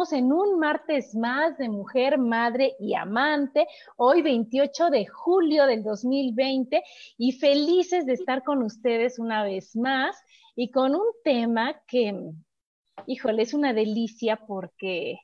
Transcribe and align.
En 0.00 0.32
un 0.32 0.58
martes 0.58 1.14
más 1.14 1.58
de 1.58 1.68
mujer, 1.68 2.16
madre 2.16 2.74
y 2.80 2.94
amante, 2.94 3.66
hoy 3.98 4.22
28 4.22 4.88
de 4.88 5.06
julio 5.06 5.66
del 5.66 5.82
2020 5.82 6.82
y 7.18 7.32
felices 7.32 8.06
de 8.06 8.14
estar 8.14 8.42
con 8.42 8.62
ustedes 8.62 9.18
una 9.18 9.44
vez 9.44 9.76
más 9.76 10.16
y 10.56 10.70
con 10.70 10.94
un 10.94 11.04
tema 11.22 11.82
que, 11.86 12.18
híjole, 13.06 13.42
es 13.42 13.52
una 13.52 13.74
delicia 13.74 14.36
porque 14.36 15.18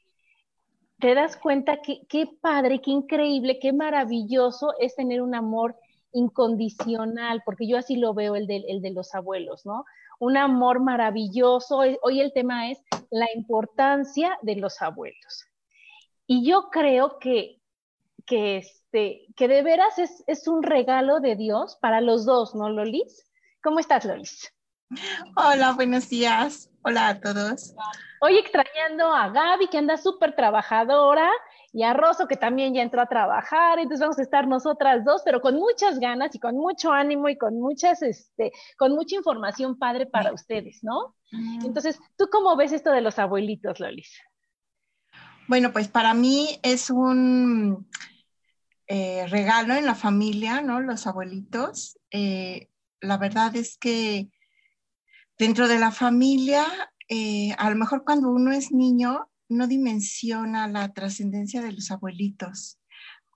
te 1.00 1.14
das 1.14 1.38
cuenta 1.38 1.80
que 1.80 2.02
qué 2.06 2.26
padre, 2.42 2.82
qué 2.82 2.90
increíble, 2.90 3.58
qué 3.58 3.72
maravilloso 3.72 4.74
es 4.78 4.94
tener 4.94 5.22
un 5.22 5.34
amor 5.34 5.74
incondicional, 6.16 7.42
porque 7.44 7.68
yo 7.68 7.78
así 7.78 7.96
lo 7.96 8.14
veo 8.14 8.36
el 8.36 8.46
de, 8.46 8.64
el 8.68 8.80
de 8.80 8.90
los 8.90 9.14
abuelos, 9.14 9.66
¿no? 9.66 9.84
un 10.18 10.36
amor 10.36 10.80
maravilloso. 10.80 11.78
Hoy 12.02 12.20
el 12.20 12.32
tema 12.32 12.70
es 12.70 12.78
la 13.10 13.26
importancia 13.34 14.38
de 14.42 14.56
los 14.56 14.80
abuelos. 14.82 15.46
Y 16.26 16.48
yo 16.48 16.70
creo 16.70 17.18
que, 17.18 17.60
que, 18.24 18.58
este, 18.58 19.26
que 19.36 19.48
de 19.48 19.62
veras 19.62 19.98
es, 19.98 20.24
es 20.26 20.48
un 20.48 20.62
regalo 20.62 21.20
de 21.20 21.36
Dios 21.36 21.76
para 21.80 22.00
los 22.00 22.24
dos, 22.24 22.54
¿no, 22.54 22.68
Lolis? 22.68 23.30
¿Cómo 23.62 23.78
estás, 23.78 24.04
Lolis? 24.04 24.52
Hola, 25.36 25.72
buenos 25.72 26.08
días. 26.08 26.70
Hola 26.82 27.08
a 27.08 27.20
todos. 27.20 27.74
Hoy 28.20 28.38
extrañando 28.38 29.12
a 29.12 29.28
Gaby, 29.28 29.68
que 29.68 29.78
anda 29.78 29.96
súper 29.96 30.34
trabajadora, 30.34 31.30
y 31.72 31.82
a 31.82 31.92
Rosso, 31.92 32.26
que 32.26 32.36
también 32.36 32.74
ya 32.74 32.82
entró 32.82 33.00
a 33.00 33.06
trabajar, 33.06 33.78
entonces 33.78 34.00
vamos 34.00 34.18
a 34.18 34.22
estar 34.22 34.46
nosotras 34.46 35.04
dos, 35.04 35.22
pero 35.24 35.40
con 35.40 35.56
muchas 35.56 35.98
ganas 35.98 36.34
y 36.34 36.38
con 36.38 36.56
mucho 36.56 36.92
ánimo 36.92 37.28
y 37.28 37.36
con 37.36 37.60
muchas, 37.60 38.02
este, 38.02 38.52
con 38.78 38.92
mucha 38.92 39.16
información 39.16 39.78
padre 39.78 40.06
para 40.06 40.32
ustedes, 40.32 40.80
¿no? 40.82 41.14
Mm. 41.32 41.66
Entonces, 41.66 41.98
¿tú 42.16 42.28
cómo 42.30 42.56
ves 42.56 42.72
esto 42.72 42.90
de 42.90 43.00
los 43.00 43.18
abuelitos, 43.18 43.80
Lolis? 43.80 44.10
Bueno, 45.48 45.72
pues 45.72 45.88
para 45.88 46.14
mí 46.14 46.58
es 46.62 46.90
un 46.90 47.88
eh, 48.88 49.26
regalo 49.28 49.74
en 49.74 49.86
la 49.86 49.94
familia, 49.94 50.60
¿no? 50.60 50.80
Los 50.80 51.06
abuelitos. 51.06 51.98
Eh, 52.10 52.68
la 53.00 53.16
verdad 53.16 53.54
es 53.54 53.78
que 53.78 54.28
dentro 55.38 55.68
de 55.68 55.78
la 55.78 55.90
familia, 55.90 56.64
eh, 57.08 57.54
a 57.58 57.70
lo 57.70 57.76
mejor 57.76 58.04
cuando 58.04 58.30
uno 58.30 58.52
es 58.52 58.72
niño, 58.72 59.28
no 59.48 59.66
dimensiona 59.66 60.68
la 60.68 60.92
trascendencia 60.92 61.62
de 61.62 61.72
los 61.72 61.90
abuelitos, 61.90 62.78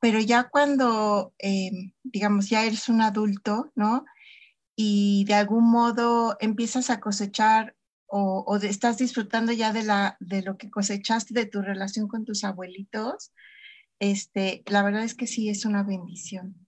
pero 0.01 0.19
ya 0.21 0.49
cuando, 0.49 1.35
em, 1.39 1.93
digamos, 2.03 2.49
ya 2.49 2.65
eres 2.65 2.89
un 2.89 3.03
adulto, 3.03 3.73
¿no? 3.75 4.05
Y 4.77 5.25
de 5.27 5.35
algún 5.35 5.71
modo 5.71 6.37
empiezas 6.41 6.91
a 6.91 7.01
cosechar 7.01 7.77
o, 8.07 8.59
estás 8.63 8.99
disfrutando 8.99 9.53
ya 9.53 9.73
de, 9.73 9.85
la, 9.85 10.17
de 10.21 10.43
lo 10.43 10.57
que 10.57 10.71
cosechaste 10.71 11.33
de 11.35 11.47
tu 11.47 11.63
relación 11.63 12.09
con 12.09 12.25
tus 12.25 12.43
abuelitos, 12.45 13.33
este, 14.01 14.65
la 14.67 14.83
verdad 14.83 15.05
es 15.05 15.15
que 15.15 15.29
sí 15.29 15.49
es 15.49 15.65
una 15.65 15.85
bendición. 15.85 16.67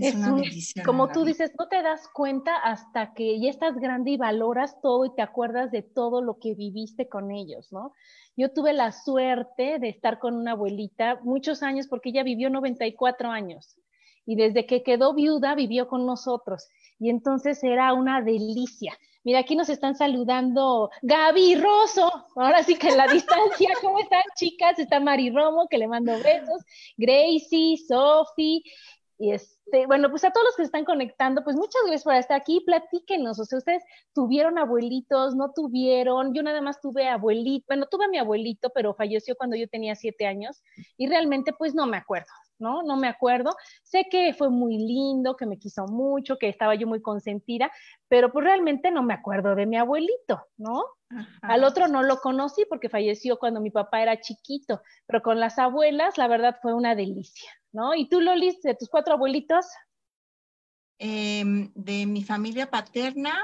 Es, 0.00 0.14
una 0.14 0.34
bendición. 0.34 0.84
Como 0.84 1.08
tú 1.08 1.24
dices, 1.24 1.52
no 1.58 1.68
te 1.68 1.82
das 1.82 2.08
cuenta 2.12 2.56
hasta 2.56 3.14
que 3.14 3.40
ya 3.40 3.50
estás 3.50 3.76
grande 3.76 4.12
y 4.12 4.16
valoras 4.16 4.80
todo 4.80 5.04
y 5.04 5.14
te 5.14 5.22
acuerdas 5.22 5.70
de 5.70 5.82
todo 5.82 6.22
lo 6.22 6.38
que 6.38 6.54
viviste 6.54 7.08
con 7.08 7.30
ellos, 7.30 7.72
¿no? 7.72 7.92
Yo 8.36 8.52
tuve 8.52 8.72
la 8.72 8.92
suerte 8.92 9.78
de 9.78 9.88
estar 9.88 10.18
con 10.18 10.34
una 10.34 10.52
abuelita 10.52 11.18
muchos 11.22 11.62
años 11.62 11.88
porque 11.88 12.10
ella 12.10 12.22
vivió 12.22 12.50
94 12.50 13.30
años 13.30 13.76
y 14.24 14.36
desde 14.36 14.66
que 14.66 14.82
quedó 14.82 15.14
viuda 15.14 15.54
vivió 15.54 15.88
con 15.88 16.06
nosotros 16.06 16.68
y 16.98 17.10
entonces 17.10 17.62
era 17.64 17.92
una 17.94 18.20
delicia. 18.22 18.96
Mira, 19.24 19.40
aquí 19.40 19.56
nos 19.56 19.68
están 19.68 19.94
saludando 19.94 20.90
Gaby 21.02 21.56
Rosso, 21.56 22.10
ahora 22.36 22.62
sí 22.62 22.76
que 22.76 22.88
en 22.88 22.96
la 22.96 23.06
distancia, 23.12 23.70
¿cómo 23.80 23.98
están 23.98 24.22
chicas? 24.36 24.78
Está 24.78 25.00
Mari 25.00 25.30
Romo, 25.30 25.66
que 25.68 25.78
le 25.78 25.88
mando 25.88 26.12
besos, 26.12 26.62
Gracie, 26.96 27.76
Sophie, 27.88 28.62
y 29.18 29.32
este, 29.32 29.86
bueno, 29.86 30.10
pues 30.10 30.22
a 30.24 30.30
todos 30.30 30.46
los 30.46 30.56
que 30.56 30.62
se 30.62 30.66
están 30.66 30.84
conectando, 30.84 31.42
pues 31.42 31.56
muchas 31.56 31.82
gracias 31.82 32.04
por 32.04 32.14
estar 32.14 32.40
aquí. 32.40 32.60
Platíquenos, 32.64 33.40
o 33.40 33.44
sea, 33.44 33.58
ustedes 33.58 33.82
tuvieron 34.14 34.58
abuelitos, 34.58 35.34
no 35.34 35.50
tuvieron. 35.52 36.34
Yo 36.34 36.42
nada 36.44 36.60
más 36.60 36.80
tuve 36.80 37.08
abuelito, 37.08 37.64
bueno, 37.66 37.86
tuve 37.90 38.04
a 38.04 38.08
mi 38.08 38.18
abuelito, 38.18 38.70
pero 38.72 38.94
falleció 38.94 39.34
cuando 39.36 39.56
yo 39.56 39.68
tenía 39.68 39.96
siete 39.96 40.26
años 40.26 40.62
y 40.96 41.08
realmente, 41.08 41.52
pues 41.52 41.74
no 41.74 41.86
me 41.86 41.96
acuerdo, 41.96 42.30
¿no? 42.60 42.84
No 42.84 42.96
me 42.96 43.08
acuerdo. 43.08 43.56
Sé 43.82 44.06
que 44.08 44.32
fue 44.34 44.50
muy 44.50 44.78
lindo, 44.78 45.36
que 45.36 45.46
me 45.46 45.58
quiso 45.58 45.86
mucho, 45.86 46.38
que 46.38 46.48
estaba 46.48 46.76
yo 46.76 46.86
muy 46.86 47.02
consentida, 47.02 47.72
pero 48.06 48.30
pues 48.30 48.44
realmente 48.44 48.92
no 48.92 49.02
me 49.02 49.14
acuerdo 49.14 49.56
de 49.56 49.66
mi 49.66 49.76
abuelito, 49.76 50.46
¿no? 50.56 50.84
Al 51.42 51.64
otro 51.64 51.88
no 51.88 52.04
lo 52.04 52.18
conocí 52.18 52.66
porque 52.68 52.88
falleció 52.88 53.38
cuando 53.38 53.60
mi 53.60 53.70
papá 53.70 54.00
era 54.00 54.20
chiquito, 54.20 54.80
pero 55.06 55.22
con 55.22 55.40
las 55.40 55.58
abuelas, 55.58 56.18
la 56.18 56.28
verdad, 56.28 56.58
fue 56.62 56.72
una 56.72 56.94
delicia. 56.94 57.50
¿No? 57.72 57.94
¿Y 57.94 58.08
tú, 58.08 58.20
Lolis, 58.20 58.60
de 58.62 58.74
tus 58.74 58.88
cuatro 58.88 59.14
abuelitos? 59.14 59.66
Em, 60.98 61.70
de 61.74 62.06
mi 62.06 62.24
familia 62.24 62.70
paterna, 62.70 63.34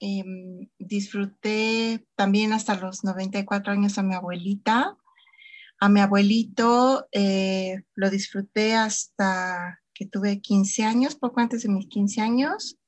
em, 0.00 0.68
disfruté 0.78 2.06
también 2.14 2.52
hasta 2.52 2.74
los 2.76 3.04
94 3.04 3.72
años 3.72 3.98
a 3.98 4.02
mi 4.02 4.14
abuelita. 4.14 4.96
A 5.78 5.88
mi 5.88 6.00
abuelito 6.00 7.08
eh, 7.12 7.82
lo 7.94 8.08
disfruté 8.08 8.74
hasta 8.74 9.80
que 9.92 10.06
tuve 10.06 10.40
15 10.40 10.84
años, 10.84 11.16
poco 11.16 11.40
antes 11.40 11.64
de 11.64 11.68
mis 11.68 11.86
15 11.88 12.20
años. 12.20 12.78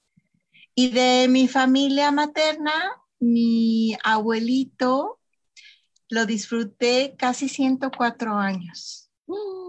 Y 0.74 0.90
de 0.90 1.28
mi 1.28 1.46
familia 1.46 2.10
materna, 2.10 2.72
mi 3.20 3.96
abuelito 4.02 5.20
lo 6.08 6.26
disfruté 6.26 7.14
casi 7.18 7.48
104 7.48 8.34
años. 8.34 9.10
¡Oh! 9.26 9.63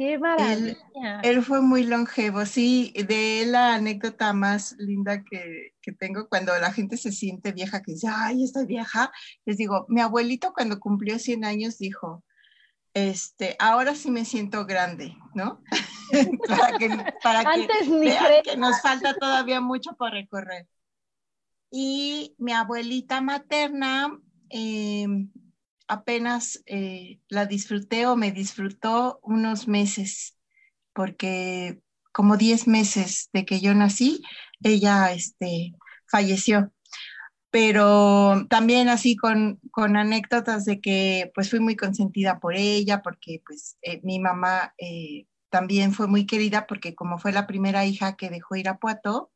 ¡Qué 0.00 0.18
maravilla! 0.18 1.20
Él, 1.22 1.42
fue 1.42 1.60
muy 1.60 1.82
longevo, 1.82 2.46
sí, 2.46 2.90
de 3.06 3.42
él 3.42 3.52
la 3.52 3.74
anécdota 3.74 4.32
más 4.32 4.74
linda 4.78 5.22
que, 5.22 5.74
que, 5.82 5.92
tengo 5.92 6.26
cuando 6.26 6.58
la 6.58 6.72
gente 6.72 6.96
se 6.96 7.12
siente 7.12 7.52
vieja, 7.52 7.82
que 7.82 7.92
dice, 7.92 8.08
ay, 8.10 8.42
estoy 8.42 8.64
vieja, 8.64 9.12
les 9.44 9.58
digo, 9.58 9.84
mi 9.90 10.00
abuelito 10.00 10.54
cuando 10.54 10.80
cumplió 10.80 11.18
100 11.18 11.44
años 11.44 11.76
dijo, 11.76 12.24
este, 12.94 13.56
ahora 13.58 13.94
sí 13.94 14.10
me 14.10 14.24
siento 14.24 14.64
grande, 14.64 15.18
¿no? 15.34 15.62
para 16.48 16.78
que, 16.78 16.88
para 17.22 17.44
que, 17.52 18.42
que 18.42 18.56
nos 18.56 18.80
falta 18.80 19.12
todavía 19.12 19.60
mucho 19.60 19.90
por 19.98 20.12
recorrer. 20.12 20.66
Y 21.70 22.34
mi 22.38 22.52
abuelita 22.52 23.20
materna, 23.20 24.18
eh, 24.48 25.06
apenas 25.90 26.62
eh, 26.66 27.20
la 27.28 27.46
disfruté 27.46 28.06
o 28.06 28.16
me 28.16 28.30
disfrutó 28.32 29.18
unos 29.22 29.68
meses, 29.68 30.38
porque 30.92 31.80
como 32.12 32.36
10 32.36 32.68
meses 32.68 33.28
de 33.32 33.44
que 33.44 33.60
yo 33.60 33.74
nací, 33.74 34.22
ella 34.62 35.12
este, 35.12 35.74
falleció. 36.06 36.72
pero 37.50 38.46
también 38.48 38.88
así 38.88 39.16
con, 39.16 39.60
con, 39.72 39.96
anécdotas 39.96 40.64
de 40.64 40.80
que 40.80 41.32
pues 41.34 41.50
fui 41.50 41.60
muy 41.60 41.76
consentida 41.76 42.40
por 42.40 42.54
ella, 42.56 43.02
porque 43.02 43.42
pues 43.46 43.76
eh, 43.82 44.00
mi 44.04 44.20
mamá 44.20 44.74
eh, 44.78 45.26
también 45.50 45.92
fue 45.92 46.06
muy 46.08 46.26
querida 46.26 46.66
porque 46.68 46.94
como 46.94 47.18
fue 47.18 47.32
la 47.32 47.46
primera 47.46 47.84
hija 47.86 48.16
que 48.16 48.30
dejó 48.30 48.56
ir 48.56 48.68
a 48.68 48.78
Puato, 48.78 49.32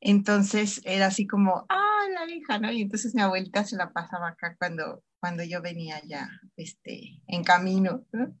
entonces 0.00 0.80
era 0.84 1.06
así 1.06 1.26
como, 1.26 1.66
ah, 1.68 1.88
la 2.14 2.32
hija, 2.32 2.58
¿no? 2.58 2.70
Y 2.72 2.82
entonces 2.82 3.14
mi 3.14 3.22
abuelita 3.22 3.64
se 3.64 3.76
la 3.76 3.92
pasaba 3.92 4.28
acá 4.28 4.56
cuando, 4.58 5.02
cuando 5.20 5.42
yo 5.42 5.60
venía 5.62 6.00
ya 6.04 6.28
este, 6.56 7.20
en 7.26 7.44
camino, 7.44 8.04
¿no? 8.12 8.36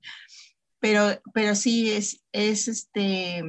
Pero, 0.80 1.20
pero 1.34 1.54
sí 1.54 1.90
es, 1.90 2.24
es 2.32 2.68
este, 2.68 3.42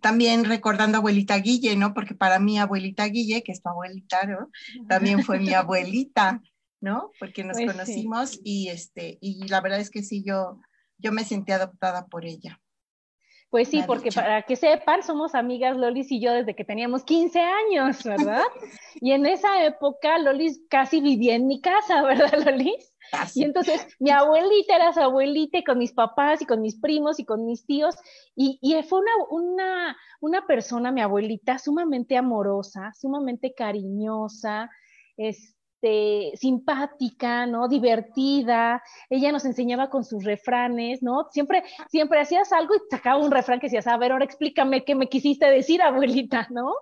también 0.00 0.44
recordando 0.44 0.96
a 0.96 1.00
abuelita 1.00 1.36
Guille, 1.36 1.76
¿no? 1.76 1.94
Porque 1.94 2.14
para 2.14 2.38
mí 2.38 2.58
abuelita 2.58 3.04
Guille, 3.06 3.42
que 3.42 3.52
es 3.52 3.62
tu 3.62 3.68
abuelita, 3.68 4.24
¿no? 4.24 4.50
También 4.88 5.22
fue 5.22 5.38
mi 5.38 5.52
abuelita, 5.54 6.42
¿no? 6.80 7.10
Porque 7.18 7.44
nos 7.44 7.56
pues 7.56 7.70
conocimos 7.70 8.40
y 8.42 8.68
este, 8.68 9.18
y 9.20 9.46
la 9.48 9.60
verdad 9.60 9.80
es 9.80 9.90
que 9.90 10.02
sí, 10.02 10.22
yo, 10.24 10.60
yo 10.98 11.12
me 11.12 11.24
sentí 11.24 11.52
adoptada 11.52 12.06
por 12.06 12.24
ella. 12.24 12.60
Pues 13.50 13.66
sí, 13.68 13.82
porque 13.84 14.12
para 14.12 14.42
que 14.42 14.54
sepan, 14.54 15.02
somos 15.02 15.34
amigas 15.34 15.76
Lolis 15.76 16.12
y 16.12 16.20
yo 16.20 16.32
desde 16.32 16.54
que 16.54 16.64
teníamos 16.64 17.02
15 17.02 17.40
años, 17.40 18.04
¿verdad? 18.04 18.44
y 19.00 19.10
en 19.10 19.26
esa 19.26 19.64
época 19.64 20.18
Lolis 20.18 20.62
casi 20.70 21.00
vivía 21.00 21.34
en 21.34 21.48
mi 21.48 21.60
casa, 21.60 22.02
¿verdad, 22.06 22.32
Lolis? 22.44 22.94
Y 23.34 23.42
entonces 23.42 23.88
mi 23.98 24.10
abuelita 24.10 24.76
era 24.76 24.92
su 24.92 25.00
abuelita 25.00 25.58
y 25.58 25.64
con 25.64 25.78
mis 25.78 25.92
papás 25.92 26.40
y 26.42 26.46
con 26.46 26.60
mis 26.60 26.78
primos 26.78 27.18
y 27.18 27.24
con 27.24 27.44
mis 27.44 27.66
tíos. 27.66 27.96
Y, 28.36 28.60
y 28.62 28.80
fue 28.84 29.00
una, 29.00 29.10
una, 29.30 29.96
una, 30.20 30.46
persona, 30.46 30.92
mi 30.92 31.00
abuelita, 31.00 31.58
sumamente 31.58 32.16
amorosa, 32.16 32.92
sumamente 32.94 33.52
cariñosa, 33.52 34.70
este, 35.16 35.59
simpática, 36.34 37.46
¿no? 37.46 37.68
Divertida. 37.68 38.82
Ella 39.08 39.32
nos 39.32 39.44
enseñaba 39.44 39.88
con 39.90 40.04
sus 40.04 40.24
refranes, 40.24 41.02
¿no? 41.02 41.26
Siempre, 41.30 41.64
siempre 41.88 42.20
hacías 42.20 42.52
algo 42.52 42.74
y 42.74 42.78
sacaba 42.90 43.22
un 43.22 43.30
refrán 43.30 43.60
que 43.60 43.66
decías, 43.66 43.86
a 43.86 43.96
ver, 43.96 44.12
ahora 44.12 44.24
explícame 44.24 44.84
qué 44.84 44.94
me 44.94 45.08
quisiste 45.08 45.46
decir, 45.46 45.82
abuelita, 45.82 46.46
¿no? 46.50 46.74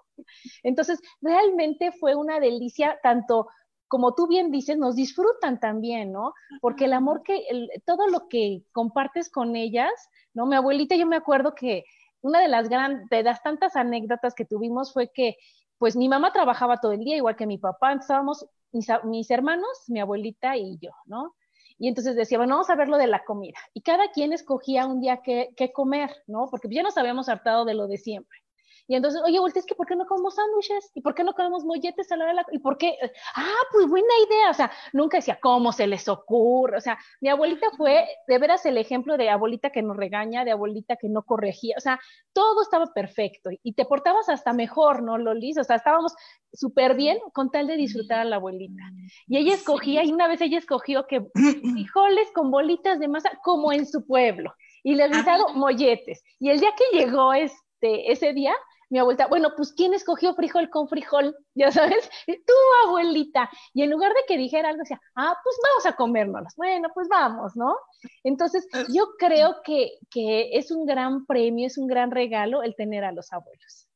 Entonces, 0.62 1.00
realmente 1.20 1.92
fue 1.92 2.14
una 2.14 2.40
delicia 2.40 2.98
tanto 3.02 3.48
como 3.88 4.14
tú 4.14 4.26
bien 4.26 4.50
dices, 4.50 4.76
nos 4.76 4.96
disfrutan 4.96 5.58
también, 5.60 6.12
¿no? 6.12 6.34
Porque 6.60 6.84
el 6.84 6.92
amor 6.92 7.22
que, 7.22 7.42
todo 7.86 8.06
lo 8.06 8.28
que 8.28 8.62
compartes 8.72 9.30
con 9.30 9.56
ellas, 9.56 9.90
¿no? 10.34 10.44
Mi 10.44 10.56
abuelita, 10.56 10.94
yo 10.94 11.06
me 11.06 11.16
acuerdo 11.16 11.54
que 11.54 11.84
una 12.20 12.40
de 12.40 12.48
las 12.48 12.68
grandes, 12.68 13.08
de 13.08 13.22
las 13.22 13.42
tantas 13.42 13.76
anécdotas 13.76 14.34
que 14.34 14.44
tuvimos 14.44 14.92
fue 14.92 15.10
que, 15.10 15.36
pues 15.78 15.96
mi 15.96 16.08
mamá 16.08 16.32
trabajaba 16.32 16.78
todo 16.78 16.92
el 16.92 17.00
día, 17.00 17.16
igual 17.16 17.36
que 17.36 17.46
mi 17.46 17.58
papá, 17.58 17.92
estábamos 17.92 18.46
mis, 18.72 19.30
hermanos, 19.30 19.84
mi 19.88 20.00
abuelita 20.00 20.56
y 20.56 20.78
yo, 20.78 20.90
¿no? 21.06 21.34
Y 21.78 21.88
entonces 21.88 22.16
decía, 22.16 22.38
bueno, 22.38 22.56
vamos 22.56 22.70
a 22.70 22.74
ver 22.74 22.88
lo 22.88 22.96
de 22.96 23.06
la 23.06 23.24
comida. 23.24 23.58
Y 23.72 23.82
cada 23.82 24.10
quien 24.10 24.32
escogía 24.32 24.86
un 24.86 25.00
día 25.00 25.20
qué, 25.22 25.50
qué 25.56 25.72
comer, 25.72 26.10
¿no? 26.26 26.48
Porque 26.50 26.68
ya 26.68 26.82
nos 26.82 26.98
habíamos 26.98 27.28
hartado 27.28 27.64
de 27.64 27.74
lo 27.74 27.86
de 27.86 27.98
siempre. 27.98 28.38
Y 28.88 28.94
entonces, 28.94 29.20
oye, 29.22 29.38
volteé, 29.38 29.60
es 29.60 29.66
que 29.66 29.74
¿por 29.74 29.86
qué 29.86 29.94
no 29.94 30.06
comemos 30.06 30.34
sándwiches? 30.34 30.90
¿Y 30.94 31.02
por 31.02 31.14
qué 31.14 31.22
no 31.22 31.34
comemos 31.34 31.62
molletes 31.62 32.10
a 32.10 32.16
la 32.16 32.24
hora 32.24 32.32
de 32.32 32.36
la... 32.36 32.46
¿Y 32.50 32.58
por 32.58 32.78
qué? 32.78 32.96
Ah, 33.36 33.60
pues 33.70 33.86
buena 33.86 34.08
idea. 34.26 34.50
O 34.50 34.54
sea, 34.54 34.72
nunca 34.94 35.18
decía, 35.18 35.38
¿cómo 35.42 35.72
se 35.72 35.86
les 35.86 36.08
ocurre? 36.08 36.78
O 36.78 36.80
sea, 36.80 36.98
mi 37.20 37.28
abuelita 37.28 37.66
fue 37.76 38.08
de 38.26 38.38
veras 38.38 38.64
el 38.64 38.78
ejemplo 38.78 39.18
de 39.18 39.28
abuelita 39.28 39.68
que 39.68 39.82
nos 39.82 39.94
regaña, 39.94 40.46
de 40.46 40.52
abuelita 40.52 40.96
que 40.96 41.10
no 41.10 41.22
corregía. 41.22 41.74
O 41.76 41.80
sea, 41.80 42.00
todo 42.32 42.62
estaba 42.62 42.86
perfecto. 42.86 43.50
Y 43.62 43.74
te 43.74 43.84
portabas 43.84 44.30
hasta 44.30 44.54
mejor, 44.54 45.02
¿no, 45.02 45.18
Lolis? 45.18 45.58
O 45.58 45.64
sea, 45.64 45.76
estábamos 45.76 46.14
súper 46.52 46.94
bien 46.94 47.18
con 47.34 47.50
tal 47.50 47.66
de 47.66 47.76
disfrutar 47.76 48.20
a 48.20 48.24
la 48.24 48.36
abuelita. 48.36 48.82
Y 49.26 49.36
ella 49.36 49.52
escogía, 49.54 50.02
y 50.02 50.12
una 50.12 50.28
vez 50.28 50.40
ella 50.40 50.56
escogió 50.56 51.06
que 51.06 51.26
frijoles 51.72 52.30
con 52.32 52.50
bolitas 52.50 52.98
de 52.98 53.08
masa, 53.08 53.30
como 53.42 53.70
en 53.70 53.86
su 53.86 54.06
pueblo. 54.06 54.54
Y 54.82 54.94
le 54.94 55.04
habían 55.04 55.26
dado 55.26 55.52
molletes. 55.54 56.22
Y 56.38 56.48
el 56.48 56.60
día 56.60 56.70
que 56.74 56.98
llegó 56.98 57.34
este, 57.34 58.10
ese 58.10 58.32
día, 58.32 58.54
mi 58.90 58.98
abuelita, 58.98 59.26
bueno, 59.26 59.50
pues 59.56 59.72
¿quién 59.72 59.94
escogió 59.94 60.34
frijol 60.34 60.70
con 60.70 60.88
frijol? 60.88 61.36
Ya 61.54 61.72
sabes, 61.72 62.08
tu 62.26 62.54
abuelita. 62.86 63.50
Y 63.74 63.82
en 63.82 63.90
lugar 63.90 64.12
de 64.12 64.20
que 64.28 64.38
dijera 64.38 64.68
algo, 64.68 64.80
decía, 64.80 65.00
ah, 65.16 65.36
pues 65.42 65.56
vamos 65.62 65.86
a 65.86 65.96
comérnoslos. 65.96 66.54
Bueno, 66.56 66.88
pues 66.94 67.08
vamos, 67.08 67.56
¿no? 67.56 67.76
Entonces, 68.22 68.66
yo 68.94 69.08
creo 69.18 69.56
que, 69.64 69.98
que 70.10 70.50
es 70.52 70.70
un 70.70 70.86
gran 70.86 71.26
premio, 71.26 71.66
es 71.66 71.78
un 71.78 71.88
gran 71.88 72.10
regalo 72.10 72.62
el 72.62 72.76
tener 72.76 73.04
a 73.04 73.12
los 73.12 73.32
abuelos. 73.32 73.88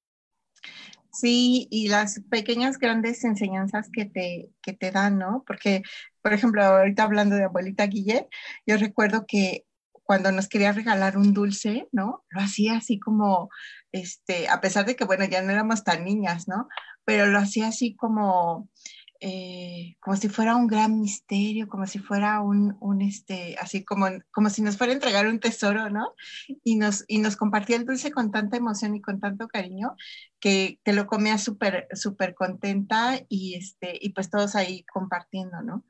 Sí, 1.12 1.69
y 1.71 1.89
las 1.89 2.21
pequeñas, 2.31 2.79
grandes 2.79 3.23
enseñanzas 3.25 3.91
que 3.93 4.06
te, 4.06 4.50
que 4.62 4.73
te 4.73 4.91
dan, 4.91 5.19
¿no? 5.19 5.44
Porque, 5.47 5.83
por 6.23 6.33
ejemplo, 6.33 6.62
ahorita 6.65 7.03
hablando 7.03 7.37
de 7.37 7.44
abuelita 7.44 7.87
Guille, 7.87 8.29
yo 8.67 8.79
recuerdo 8.79 9.27
que 9.27 9.67
cuando 10.12 10.31
nos 10.31 10.47
quería 10.47 10.73
regalar 10.73 11.17
un 11.17 11.32
dulce, 11.32 11.88
¿no? 11.91 12.23
Lo 12.29 12.43
hacía 12.43 12.76
así 12.76 13.00
como, 13.00 13.49
este, 13.93 14.47
a 14.47 14.61
pesar 14.61 14.85
de 14.85 14.94
que, 14.94 15.06
bueno, 15.06 15.25
ya 15.25 15.41
no 15.41 15.50
éramos 15.50 15.85
tan 15.85 16.05
niñas, 16.05 16.49
¿no? 16.49 16.69
Pero 17.06 17.29
lo 17.29 17.38
hacía 17.38 17.69
así 17.69 17.97
como, 17.97 18.69
eh, 19.20 19.97
como 20.00 20.19
si 20.19 20.29
fuera 20.29 20.55
un 20.55 20.67
gran 20.67 21.00
misterio, 21.00 21.67
como 21.67 21.87
si 21.87 21.99
fuera 21.99 22.43
un, 22.43 22.76
un, 22.81 23.00
este, 23.00 23.56
así 23.59 23.85
como, 23.85 24.05
como 24.32 24.50
si 24.50 24.61
nos 24.61 24.76
fuera 24.76 24.93
a 24.93 24.97
entregar 24.97 25.26
un 25.29 25.41
tesoro, 25.41 25.88
¿no? 25.88 26.12
Y 26.62 26.76
nos, 26.76 27.06
y 27.08 27.17
nos 27.17 27.37
compartía 27.37 27.76
el 27.76 27.87
dulce 27.87 28.11
con 28.11 28.31
tanta 28.31 28.58
emoción 28.58 28.94
y 28.94 29.00
con 29.00 29.19
tanto 29.19 29.49
cariño 29.49 29.97
que 30.41 30.79
te 30.82 30.93
lo 30.93 31.06
comía 31.06 31.38
súper, 31.38 31.88
súper 31.94 32.35
contenta 32.35 33.19
y, 33.31 33.55
este, 33.55 33.99
y 33.99 34.11
pues 34.11 34.29
todos 34.29 34.56
ahí 34.56 34.85
compartiendo, 34.93 35.62
¿no? 35.62 35.87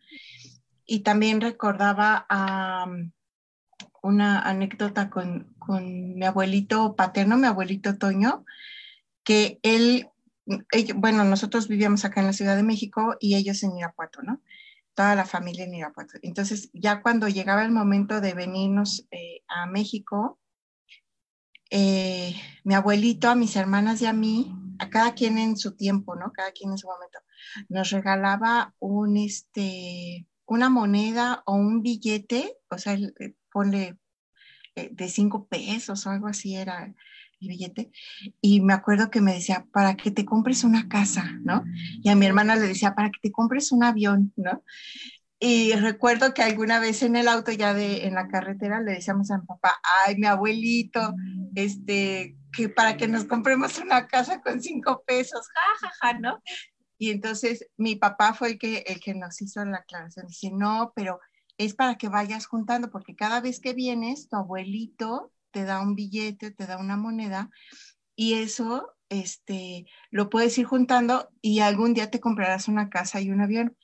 Y 0.87 1.01
también 1.01 1.41
recordaba 1.41 2.25
a 2.29 2.87
una 4.03 4.41
anécdota 4.41 5.09
con, 5.09 5.55
mi 6.17 6.27
abuelito 6.27 6.95
paterno, 6.97 7.39
mi 7.39 7.47
abuelito 7.47 7.97
Toño, 7.97 8.45
que 9.25 9.61
él, 9.63 10.09
bueno, 10.97 11.25
nosotros 11.25 11.69
vivíamos 11.69 12.05
acá 12.05 12.21
en 12.21 12.27
la 12.27 12.33
Ciudad 12.33 12.57
de 12.57 12.65
México 12.65 13.17
y 13.21 13.37
ellos 13.37 13.63
en 13.63 13.77
Irapuato, 13.77 14.23
¿no? 14.23 14.43
Toda 14.95 15.15
la 15.15 15.25
familia 15.25 15.65
en 15.65 15.75
Irapuato. 15.75 16.19
Entonces, 16.23 16.71
ya 16.75 17.01
cuando 17.01 17.29
llegaba 17.29 17.65
el 17.65 17.71
momento 17.71 18.21
de 18.21 18.35
venirnos 18.35 19.07
eh, 19.11 19.43
a 19.49 19.67
México, 19.67 20.39
eh, 21.71 22.35
mi 22.65 22.75
abuelito, 22.75 23.31
a 23.31 23.35
mis 23.35 23.57
hermanas 23.57 24.03
y 24.03 24.07
a 24.07 24.13
mí, 24.13 24.55
a 24.79 24.91
cada 24.91 25.15
quien 25.15 25.39
en 25.39 25.57
su 25.57 25.77
tiempo, 25.77 26.17
¿no? 26.17 26.33
Cada 26.33 26.51
quien 26.53 26.73
en 26.73 26.79
su 26.79 26.89
momento, 26.89 27.21
nos 27.69 27.91
regalaba 27.91 28.75
un, 28.81 29.17
este, 29.17 30.27
una 30.45 30.69
moneda 30.69 31.43
o 31.47 31.55
un 31.55 31.83
billete, 31.83 32.59
o 32.69 32.77
sea, 32.77 32.99
ponle 33.53 33.99
eh, 34.75 34.89
de 34.93 35.09
cinco 35.09 35.47
pesos 35.47 36.07
o 36.07 36.11
algo 36.11 36.29
así 36.29 36.57
era 36.57 36.93
el 37.41 37.49
billete. 37.49 37.91
Y 38.41 38.61
me 38.61 38.73
acuerdo 38.75 39.11
que 39.11 39.21
me 39.21 39.35
decía, 39.35 39.67
para 39.73 39.97
que 39.97 40.11
te 40.11 40.25
compres 40.25 40.65
una 40.65 40.89
casa, 40.89 41.39
¿no? 41.43 41.65
Y 42.03 42.09
a 42.09 42.17
mi 42.17 42.27
hermana 42.27 42.57
le 42.57 42.69
decía, 42.69 42.95
para 42.95 43.11
que 43.11 43.21
te 43.21 43.33
compres 43.33 43.73
un 43.73 43.85
avión, 43.85 44.33
¿no? 44.37 44.63
Y 45.39 45.73
recuerdo 45.73 46.35
que 46.35 46.43
alguna 46.43 46.79
vez 46.79 47.03
en 47.03 47.17
el 47.17 47.27
auto 47.27 47.51
ya 47.51 47.75
de 47.75 48.07
en 48.07 48.15
la 48.15 48.29
carretera 48.29 48.81
le 48.81 48.93
decíamos 48.93 49.31
a 49.33 49.39
mi 49.39 49.47
papá, 49.47 49.75
ay, 50.07 50.15
mi 50.17 50.27
abuelito, 50.29 51.15
este, 51.57 52.37
que 52.53 52.69
para 52.69 52.97
que 52.97 53.09
nos 53.09 53.25
compremos 53.25 53.79
una 53.79 54.07
casa 54.07 54.41
con 54.41 54.63
cinco 54.63 55.03
pesos, 55.05 55.49
jajaja, 55.53 55.95
ja, 56.01 56.13
ja, 56.13 56.19
¿no? 56.21 56.41
Y 56.97 57.11
entonces 57.11 57.67
mi 57.77 57.97
papá 57.97 58.35
fue 58.35 58.51
el 58.51 58.59
que, 58.59 58.85
el 58.87 59.01
que 59.01 59.15
nos 59.15 59.43
hizo 59.43 59.65
la 59.65 59.79
aclaración. 59.79 60.29
Dice, 60.29 60.53
no, 60.53 60.93
pero 60.95 61.19
es 61.59 61.75
para 61.75 61.97
que 61.97 62.09
vayas 62.09 62.47
juntando, 62.47 62.91
porque 62.91 63.15
cada 63.15 63.41
vez 63.41 63.61
que 63.61 63.75
vienes, 63.75 64.29
tu 64.29 64.37
abuelito 64.37 65.33
te 65.51 65.65
da 65.65 65.81
un 65.81 65.95
billete, 65.95 66.51
te 66.51 66.67
da 66.67 66.79
una 66.79 66.97
moneda, 66.97 67.51
y 68.17 68.35
eso 68.35 68.95
este, 69.09 69.87
lo 70.11 70.31
puedes 70.31 70.57
ir 70.59 70.67
juntando 70.67 71.29
y 71.41 71.61
algún 71.61 71.95
día 71.95 72.11
te 72.11 72.21
comprarás 72.21 72.69
una 72.69 72.89
casa 72.89 73.21
y 73.21 73.31
un 73.31 73.41
avión. 73.41 73.77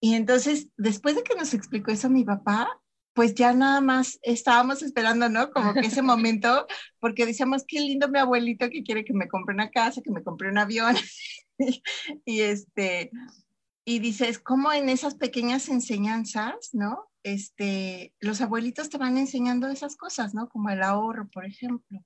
Y 0.00 0.14
entonces, 0.14 0.68
después 0.76 1.16
de 1.16 1.22
que 1.22 1.34
nos 1.34 1.54
explicó 1.54 1.90
eso 1.90 2.08
mi 2.08 2.24
papá, 2.24 2.68
pues 3.14 3.34
ya 3.34 3.52
nada 3.52 3.80
más 3.80 4.18
estábamos 4.22 4.82
esperando, 4.82 5.28
¿no? 5.28 5.50
Como 5.50 5.74
que 5.74 5.80
ese 5.80 6.02
momento, 6.02 6.66
porque 7.00 7.26
decíamos, 7.26 7.64
qué 7.66 7.80
lindo 7.80 8.08
mi 8.08 8.18
abuelito 8.18 8.70
que 8.70 8.84
quiere 8.84 9.04
que 9.04 9.12
me 9.12 9.28
compre 9.28 9.54
una 9.54 9.70
casa, 9.70 10.02
que 10.02 10.10
me 10.10 10.22
compre 10.22 10.50
un 10.50 10.58
avión. 10.58 10.94
y 12.24 12.40
este, 12.42 13.10
y 13.88 14.00
dices, 14.00 14.38
¿cómo 14.38 14.70
en 14.70 14.90
esas 14.90 15.14
pequeñas 15.14 15.70
enseñanzas, 15.70 16.74
¿no? 16.74 17.08
Este, 17.22 18.12
los 18.20 18.42
abuelitos 18.42 18.90
te 18.90 18.98
van 18.98 19.16
enseñando 19.16 19.66
esas 19.66 19.96
cosas, 19.96 20.34
¿no? 20.34 20.50
Como 20.50 20.68
el 20.68 20.82
ahorro, 20.82 21.30
por 21.32 21.46
ejemplo. 21.46 21.98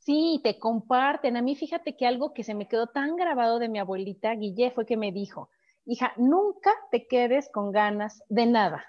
Sí, 0.00 0.40
te 0.42 0.58
comparten. 0.58 1.36
A 1.36 1.42
mí 1.42 1.54
fíjate 1.54 1.96
que 1.96 2.08
algo 2.08 2.34
que 2.34 2.42
se 2.42 2.56
me 2.56 2.66
quedó 2.66 2.88
tan 2.88 3.14
grabado 3.14 3.60
de 3.60 3.68
mi 3.68 3.78
abuelita 3.78 4.34
Guille 4.34 4.72
fue 4.72 4.84
que 4.84 4.96
me 4.96 5.12
dijo, 5.12 5.48
hija, 5.84 6.12
nunca 6.16 6.72
te 6.90 7.06
quedes 7.06 7.50
con 7.52 7.70
ganas 7.70 8.24
de 8.28 8.46
nada. 8.46 8.84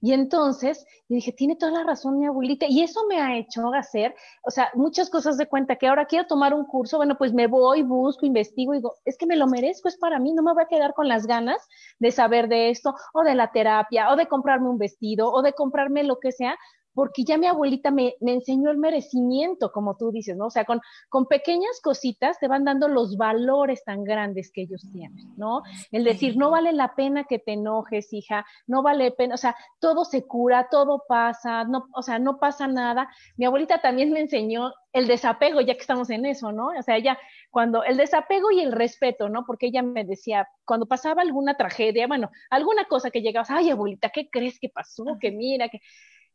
Y 0.00 0.12
entonces 0.12 0.84
yo 1.08 1.14
dije, 1.14 1.32
tiene 1.32 1.56
toda 1.56 1.72
la 1.72 1.84
razón 1.84 2.18
mi 2.18 2.26
abuelita. 2.26 2.66
Y 2.68 2.82
eso 2.82 3.06
me 3.08 3.20
ha 3.20 3.36
hecho 3.36 3.72
hacer, 3.74 4.14
o 4.42 4.50
sea, 4.50 4.70
muchas 4.74 5.10
cosas 5.10 5.36
de 5.36 5.46
cuenta 5.46 5.76
que 5.76 5.86
ahora 5.86 6.06
quiero 6.06 6.26
tomar 6.26 6.54
un 6.54 6.64
curso, 6.64 6.96
bueno, 6.96 7.16
pues 7.16 7.32
me 7.32 7.46
voy, 7.46 7.82
busco, 7.82 8.26
investigo 8.26 8.74
y 8.74 8.78
digo, 8.78 8.94
es 9.04 9.16
que 9.16 9.26
me 9.26 9.36
lo 9.36 9.46
merezco, 9.46 9.88
es 9.88 9.96
para 9.96 10.18
mí, 10.18 10.32
no 10.32 10.42
me 10.42 10.52
voy 10.52 10.62
a 10.62 10.68
quedar 10.68 10.94
con 10.94 11.08
las 11.08 11.26
ganas 11.26 11.66
de 11.98 12.10
saber 12.10 12.48
de 12.48 12.70
esto 12.70 12.94
o 13.12 13.22
de 13.22 13.34
la 13.34 13.52
terapia 13.52 14.10
o 14.10 14.16
de 14.16 14.26
comprarme 14.26 14.68
un 14.68 14.78
vestido 14.78 15.30
o 15.32 15.42
de 15.42 15.52
comprarme 15.52 16.04
lo 16.04 16.18
que 16.18 16.32
sea, 16.32 16.56
porque 16.96 17.24
ya 17.24 17.36
mi 17.36 17.46
abuelita 17.46 17.90
me, 17.90 18.14
enseñó 18.22 18.70
el 18.70 18.78
merecimiento, 18.78 19.70
como 19.70 19.98
tú 19.98 20.10
dices, 20.10 20.34
¿no? 20.34 20.46
O 20.46 20.50
sea, 20.50 20.64
con, 20.64 20.80
con 21.10 21.26
pequeñas 21.26 21.78
cositas 21.82 22.38
te 22.40 22.48
van 22.48 22.64
dando 22.64 22.88
los 22.88 23.18
valores 23.18 23.84
tan 23.84 24.02
grandes 24.02 24.50
que 24.50 24.62
ellos 24.62 24.82
tienen, 24.90 25.36
¿no? 25.36 25.60
El 25.92 26.04
decir, 26.04 26.38
no 26.38 26.50
vale 26.50 26.72
la 26.72 26.94
pena 26.94 27.24
que 27.24 27.38
te 27.38 27.52
enojes, 27.52 28.14
hija, 28.14 28.46
no 28.66 28.82
vale 28.82 29.10
pena, 29.10 29.34
o 29.34 29.36
sea, 29.36 29.54
todo 29.78 30.06
se 30.06 30.26
cura, 30.26 30.68
todo 30.70 31.02
pasa, 31.06 31.64
no, 31.64 31.86
o 31.92 32.00
sea, 32.00 32.18
no 32.18 32.38
pasa 32.38 32.66
nada. 32.66 33.10
Mi 33.36 33.44
abuelita 33.44 33.82
también 33.82 34.10
me 34.10 34.20
enseñó 34.20 34.72
el 34.94 35.06
desapego, 35.06 35.60
ya 35.60 35.74
que 35.74 35.80
estamos 35.80 36.08
en 36.08 36.24
eso, 36.24 36.50
¿no? 36.50 36.68
O 36.68 36.82
sea, 36.82 36.96
ella, 36.96 37.18
cuando 37.50 37.84
el 37.84 37.98
desapego 37.98 38.50
y 38.50 38.60
el 38.60 38.72
respeto, 38.72 39.28
¿no? 39.28 39.44
Porque 39.44 39.66
ella 39.66 39.82
me 39.82 40.06
decía, 40.06 40.48
cuando 40.64 40.86
pasaba 40.86 41.20
alguna 41.20 41.58
tragedia, 41.58 42.06
bueno, 42.06 42.30
alguna 42.48 42.86
cosa 42.86 43.10
que 43.10 43.20
llegaba, 43.20 43.46
ay, 43.50 43.68
abuelita, 43.68 44.08
¿qué 44.08 44.30
crees 44.30 44.58
que 44.58 44.70
pasó? 44.70 45.04
Que 45.20 45.30
mira, 45.30 45.68
que 45.68 45.80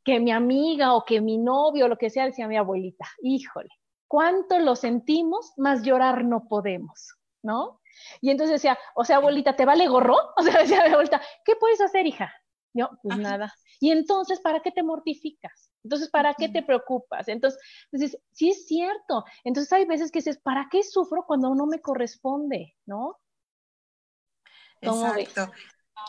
que 0.03 0.19
mi 0.19 0.31
amiga 0.31 0.93
o 0.93 1.05
que 1.05 1.21
mi 1.21 1.37
novio 1.37 1.85
o 1.85 1.87
lo 1.87 1.97
que 1.97 2.09
sea, 2.09 2.25
decía 2.25 2.47
mi 2.47 2.57
abuelita, 2.57 3.05
híjole, 3.21 3.69
cuánto 4.07 4.59
lo 4.59 4.75
sentimos, 4.75 5.53
más 5.57 5.83
llorar 5.83 6.25
no 6.25 6.47
podemos, 6.47 7.15
¿no? 7.43 7.81
Y 8.19 8.31
entonces 8.31 8.55
decía, 8.55 8.77
o 8.95 9.05
sea, 9.05 9.17
abuelita, 9.17 9.55
¿te 9.55 9.65
vale 9.65 9.87
gorro? 9.87 10.17
O 10.37 10.43
sea, 10.43 10.59
decía 10.59 10.83
mi 10.85 10.91
abuelita, 10.91 11.21
¿qué 11.45 11.55
puedes 11.55 11.81
hacer, 11.81 12.05
hija? 12.07 12.33
Yo, 12.73 12.89
pues 13.03 13.17
nada. 13.17 13.53
Y 13.79 13.91
entonces, 13.91 14.39
¿para 14.39 14.61
qué 14.61 14.71
te 14.71 14.83
mortificas? 14.83 15.71
Entonces, 15.83 16.09
¿para 16.09 16.33
qué 16.35 16.47
te 16.47 16.63
preocupas? 16.63 17.27
Entonces, 17.27 17.59
dices, 17.91 18.17
sí 18.31 18.49
es 18.49 18.65
cierto. 18.65 19.25
Entonces, 19.43 19.73
hay 19.73 19.85
veces 19.85 20.11
que 20.11 20.19
dices, 20.19 20.37
¿para 20.37 20.67
qué 20.71 20.83
sufro 20.83 21.25
cuando 21.25 21.53
no 21.53 21.65
me 21.65 21.81
corresponde? 21.81 22.75
¿No? 22.85 23.19
Exacto. 24.81 25.51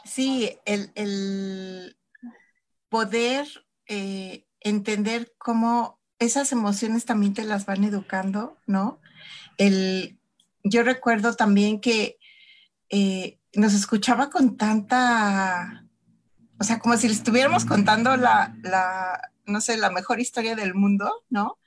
Sí, 0.04 0.58
el, 0.64 0.90
el 0.94 1.96
poder 2.88 3.46
eh, 3.94 4.46
entender 4.60 5.34
cómo 5.36 6.00
esas 6.18 6.50
emociones 6.50 7.04
también 7.04 7.34
te 7.34 7.44
las 7.44 7.66
van 7.66 7.84
educando, 7.84 8.56
¿no? 8.66 9.02
El, 9.58 10.18
yo 10.64 10.82
recuerdo 10.82 11.34
también 11.34 11.78
que 11.78 12.18
eh, 12.88 13.38
nos 13.52 13.74
escuchaba 13.74 14.30
con 14.30 14.56
tanta, 14.56 15.86
o 16.58 16.64
sea, 16.64 16.78
como 16.78 16.96
si 16.96 17.06
le 17.06 17.12
estuviéramos 17.12 17.66
contando 17.66 18.16
la, 18.16 18.56
la, 18.62 19.30
no 19.44 19.60
sé, 19.60 19.76
la 19.76 19.90
mejor 19.90 20.20
historia 20.20 20.56
del 20.56 20.74
mundo, 20.74 21.12
¿no? 21.28 21.58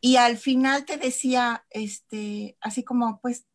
Y 0.00 0.18
al 0.18 0.38
final 0.38 0.84
te 0.84 0.96
decía, 0.96 1.64
este, 1.70 2.56
así 2.60 2.84
como, 2.84 3.20
pues, 3.20 3.46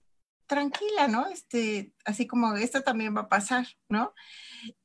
tranquila, 0.47 1.07
¿no? 1.07 1.27
Este, 1.27 1.93
así 2.05 2.25
como 2.25 2.55
esto 2.55 2.81
también 2.81 3.15
va 3.15 3.21
a 3.21 3.29
pasar, 3.29 3.67
¿no? 3.89 4.13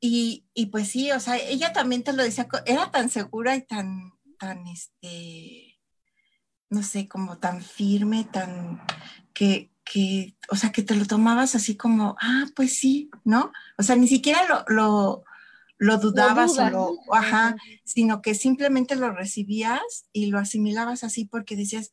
Y, 0.01 0.47
y, 0.55 0.67
pues 0.67 0.89
sí, 0.89 1.11
o 1.13 1.21
sea, 1.21 1.37
ella 1.37 1.73
también 1.73 2.03
te 2.03 2.13
lo 2.13 2.23
decía, 2.23 2.47
era 2.67 2.91
tan 2.91 3.09
segura 3.09 3.57
y 3.57 3.63
tan, 3.63 4.13
tan, 4.39 4.67
este, 4.67 5.81
no 6.69 6.83
sé, 6.83 7.09
como 7.09 7.39
tan 7.39 7.63
firme, 7.63 8.25
tan, 8.25 8.83
que, 9.33 9.71
que, 9.85 10.37
o 10.51 10.57
sea, 10.57 10.73
que 10.73 10.83
te 10.83 10.95
lo 10.95 11.07
tomabas 11.07 11.55
así 11.55 11.77
como, 11.77 12.17
ah, 12.21 12.45
pues 12.55 12.77
sí, 12.77 13.11
¿no? 13.25 13.53
O 13.79 13.83
sea, 13.83 13.97
ni 13.97 14.09
siquiera 14.09 14.47
lo, 14.49 14.65
lo, 14.69 15.25
lo 15.79 15.99
dudabas 15.99 16.59
o 16.59 16.71
lo, 16.71 16.97
ajá, 17.13 17.57
sino 17.85 18.23
que 18.23 18.35
simplemente 18.35 18.97
lo 18.97 19.13
recibías 19.13 20.07
y 20.13 20.27
lo 20.27 20.39
asimilabas 20.39 21.03
así 21.05 21.25
porque 21.25 21.57
decías, 21.57 21.93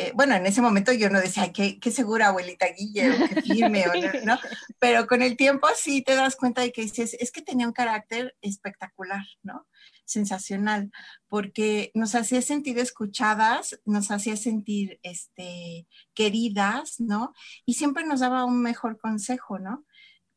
eh, 0.00 0.12
bueno, 0.14 0.36
en 0.36 0.46
ese 0.46 0.62
momento 0.62 0.92
yo 0.92 1.10
no 1.10 1.20
decía, 1.20 1.52
qué, 1.52 1.80
qué 1.80 1.90
segura 1.90 2.28
abuelita 2.28 2.66
Guille, 2.68 3.10
qué 3.34 3.42
firme, 3.42 3.84
¿no? 4.24 4.38
Pero 4.78 5.08
con 5.08 5.22
el 5.22 5.36
tiempo 5.36 5.66
sí 5.74 6.02
te 6.02 6.14
das 6.14 6.36
cuenta 6.36 6.62
de 6.62 6.70
que 6.70 6.82
dices, 6.82 7.16
es 7.18 7.32
que 7.32 7.42
tenía 7.42 7.66
un 7.66 7.72
carácter 7.72 8.36
espectacular, 8.40 9.24
¿no? 9.42 9.66
Sensacional, 10.04 10.92
porque 11.26 11.90
nos 11.94 12.14
hacía 12.14 12.42
sentir 12.42 12.78
escuchadas, 12.78 13.80
nos 13.84 14.12
hacía 14.12 14.36
sentir 14.36 15.00
este, 15.02 15.88
queridas, 16.14 17.00
¿no? 17.00 17.32
Y 17.66 17.74
siempre 17.74 18.04
nos 18.04 18.20
daba 18.20 18.44
un 18.44 18.62
mejor 18.62 19.00
consejo, 19.00 19.58
¿no? 19.58 19.84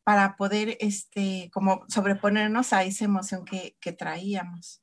Para 0.03 0.37
poder, 0.37 0.75
este, 0.79 1.51
como 1.53 1.85
sobreponernos 1.87 2.73
a 2.73 2.83
esa 2.83 3.05
emoción 3.05 3.45
que, 3.45 3.77
que 3.79 3.91
traíamos. 3.91 4.80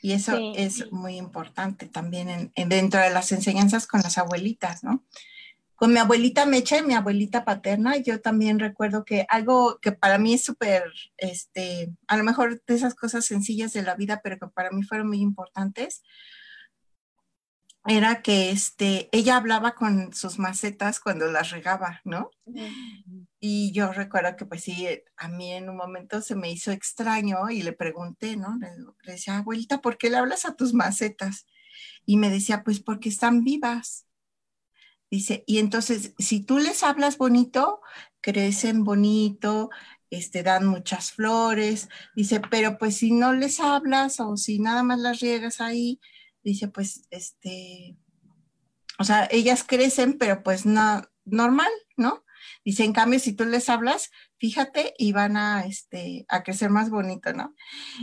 Y 0.00 0.12
eso 0.12 0.38
es 0.54 0.90
muy 0.92 1.16
importante 1.16 1.86
también 1.86 2.52
en, 2.54 2.68
dentro 2.68 3.00
de 3.00 3.10
las 3.10 3.32
enseñanzas 3.32 3.86
con 3.86 4.00
las 4.00 4.16
abuelitas, 4.18 4.84
¿no? 4.84 5.04
Con 5.74 5.92
mi 5.92 5.98
abuelita 5.98 6.44
Mecha 6.44 6.78
y 6.78 6.82
mi 6.82 6.94
abuelita 6.94 7.44
paterna, 7.44 7.96
yo 7.96 8.20
también 8.20 8.58
recuerdo 8.58 9.04
que 9.04 9.26
algo 9.28 9.78
que 9.80 9.92
para 9.92 10.18
mí 10.18 10.34
es 10.34 10.44
súper, 10.44 10.84
este, 11.16 11.92
a 12.08 12.16
lo 12.16 12.24
mejor 12.24 12.62
de 12.66 12.74
esas 12.74 12.94
cosas 12.94 13.26
sencillas 13.26 13.72
de 13.72 13.82
la 13.82 13.94
vida, 13.94 14.20
pero 14.22 14.38
que 14.38 14.48
para 14.48 14.70
mí 14.70 14.82
fueron 14.82 15.08
muy 15.08 15.20
importantes, 15.20 16.02
era 17.88 18.22
que 18.22 18.50
este, 18.50 19.08
ella 19.12 19.36
hablaba 19.36 19.74
con 19.74 20.12
sus 20.12 20.38
macetas 20.38 21.00
cuando 21.00 21.26
las 21.26 21.50
regaba, 21.50 22.00
¿no? 22.04 22.30
Y 23.40 23.72
yo 23.72 23.92
recuerdo 23.92 24.36
que 24.36 24.44
pues 24.44 24.64
sí, 24.64 24.86
a 25.16 25.28
mí 25.28 25.52
en 25.52 25.68
un 25.70 25.76
momento 25.76 26.20
se 26.20 26.34
me 26.34 26.50
hizo 26.50 26.70
extraño 26.70 27.50
y 27.50 27.62
le 27.62 27.72
pregunté, 27.72 28.36
¿no? 28.36 28.58
Le, 28.58 28.68
decía, 29.12 29.38
abuelita, 29.38 29.80
¿por 29.80 29.96
qué 29.96 30.10
le 30.10 30.18
hablas 30.18 30.44
a 30.44 30.54
tus 30.54 30.74
macetas? 30.74 31.46
Y 32.04 32.16
me 32.18 32.30
decía, 32.30 32.62
pues 32.62 32.80
porque 32.80 33.08
están 33.08 33.42
vivas. 33.42 34.06
Dice, 35.10 35.44
y 35.46 35.58
entonces, 35.58 36.12
si 36.18 36.40
tú 36.40 36.58
les 36.58 36.82
hablas 36.82 37.16
bonito, 37.16 37.80
crecen 38.20 38.84
bonito, 38.84 39.70
este, 40.10 40.42
dan 40.42 40.66
muchas 40.66 41.12
flores. 41.12 41.88
Dice, 42.14 42.40
pero 42.50 42.76
pues 42.76 42.96
si 42.98 43.12
no 43.12 43.32
les 43.32 43.60
hablas 43.60 44.20
o 44.20 44.36
si 44.36 44.58
nada 44.58 44.82
más 44.82 44.98
las 44.98 45.20
riegas 45.20 45.60
ahí, 45.60 46.00
dice, 46.42 46.68
pues, 46.68 47.06
este, 47.10 47.96
o 48.98 49.04
sea, 49.04 49.28
ellas 49.30 49.64
crecen, 49.64 50.18
pero 50.18 50.42
pues 50.42 50.66
no, 50.66 51.02
normal, 51.24 51.70
¿no? 51.96 52.24
Dice, 52.64 52.84
en 52.84 52.92
cambio, 52.92 53.18
si 53.18 53.32
tú 53.32 53.44
les 53.44 53.68
hablas, 53.68 54.10
fíjate 54.38 54.94
y 54.98 55.12
van 55.12 55.36
a, 55.36 55.64
este, 55.66 56.24
a 56.28 56.42
crecer 56.42 56.70
más 56.70 56.90
bonito, 56.90 57.32
¿no? 57.32 57.54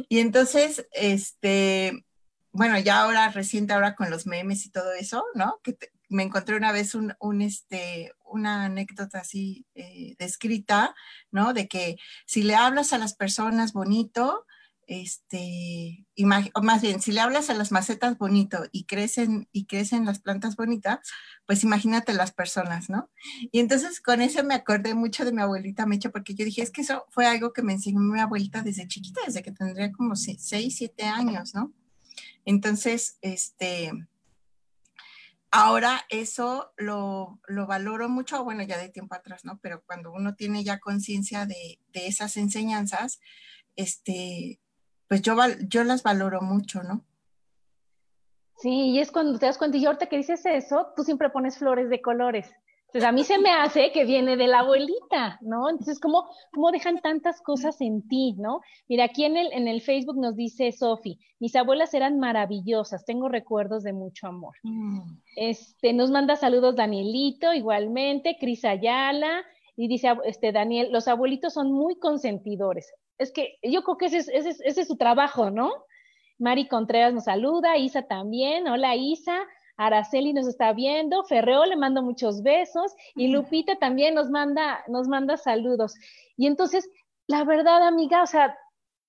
Y 0.10 0.20
entonces, 0.20 0.88
este, 0.92 2.06
bueno, 2.52 2.80
ya 2.80 3.02
ahora, 3.02 3.30
reciente 3.30 3.74
ahora 3.74 3.96
con 3.96 4.10
los 4.10 4.26
memes 4.28 4.66
y 4.66 4.72
todo 4.72 4.94
eso, 4.94 5.24
¿no? 5.34 5.60
Que 5.64 5.78
me 6.10 6.24
encontré 6.24 6.56
una 6.56 6.72
vez 6.72 6.96
un, 6.96 7.14
un, 7.20 7.42
este, 7.42 8.14
una 8.24 8.66
anécdota 8.66 9.20
así 9.20 9.66
eh, 9.76 10.16
descrita, 10.18 10.96
¿no? 11.32 11.54
De 11.54 11.68
que 11.68 11.98
si 12.26 12.44
le 12.44 12.56
hablas 12.56 12.94
a 12.94 12.98
las 12.98 13.16
personas 13.16 13.74
bonito, 13.74 14.46
este, 14.88 16.06
o 16.54 16.62
más 16.62 16.82
bien, 16.82 17.02
si 17.02 17.12
le 17.12 17.22
hablas 17.22 17.50
a 17.50 17.56
las 17.56 17.72
macetas 17.72 18.18
bonito 18.18 18.66
y 18.72 18.86
crecen, 18.86 19.48
y 19.52 19.66
crecen 19.66 20.06
las 20.06 20.20
plantas 20.20 20.56
bonitas, 20.56 21.00
pues 21.46 21.64
imagínate 21.64 22.14
las 22.14 22.32
personas, 22.32 22.90
¿no? 22.90 23.10
Y 23.52 23.60
entonces 23.60 24.00
con 24.00 24.22
eso 24.22 24.44
me 24.44 24.54
acordé 24.54 24.94
mucho 24.94 25.26
de 25.26 25.32
mi 25.32 25.42
abuelita 25.42 25.86
Mecha, 25.86 26.12
porque 26.12 26.36
yo 26.36 26.46
dije, 26.46 26.62
es 26.62 26.72
que 26.72 26.82
eso 26.82 27.06
fue 27.10 27.26
algo 27.26 27.52
que 27.52 27.64
me 27.64 27.74
enseñó 27.74 28.00
mi 28.00 28.20
abuelita 28.20 28.62
desde 28.62 28.88
chiquita, 28.88 29.22
desde 29.26 29.42
que 29.42 29.52
tendría 29.52 29.92
como 29.92 30.16
6, 30.16 30.40
7 30.40 31.04
años, 31.04 31.56
¿no? 31.56 31.74
Entonces, 32.46 33.18
este, 33.22 33.92
ahora 35.50 36.06
eso 36.10 36.74
lo, 36.78 37.40
lo, 37.48 37.66
valoro 37.66 38.08
mucho, 38.08 38.44
bueno, 38.44 38.62
ya 38.62 38.78
de 38.78 38.90
tiempo 38.90 39.16
atrás, 39.16 39.46
¿no? 39.46 39.60
Pero 39.62 39.84
cuando 39.86 40.12
uno 40.12 40.36
tiene 40.36 40.64
ya 40.64 40.80
conciencia 40.80 41.48
de, 41.48 41.80
de 41.92 42.08
esas 42.08 42.38
enseñanzas, 42.38 43.20
este, 43.76 44.60
pues 45.08 45.22
yo, 45.22 45.36
yo 45.68 45.84
las 45.84 46.04
valoro 46.04 46.42
mucho, 46.42 46.84
¿no? 46.84 47.04
Sí, 48.58 48.92
y 48.92 49.00
es 49.00 49.12
cuando 49.12 49.38
te 49.38 49.46
das 49.46 49.58
cuenta, 49.58 49.78
y 49.78 49.86
ahorita 49.86 50.08
que 50.08 50.18
dices 50.18 50.46
eso, 50.46 50.88
tú 50.96 51.04
siempre 51.04 51.30
pones 51.30 51.58
flores 51.58 51.90
de 51.90 52.02
colores. 52.02 52.52
Entonces, 52.88 53.10
a 53.10 53.12
mí 53.12 53.26
se 53.26 53.38
me 53.40 53.52
hace 53.52 53.92
que 53.92 54.06
viene 54.06 54.38
de 54.38 54.48
la 54.48 54.60
abuelita, 54.60 55.38
¿no? 55.42 55.70
Entonces, 55.70 56.00
¿cómo, 56.00 56.30
cómo 56.54 56.72
dejan 56.72 57.02
tantas 57.02 57.42
cosas 57.42 57.82
en 57.82 58.08
ti, 58.08 58.36
¿no? 58.38 58.62
Mira, 58.88 59.04
aquí 59.06 59.26
en 59.26 59.36
el, 59.36 59.52
en 59.52 59.68
el 59.68 59.82
Facebook 59.82 60.18
nos 60.18 60.38
dice 60.38 60.72
Sofi, 60.72 61.20
mis 61.40 61.58
abuelas 61.58 61.94
eran 61.94 62.20
maravillosas, 62.20 63.04
tengo 63.04 63.28
recuerdos 63.28 63.84
de 63.84 63.92
mucho 63.92 64.28
amor. 64.28 64.56
Mm. 64.64 65.02
Este, 65.36 65.92
nos 65.92 66.10
manda 66.10 66.38
saludos 66.38 66.78
Danielito, 66.78 67.54
igualmente, 67.54 68.38
Cris 68.40 68.64
Ayala, 68.64 69.44
y 69.76 69.90
dice, 69.90 70.14
este, 70.24 70.54
Daniel, 70.54 70.90
los 70.94 71.10
abuelitos 71.10 71.54
son 71.54 71.74
muy 71.74 72.00
consentidores 72.00 72.94
es 73.18 73.32
que 73.32 73.58
yo 73.64 73.84
creo 73.84 73.98
que 73.98 74.06
ese 74.08 74.18
es, 74.18 74.28
ese, 74.30 74.56
ese 74.64 74.82
es 74.82 74.88
su 74.88 74.98
trabajo, 74.98 75.52
¿no? 75.52 75.72
Mari 76.38 76.68
Contreras 76.68 77.14
nos 77.14 77.26
saluda, 77.26 77.78
Isa 77.78 78.04
también, 78.04 78.68
hola 78.68 78.96
Isa, 78.96 79.38
Araceli 79.78 80.34
nos 80.34 80.48
está 80.48 80.74
viendo, 80.74 81.24
Ferreo 81.24 81.66
le 81.66 81.76
mando 81.76 82.02
muchos 82.02 82.44
besos 82.44 82.94
y 83.16 83.28
Lupita 83.28 83.78
también 83.78 84.16
nos 84.16 84.30
manda, 84.30 84.84
nos 84.88 85.08
manda 85.08 85.38
saludos. 85.38 85.96
Y 86.38 86.48
entonces, 86.48 86.90
la 87.28 87.44
verdad, 87.44 87.84
amiga, 87.88 88.24
o 88.24 88.28
sea, 88.28 88.58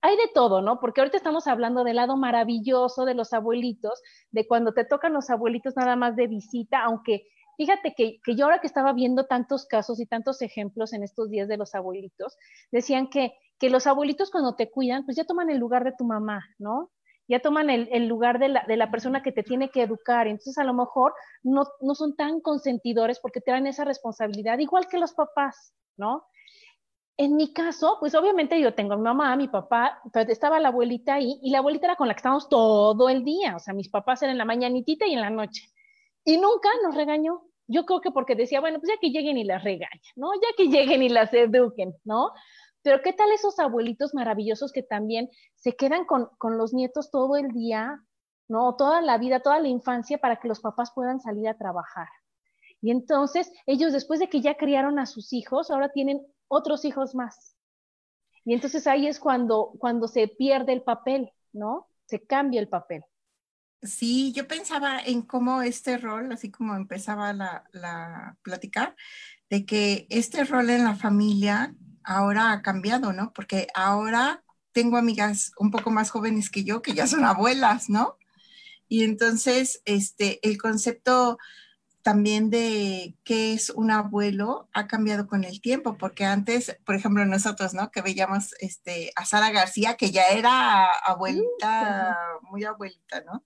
hay 0.02 0.16
de 0.16 0.28
todo, 0.34 0.62
¿no? 0.62 0.78
Porque 0.78 1.00
ahorita 1.00 1.16
estamos 1.16 1.46
hablando 1.46 1.82
del 1.82 1.96
lado 1.96 2.16
maravilloso 2.16 3.04
de 3.04 3.14
los 3.14 3.32
abuelitos, 3.32 4.00
de 4.30 4.46
cuando 4.46 4.72
te 4.72 4.84
tocan 4.84 5.12
los 5.12 5.30
abuelitos 5.30 5.74
nada 5.76 5.96
más 5.96 6.16
de 6.16 6.26
visita, 6.28 6.82
aunque 6.84 7.26
fíjate 7.56 7.94
que, 7.96 8.20
que, 8.22 8.36
yo 8.36 8.44
ahora 8.44 8.60
que 8.60 8.66
estaba 8.66 8.92
viendo 8.92 9.24
tantos 9.26 9.66
casos 9.66 9.98
y 9.98 10.06
tantos 10.06 10.42
ejemplos 10.42 10.92
en 10.92 11.02
estos 11.02 11.30
días 11.30 11.48
de 11.48 11.56
los 11.56 11.74
abuelitos, 11.74 12.36
decían 12.70 13.08
que, 13.08 13.32
que 13.58 13.70
los 13.70 13.86
abuelitos 13.86 14.30
cuando 14.30 14.54
te 14.54 14.70
cuidan, 14.70 15.04
pues 15.04 15.16
ya 15.16 15.24
toman 15.24 15.50
el 15.50 15.58
lugar 15.58 15.84
de 15.84 15.92
tu 15.92 16.04
mamá, 16.04 16.44
¿no? 16.58 16.90
Ya 17.28 17.40
toman 17.40 17.70
el, 17.70 17.88
el 17.90 18.06
lugar 18.06 18.38
de 18.38 18.48
la, 18.48 18.64
de 18.68 18.76
la, 18.76 18.90
persona 18.90 19.22
que 19.22 19.32
te 19.32 19.42
tiene 19.42 19.70
que 19.70 19.82
educar. 19.82 20.28
Entonces, 20.28 20.58
a 20.58 20.64
lo 20.64 20.74
mejor 20.74 21.12
no, 21.42 21.64
no 21.80 21.94
son 21.94 22.14
tan 22.14 22.40
consentidores 22.40 23.18
porque 23.18 23.42
dan 23.44 23.66
esa 23.66 23.84
responsabilidad, 23.84 24.58
igual 24.58 24.86
que 24.86 24.98
los 24.98 25.12
papás, 25.12 25.72
¿no? 25.96 26.24
En 27.18 27.34
mi 27.34 27.52
caso, 27.54 27.96
pues 27.98 28.14
obviamente 28.14 28.60
yo 28.60 28.74
tengo 28.74 28.92
a 28.92 28.96
mi 28.96 29.02
mamá, 29.02 29.32
a 29.32 29.36
mi 29.36 29.48
papá, 29.48 30.00
pero 30.12 30.30
estaba 30.30 30.60
la 30.60 30.68
abuelita 30.68 31.14
ahí 31.14 31.40
y 31.42 31.50
la 31.50 31.58
abuelita 31.58 31.86
era 31.86 31.96
con 31.96 32.08
la 32.08 32.14
que 32.14 32.18
estábamos 32.18 32.48
todo 32.48 33.08
el 33.08 33.24
día. 33.24 33.56
O 33.56 33.58
sea, 33.58 33.72
mis 33.72 33.88
papás 33.88 34.22
eran 34.22 34.32
en 34.32 34.38
la 34.38 34.44
mañanitita 34.44 35.06
y 35.06 35.14
en 35.14 35.22
la 35.22 35.30
noche. 35.30 35.62
Y 36.24 36.36
nunca 36.36 36.68
nos 36.84 36.94
regañó. 36.94 37.42
Yo 37.68 37.86
creo 37.86 38.00
que 38.02 38.10
porque 38.10 38.34
decía, 38.34 38.60
bueno, 38.60 38.78
pues 38.78 38.92
ya 38.92 39.00
que 39.00 39.10
lleguen 39.10 39.38
y 39.38 39.44
las 39.44 39.64
regañen, 39.64 40.00
¿no? 40.14 40.34
Ya 40.34 40.48
que 40.56 40.68
lleguen 40.68 41.02
y 41.02 41.08
las 41.08 41.32
eduquen, 41.32 41.94
¿no? 42.04 42.32
Pero 42.86 43.02
¿qué 43.02 43.12
tal 43.12 43.32
esos 43.32 43.58
abuelitos 43.58 44.14
maravillosos 44.14 44.70
que 44.70 44.84
también 44.84 45.28
se 45.56 45.74
quedan 45.74 46.04
con, 46.04 46.28
con 46.38 46.56
los 46.56 46.72
nietos 46.72 47.10
todo 47.10 47.34
el 47.34 47.48
día, 47.48 48.00
¿no? 48.46 48.76
Toda 48.76 49.00
la 49.00 49.18
vida, 49.18 49.40
toda 49.40 49.58
la 49.58 49.66
infancia 49.66 50.18
para 50.18 50.36
que 50.36 50.46
los 50.46 50.60
papás 50.60 50.92
puedan 50.94 51.20
salir 51.20 51.48
a 51.48 51.58
trabajar. 51.58 52.06
Y 52.80 52.92
entonces 52.92 53.50
ellos 53.66 53.92
después 53.92 54.20
de 54.20 54.28
que 54.28 54.40
ya 54.40 54.56
criaron 54.56 55.00
a 55.00 55.06
sus 55.06 55.32
hijos, 55.32 55.72
ahora 55.72 55.88
tienen 55.88 56.24
otros 56.46 56.84
hijos 56.84 57.16
más. 57.16 57.56
Y 58.44 58.54
entonces 58.54 58.86
ahí 58.86 59.08
es 59.08 59.18
cuando, 59.18 59.72
cuando 59.80 60.06
se 60.06 60.28
pierde 60.28 60.72
el 60.72 60.82
papel, 60.84 61.32
¿no? 61.52 61.88
Se 62.04 62.24
cambia 62.24 62.60
el 62.60 62.68
papel. 62.68 63.02
Sí, 63.82 64.32
yo 64.32 64.46
pensaba 64.46 65.00
en 65.00 65.22
cómo 65.22 65.60
este 65.60 65.98
rol, 65.98 66.30
así 66.30 66.52
como 66.52 66.76
empezaba 66.76 67.32
la, 67.32 67.64
la 67.72 68.38
platicar, 68.42 68.94
de 69.50 69.66
que 69.66 70.06
este 70.08 70.44
rol 70.44 70.70
en 70.70 70.84
la 70.84 70.94
familia 70.94 71.74
ahora 72.06 72.52
ha 72.52 72.62
cambiado, 72.62 73.12
¿no? 73.12 73.32
Porque 73.34 73.66
ahora 73.74 74.42
tengo 74.72 74.96
amigas 74.96 75.52
un 75.58 75.70
poco 75.70 75.90
más 75.90 76.10
jóvenes 76.10 76.48
que 76.48 76.64
yo 76.64 76.80
que 76.80 76.94
ya 76.94 77.06
son 77.06 77.24
abuelas, 77.24 77.90
¿no? 77.90 78.16
Y 78.88 79.02
entonces, 79.02 79.82
este, 79.84 80.38
el 80.48 80.56
concepto 80.56 81.38
también 82.02 82.50
de 82.50 83.16
qué 83.24 83.52
es 83.52 83.70
un 83.70 83.90
abuelo 83.90 84.68
ha 84.72 84.86
cambiado 84.86 85.26
con 85.26 85.42
el 85.42 85.60
tiempo, 85.60 85.98
porque 85.98 86.24
antes, 86.24 86.76
por 86.84 86.94
ejemplo, 86.94 87.24
nosotros, 87.24 87.74
¿no? 87.74 87.90
Que 87.90 88.00
veíamos 88.00 88.54
este, 88.60 89.10
a 89.16 89.24
Sara 89.24 89.50
García, 89.50 89.96
que 89.96 90.12
ya 90.12 90.28
era 90.28 90.86
abuelita, 91.04 92.16
muy 92.42 92.62
abuelita, 92.62 93.22
¿no? 93.22 93.42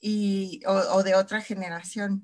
Y, 0.00 0.60
o, 0.66 1.02
de 1.02 1.16
otra 1.16 1.40
generación. 1.40 2.22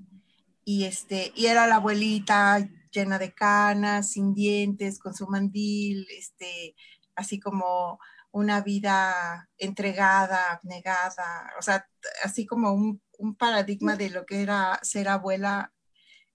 Y, 0.65 0.85
este, 0.85 1.33
y 1.35 1.47
era 1.47 1.67
la 1.67 1.77
abuelita 1.77 2.69
llena 2.91 3.19
de 3.19 3.33
canas, 3.33 4.13
sin 4.13 4.35
dientes, 4.35 4.99
con 4.99 5.15
su 5.15 5.27
mandil, 5.27 6.07
este, 6.11 6.75
así 7.15 7.41
como 7.41 7.99
una 8.33 8.61
vida 8.61 9.49
entregada, 9.59 10.53
abnegada, 10.53 11.53
o 11.59 11.63
sea, 11.63 11.89
así 12.23 12.47
como 12.47 12.73
un 12.73 13.01
un 13.21 13.35
paradigma 13.35 13.97
de 13.97 14.11
lo 14.11 14.27
que 14.27 14.43
era 14.43 14.81
ser 14.83 15.09
abuela, 15.09 15.73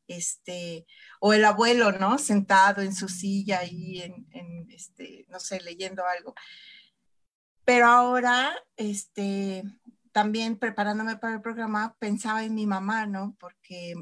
este, 0.07 0.85
o 1.19 1.33
el 1.33 1.43
abuelo, 1.43 1.91
¿no? 1.91 2.17
Sentado 2.19 2.81
en 2.81 2.93
su 2.93 3.09
silla 3.09 3.59
ahí, 3.59 4.01
en, 4.01 4.67
este, 4.69 5.25
no 5.29 5.39
sé, 5.39 5.61
leyendo 5.61 6.05
algo. 6.05 6.35
Pero 7.65 7.87
ahora, 7.87 8.55
este, 8.77 9.63
también 10.11 10.57
preparándome 10.59 11.17
para 11.17 11.35
el 11.35 11.41
programa, 11.41 11.95
pensaba 11.99 12.43
en 12.43 12.53
mi 12.53 12.67
mamá, 12.67 13.07
¿no? 13.07 13.35
Porque 13.39 13.95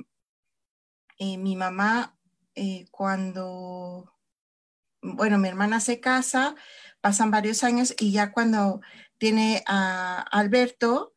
eh, 1.18 1.38
mi 1.38 1.56
mamá, 1.56 2.18
eh, 2.56 2.86
cuando, 2.92 4.14
bueno, 5.02 5.38
mi 5.38 5.48
hermana 5.48 5.80
se 5.80 6.00
casa, 6.00 6.56
pasan 7.02 7.32
varios 7.32 7.64
años 7.64 7.94
y 8.00 8.12
ya 8.12 8.32
cuando 8.32 8.82
tiene 9.18 9.64
a 9.68 10.22
Alberto, 10.32 11.14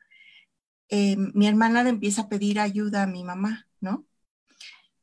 eh, 0.89 1.17
mi 1.17 1.47
hermana 1.47 1.83
le 1.83 1.91
empieza 1.91 2.23
a 2.23 2.29
pedir 2.29 2.61
ayuda 2.61 3.03
a 3.03 3.07
mi 3.07 3.25
mamá, 3.25 3.67
¿no? 3.81 4.07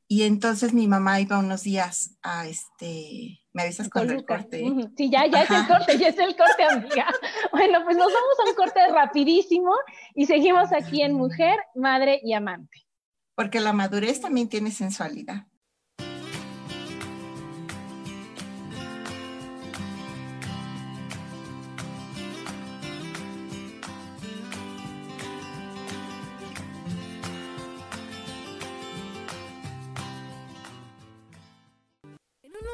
Y 0.07 0.23
entonces 0.23 0.73
mi 0.73 0.87
mamá 0.87 1.19
iba 1.19 1.39
unos 1.39 1.63
días 1.63 2.17
a 2.21 2.45
este, 2.45 3.39
¿me 3.51 3.63
avisas 3.63 3.89
con 3.89 4.09
el 4.11 4.25
corte? 4.25 4.63
Sí, 4.95 5.09
ya, 5.09 5.25
ya 5.25 5.43
es 5.43 5.49
el 5.49 5.67
corte, 5.67 5.97
ya 5.97 6.09
es 6.09 6.19
el 6.19 6.35
corte, 6.35 6.63
amiga. 6.69 7.07
Bueno, 7.51 7.83
pues 7.83 7.97
nos 7.97 8.07
vamos 8.07 8.39
a 8.39 8.49
un 8.49 8.55
corte 8.55 8.79
rapidísimo 8.91 9.71
y 10.13 10.25
seguimos 10.25 10.71
aquí 10.71 11.01
en 11.01 11.13
Mujer, 11.13 11.57
Madre 11.73 12.19
y 12.23 12.33
Amante. 12.33 12.85
Porque 13.35 13.59
la 13.59 13.73
madurez 13.73 14.21
también 14.21 14.49
tiene 14.49 14.71
sensualidad. 14.71 15.47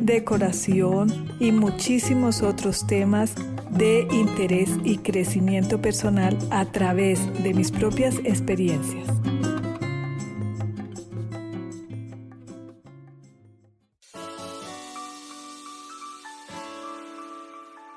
decoración 0.00 1.08
y 1.40 1.52
muchísimos 1.52 2.42
otros 2.42 2.86
temas 2.86 3.34
de 3.70 4.06
interés 4.10 4.70
y 4.84 4.98
crecimiento 4.98 5.80
personal 5.80 6.36
a 6.50 6.64
través 6.66 7.20
de 7.42 7.54
mis 7.54 7.70
propias 7.70 8.18
experiencias. 8.24 9.08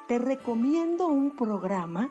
Te 0.08 0.18
recomiendo 0.18 1.08
un 1.08 1.36
programa 1.36 2.10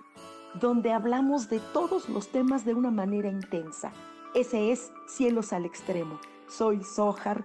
donde 0.61 0.93
hablamos 0.93 1.49
de 1.49 1.61
todos 1.73 2.09
los 2.09 2.29
temas 2.29 2.65
de 2.65 2.75
una 2.75 2.91
manera 2.91 3.29
intensa. 3.29 3.93
Ese 4.35 4.71
es 4.71 4.93
Cielos 5.09 5.53
al 5.53 5.65
Extremo. 5.65 6.21
Soy 6.49 6.83
Sohar 6.85 7.45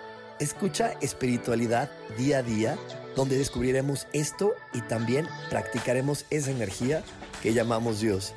Escucha 0.41 0.93
espiritualidad 1.01 1.91
día 2.17 2.39
a 2.39 2.41
día, 2.41 2.75
donde 3.15 3.37
descubriremos 3.37 4.07
esto 4.11 4.55
y 4.73 4.81
también 4.81 5.27
practicaremos 5.51 6.25
esa 6.31 6.49
energía 6.49 7.03
que 7.43 7.53
llamamos 7.53 7.99
Dios. 7.99 8.33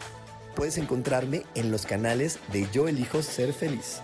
Puedes 0.54 0.76
encontrarme 0.76 1.44
en 1.54 1.70
los 1.70 1.86
canales 1.86 2.40
de 2.52 2.68
Yo 2.70 2.88
elijo 2.88 3.22
ser 3.22 3.54
feliz. 3.54 4.02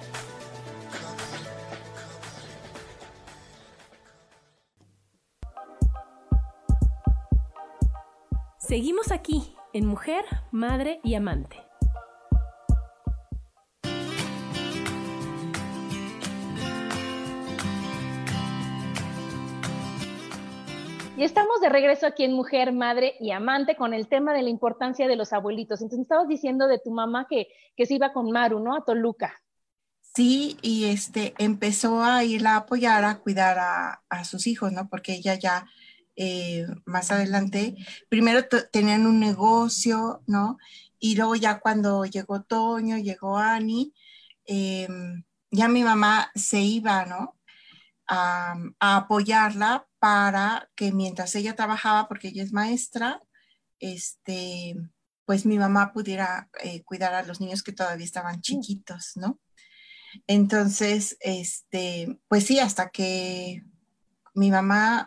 Seguimos 8.56 9.12
aquí 9.12 9.54
en 9.74 9.84
Mujer, 9.84 10.24
Madre 10.52 11.00
y 11.04 11.16
Amante. 11.16 11.69
Y 21.20 21.24
estamos 21.24 21.61
de 21.61 21.68
regreso 21.68 22.06
aquí 22.06 22.24
en 22.24 22.33
Mujer, 22.33 22.72
Madre 22.72 23.14
y 23.20 23.30
Amante 23.30 23.76
con 23.76 23.92
el 23.92 24.09
tema 24.09 24.33
de 24.33 24.40
la 24.40 24.48
importancia 24.48 25.06
de 25.06 25.16
los 25.16 25.35
abuelitos. 25.35 25.83
Entonces, 25.83 26.04
estabas 26.04 26.26
diciendo 26.28 26.66
de 26.66 26.78
tu 26.78 26.92
mamá 26.92 27.26
que, 27.28 27.48
que 27.76 27.85
se 27.85 27.92
iba 27.92 28.14
con 28.14 28.30
Maru, 28.30 28.59
¿no? 28.59 28.74
A 28.74 28.87
Toluca. 28.87 29.35
Sí, 30.14 30.56
y 30.62 30.87
este 30.87 31.35
empezó 31.37 32.02
a 32.02 32.24
irla 32.24 32.54
a 32.54 32.56
apoyar 32.61 33.04
a 33.04 33.18
cuidar 33.18 33.59
a, 33.59 34.24
sus 34.24 34.46
hijos, 34.46 34.72
¿no? 34.72 34.88
Porque 34.88 35.12
ella 35.12 35.35
ya 35.35 35.66
eh, 36.16 36.64
más 36.87 37.11
adelante, 37.11 37.76
primero 38.09 38.46
tenían 38.72 39.04
un 39.04 39.20
negocio, 39.20 40.22
¿no? 40.26 40.56
Y 40.98 41.16
luego 41.16 41.37
ya 41.37 41.61
cuando 41.61 42.06
llegó 42.06 42.44
Toño, 42.44 42.96
llegó 42.96 43.37
Ani, 43.37 43.92
em, 44.46 45.22
ya 45.50 45.68
mi 45.68 45.85
mamá 45.85 46.30
se 46.35 46.61
iba, 46.61 47.04
¿no? 47.04 47.37
A, 48.09 48.54
apoyarla 48.80 49.87
para 50.00 50.68
que 50.74 50.92
mientras 50.92 51.34
ella 51.36 51.54
trabajaba, 51.54 52.08
porque 52.08 52.28
ella 52.28 52.42
es 52.42 52.52
maestra, 52.52 53.22
este, 53.78 54.74
pues 55.24 55.46
mi 55.46 55.58
mamá 55.58 55.92
pudiera 55.92 56.50
eh, 56.64 56.82
cuidar 56.82 57.14
a 57.14 57.22
los 57.22 57.40
niños 57.40 57.62
que 57.62 57.72
todavía 57.72 58.04
estaban 58.04 58.40
chiquitos, 58.40 59.12
¿no? 59.14 59.38
Entonces, 60.26 61.16
este, 61.20 62.18
pues 62.26 62.46
sí, 62.46 62.58
hasta 62.58 62.90
que 62.90 63.62
mi 64.34 64.50
mamá 64.50 65.06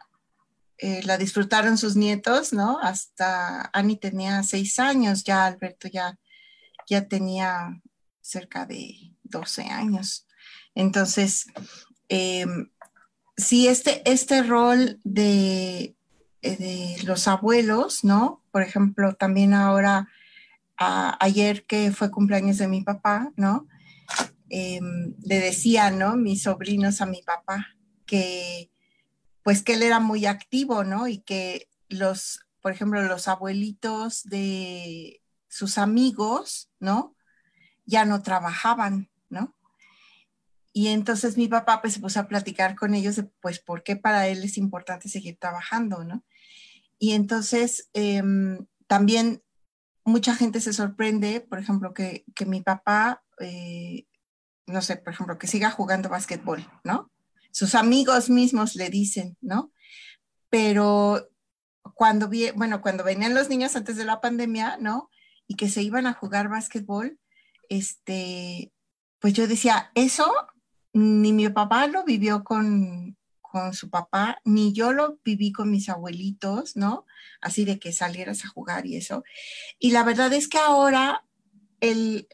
eh, 0.77 1.01
la 1.03 1.17
disfrutaron 1.17 1.77
sus 1.77 1.95
nietos, 1.95 2.53
¿no? 2.53 2.79
Hasta 2.79 3.69
Ani 3.73 3.97
tenía 3.97 4.43
seis 4.43 4.79
años, 4.79 5.23
ya 5.23 5.45
Alberto 5.45 5.87
ya, 5.87 6.17
ya 6.87 7.07
tenía 7.07 7.81
cerca 8.21 8.65
de 8.65 9.13
12 9.23 9.63
años. 9.63 10.27
Entonces, 10.75 11.45
em, 12.09 12.71
sí, 13.37 13.67
este, 13.67 14.01
este 14.09 14.43
rol 14.43 14.99
de, 15.03 15.95
eh, 16.41 16.57
de, 16.57 17.03
los 17.03 17.27
abuelos, 17.27 18.03
¿no? 18.03 18.43
Por 18.51 18.61
ejemplo, 18.61 19.13
también 19.15 19.53
ahora, 19.53 20.09
ayer 20.77 21.65
que 21.65 21.91
fue 21.91 22.11
cumpleaños 22.11 22.57
de 22.57 22.67
mi 22.67 22.81
papá, 22.81 23.31
¿no? 23.37 23.67
Em, 24.49 25.15
le 25.23 25.39
decían, 25.39 25.97
¿no? 25.97 26.15
Mis 26.15 26.43
sobrinos 26.43 27.01
a 27.01 27.05
mi 27.05 27.21
papá 27.21 27.67
que, 28.05 28.69
pues 29.43 29.63
que 29.63 29.73
él 29.73 29.83
era 29.83 29.99
muy 29.99 30.25
activo, 30.25 30.83
¿no? 30.83 31.07
Y 31.07 31.19
que 31.19 31.69
los, 31.89 32.41
por 32.61 32.71
ejemplo, 32.71 33.01
los 33.01 33.27
abuelitos 33.27 34.23
de 34.23 35.21
sus 35.47 35.77
amigos, 35.77 36.69
¿no? 36.79 37.15
Ya 37.85 38.05
no 38.05 38.21
trabajaban. 38.21 39.09
Y 40.73 40.87
entonces 40.87 41.37
mi 41.37 41.47
papá 41.47 41.81
pues 41.81 41.93
se 41.93 41.99
puso 41.99 42.19
a 42.19 42.27
platicar 42.27 42.75
con 42.75 42.95
ellos 42.95 43.15
de 43.15 43.23
pues 43.41 43.59
por 43.59 43.83
qué 43.83 43.95
para 43.95 44.27
él 44.27 44.43
es 44.43 44.57
importante 44.57 45.07
seguir 45.07 45.37
trabajando, 45.39 46.03
¿no? 46.03 46.25
Y 46.97 47.13
entonces 47.13 47.89
em, 47.93 48.65
también 48.87 49.43
mucha 50.03 50.35
gente 50.35 50.59
se 50.59 50.73
sorprende, 50.73 51.41
por 51.41 51.59
ejemplo, 51.59 51.93
que, 51.93 52.25
que 52.35 52.45
mi 52.45 52.61
papá 52.61 53.23
eh, 53.39 54.07
no 54.65 54.81
sé, 54.81 54.97
por 54.97 55.13
ejemplo, 55.13 55.37
que 55.37 55.47
siga 55.47 55.71
jugando 55.71 56.09
básquetbol, 56.09 56.65
¿no? 56.83 57.11
Sus 57.51 57.75
amigos 57.75 58.29
mismos 58.29 58.75
le 58.75 58.89
dicen, 58.89 59.37
¿no? 59.41 59.71
Pero 60.49 61.29
cuando, 61.95 62.29
vi, 62.29 62.51
bueno, 62.51 62.81
cuando 62.81 63.03
venían 63.03 63.35
los 63.35 63.49
niños 63.49 63.75
antes 63.75 63.97
de 63.97 64.05
la 64.05 64.21
pandemia, 64.21 64.77
¿no? 64.79 65.09
Y 65.47 65.55
que 65.55 65.69
se 65.69 65.81
iban 65.81 66.07
a 66.07 66.13
jugar 66.13 66.49
básquetbol, 66.49 67.19
este, 67.69 68.71
pues 69.19 69.33
yo 69.33 69.47
decía, 69.47 69.91
eso 69.95 70.31
ni 70.93 71.33
mi 71.33 71.49
papá 71.49 71.87
lo 71.87 72.03
vivió 72.05 72.43
con, 72.43 73.17
con 73.41 73.73
su 73.73 73.89
papá, 73.89 74.39
ni 74.45 74.73
yo 74.73 74.93
lo 74.93 75.19
viví 75.23 75.51
con 75.51 75.69
mis 75.69 75.89
abuelitos, 75.89 76.75
¿no? 76.75 77.05
Así 77.41 77.65
de 77.65 77.79
que 77.79 77.91
salieras 77.91 78.45
a 78.45 78.49
jugar 78.49 78.85
y 78.85 78.95
eso. 78.95 79.23
Y 79.77 79.91
la 79.91 80.03
verdad 80.03 80.33
es 80.33 80.47
que 80.47 80.57
ahora 80.57 81.23
el, 81.79 82.27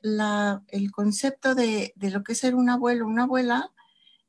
concepto 0.91 1.55
de, 1.55 1.93
lo 1.97 2.23
que 2.23 2.33
es 2.33 2.39
ser 2.39 2.55
un 2.55 2.69
abuelo, 2.69 3.07
una 3.07 3.23
abuela, 3.23 3.71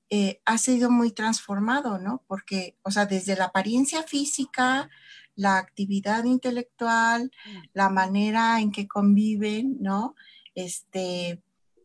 eh, 0.09 0.41
ha 0.45 0.59
sido 0.59 0.91
muy 0.91 1.13
transformado, 1.13 1.99
¿no? 1.99 2.25
Porque, 2.27 2.77
o 2.83 2.91
sea, 2.91 3.07
desde 3.07 3.37
la 3.37 3.47
apariencia 3.47 4.03
física, 4.03 4.91
la 5.37 5.59
actividad 5.59 6.25
intelectual, 6.25 7.31
la 7.73 7.89
manera 7.89 8.61
en 8.61 8.73
que 8.73 8.89
conviven, 8.89 9.77
¿no? 9.81 10.15
Este, 10.55 11.43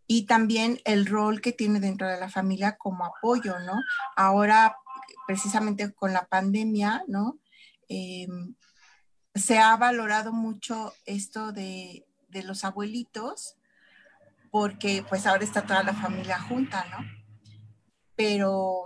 y 0.08 0.26
también 0.26 0.80
el 0.86 1.06
rol 1.06 1.41
que 1.41 1.52
tiene 1.52 1.80
dentro 1.80 2.08
de 2.08 2.20
la 2.20 2.30
familia 2.30 2.78
como 2.78 3.06
apoyo, 3.06 3.60
¿no? 3.60 3.74
Ahora, 4.15 4.78
precisamente 5.28 5.94
con 5.94 6.13
la 6.13 6.28
pandemia, 6.28 7.04
¿no? 7.08 7.39
Em, 7.88 8.56
se 9.34 9.58
ha 9.60 9.76
valorado 9.78 10.32
mucho 10.32 10.94
esto 11.06 11.52
de, 11.52 12.06
de 12.30 12.44
los 12.44 12.63
abuelitos, 12.63 13.58
porque 14.52 15.04
pues 15.10 15.26
ahora 15.26 15.44
está 15.44 15.65
toda 15.65 15.84
la 15.84 15.94
familia 15.94 16.39
junta, 16.39 16.86
¿no? 16.91 17.06
Pero 18.15 18.84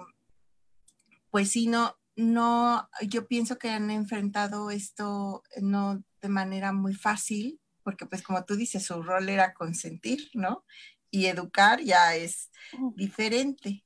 pues 1.29 1.51
sí, 1.51 1.67
no, 1.67 1.95
no, 2.15 2.89
yo 3.07 3.27
pienso 3.27 3.57
que 3.57 3.69
han 3.69 3.91
enfrentado 3.91 4.71
esto 4.71 5.43
no 5.61 6.03
de 6.21 6.29
manera 6.29 6.73
muy 6.73 6.93
fácil, 6.95 7.59
porque 7.83 8.05
pues 8.05 8.23
como 8.23 8.43
tú 8.45 8.55
dices, 8.55 8.85
su 8.85 9.01
rol 9.03 9.29
era 9.29 9.53
consentir, 9.53 10.29
¿no? 10.33 10.65
Y 11.11 11.25
educar 11.25 11.81
ya 11.81 12.15
es 12.15 12.51
diferente. 12.95 13.83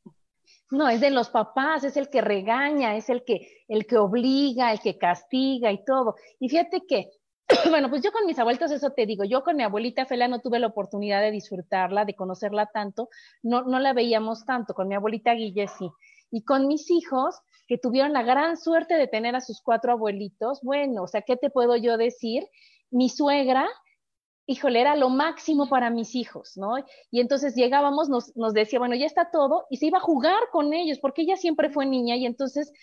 No, 0.71 0.89
es 0.89 1.01
de 1.01 1.11
los 1.11 1.29
papás, 1.29 1.83
es 1.83 1.97
el 1.97 2.09
que 2.09 2.21
regaña, 2.21 2.95
es 2.95 3.09
el 3.09 3.23
que, 3.23 3.63
el 3.67 3.85
que 3.85 3.97
obliga, 3.97 4.71
el 4.71 4.79
que 4.79 4.97
castiga 4.97 5.71
y 5.71 5.85
todo. 5.85 6.15
Y 6.39 6.49
fíjate 6.49 6.81
que 6.87 7.11
bueno, 7.69 7.89
pues 7.89 8.01
yo 8.01 8.11
con 8.11 8.25
mis 8.25 8.39
abuelitos, 8.39 8.71
eso 8.71 8.91
te 8.91 9.05
digo, 9.05 9.23
yo 9.23 9.43
con 9.43 9.55
mi 9.55 9.63
abuelita 9.63 10.05
Fela 10.05 10.27
no 10.27 10.39
tuve 10.39 10.59
la 10.59 10.67
oportunidad 10.67 11.21
de 11.21 11.31
disfrutarla, 11.31 12.05
de 12.05 12.15
conocerla 12.15 12.67
tanto, 12.67 13.09
no, 13.41 13.63
no 13.63 13.79
la 13.79 13.93
veíamos 13.93 14.45
tanto, 14.45 14.73
con 14.73 14.87
mi 14.87 14.95
abuelita 14.95 15.33
Guille 15.33 15.67
sí. 15.67 15.89
Y 16.31 16.43
con 16.43 16.67
mis 16.67 16.89
hijos, 16.89 17.35
que 17.67 17.77
tuvieron 17.77 18.13
la 18.13 18.23
gran 18.23 18.57
suerte 18.57 18.95
de 18.95 19.07
tener 19.07 19.35
a 19.35 19.41
sus 19.41 19.61
cuatro 19.61 19.91
abuelitos, 19.91 20.59
bueno, 20.63 21.03
o 21.03 21.07
sea, 21.07 21.21
¿qué 21.21 21.37
te 21.37 21.49
puedo 21.49 21.75
yo 21.75 21.97
decir? 21.97 22.43
Mi 22.91 23.09
suegra, 23.09 23.67
híjole, 24.45 24.81
era 24.81 24.95
lo 24.95 25.09
máximo 25.09 25.69
para 25.69 25.89
mis 25.89 26.15
hijos, 26.15 26.57
¿no? 26.57 26.77
Y 27.11 27.21
entonces 27.21 27.55
llegábamos, 27.55 28.09
nos, 28.09 28.53
decía, 28.53 28.79
bueno, 28.79 28.95
ya 28.95 29.05
está 29.05 29.31
todo, 29.31 29.65
y 29.69 29.77
se 29.77 29.87
iba 29.87 29.99
a 29.99 30.01
jugar 30.01 30.49
con 30.51 30.73
ellos, 30.73 30.99
porque 30.99 31.21
ella 31.21 31.37
siempre 31.37 31.69
fue 31.69 31.85
niña, 31.85 32.15
y 32.15 32.25
entonces 32.25 32.73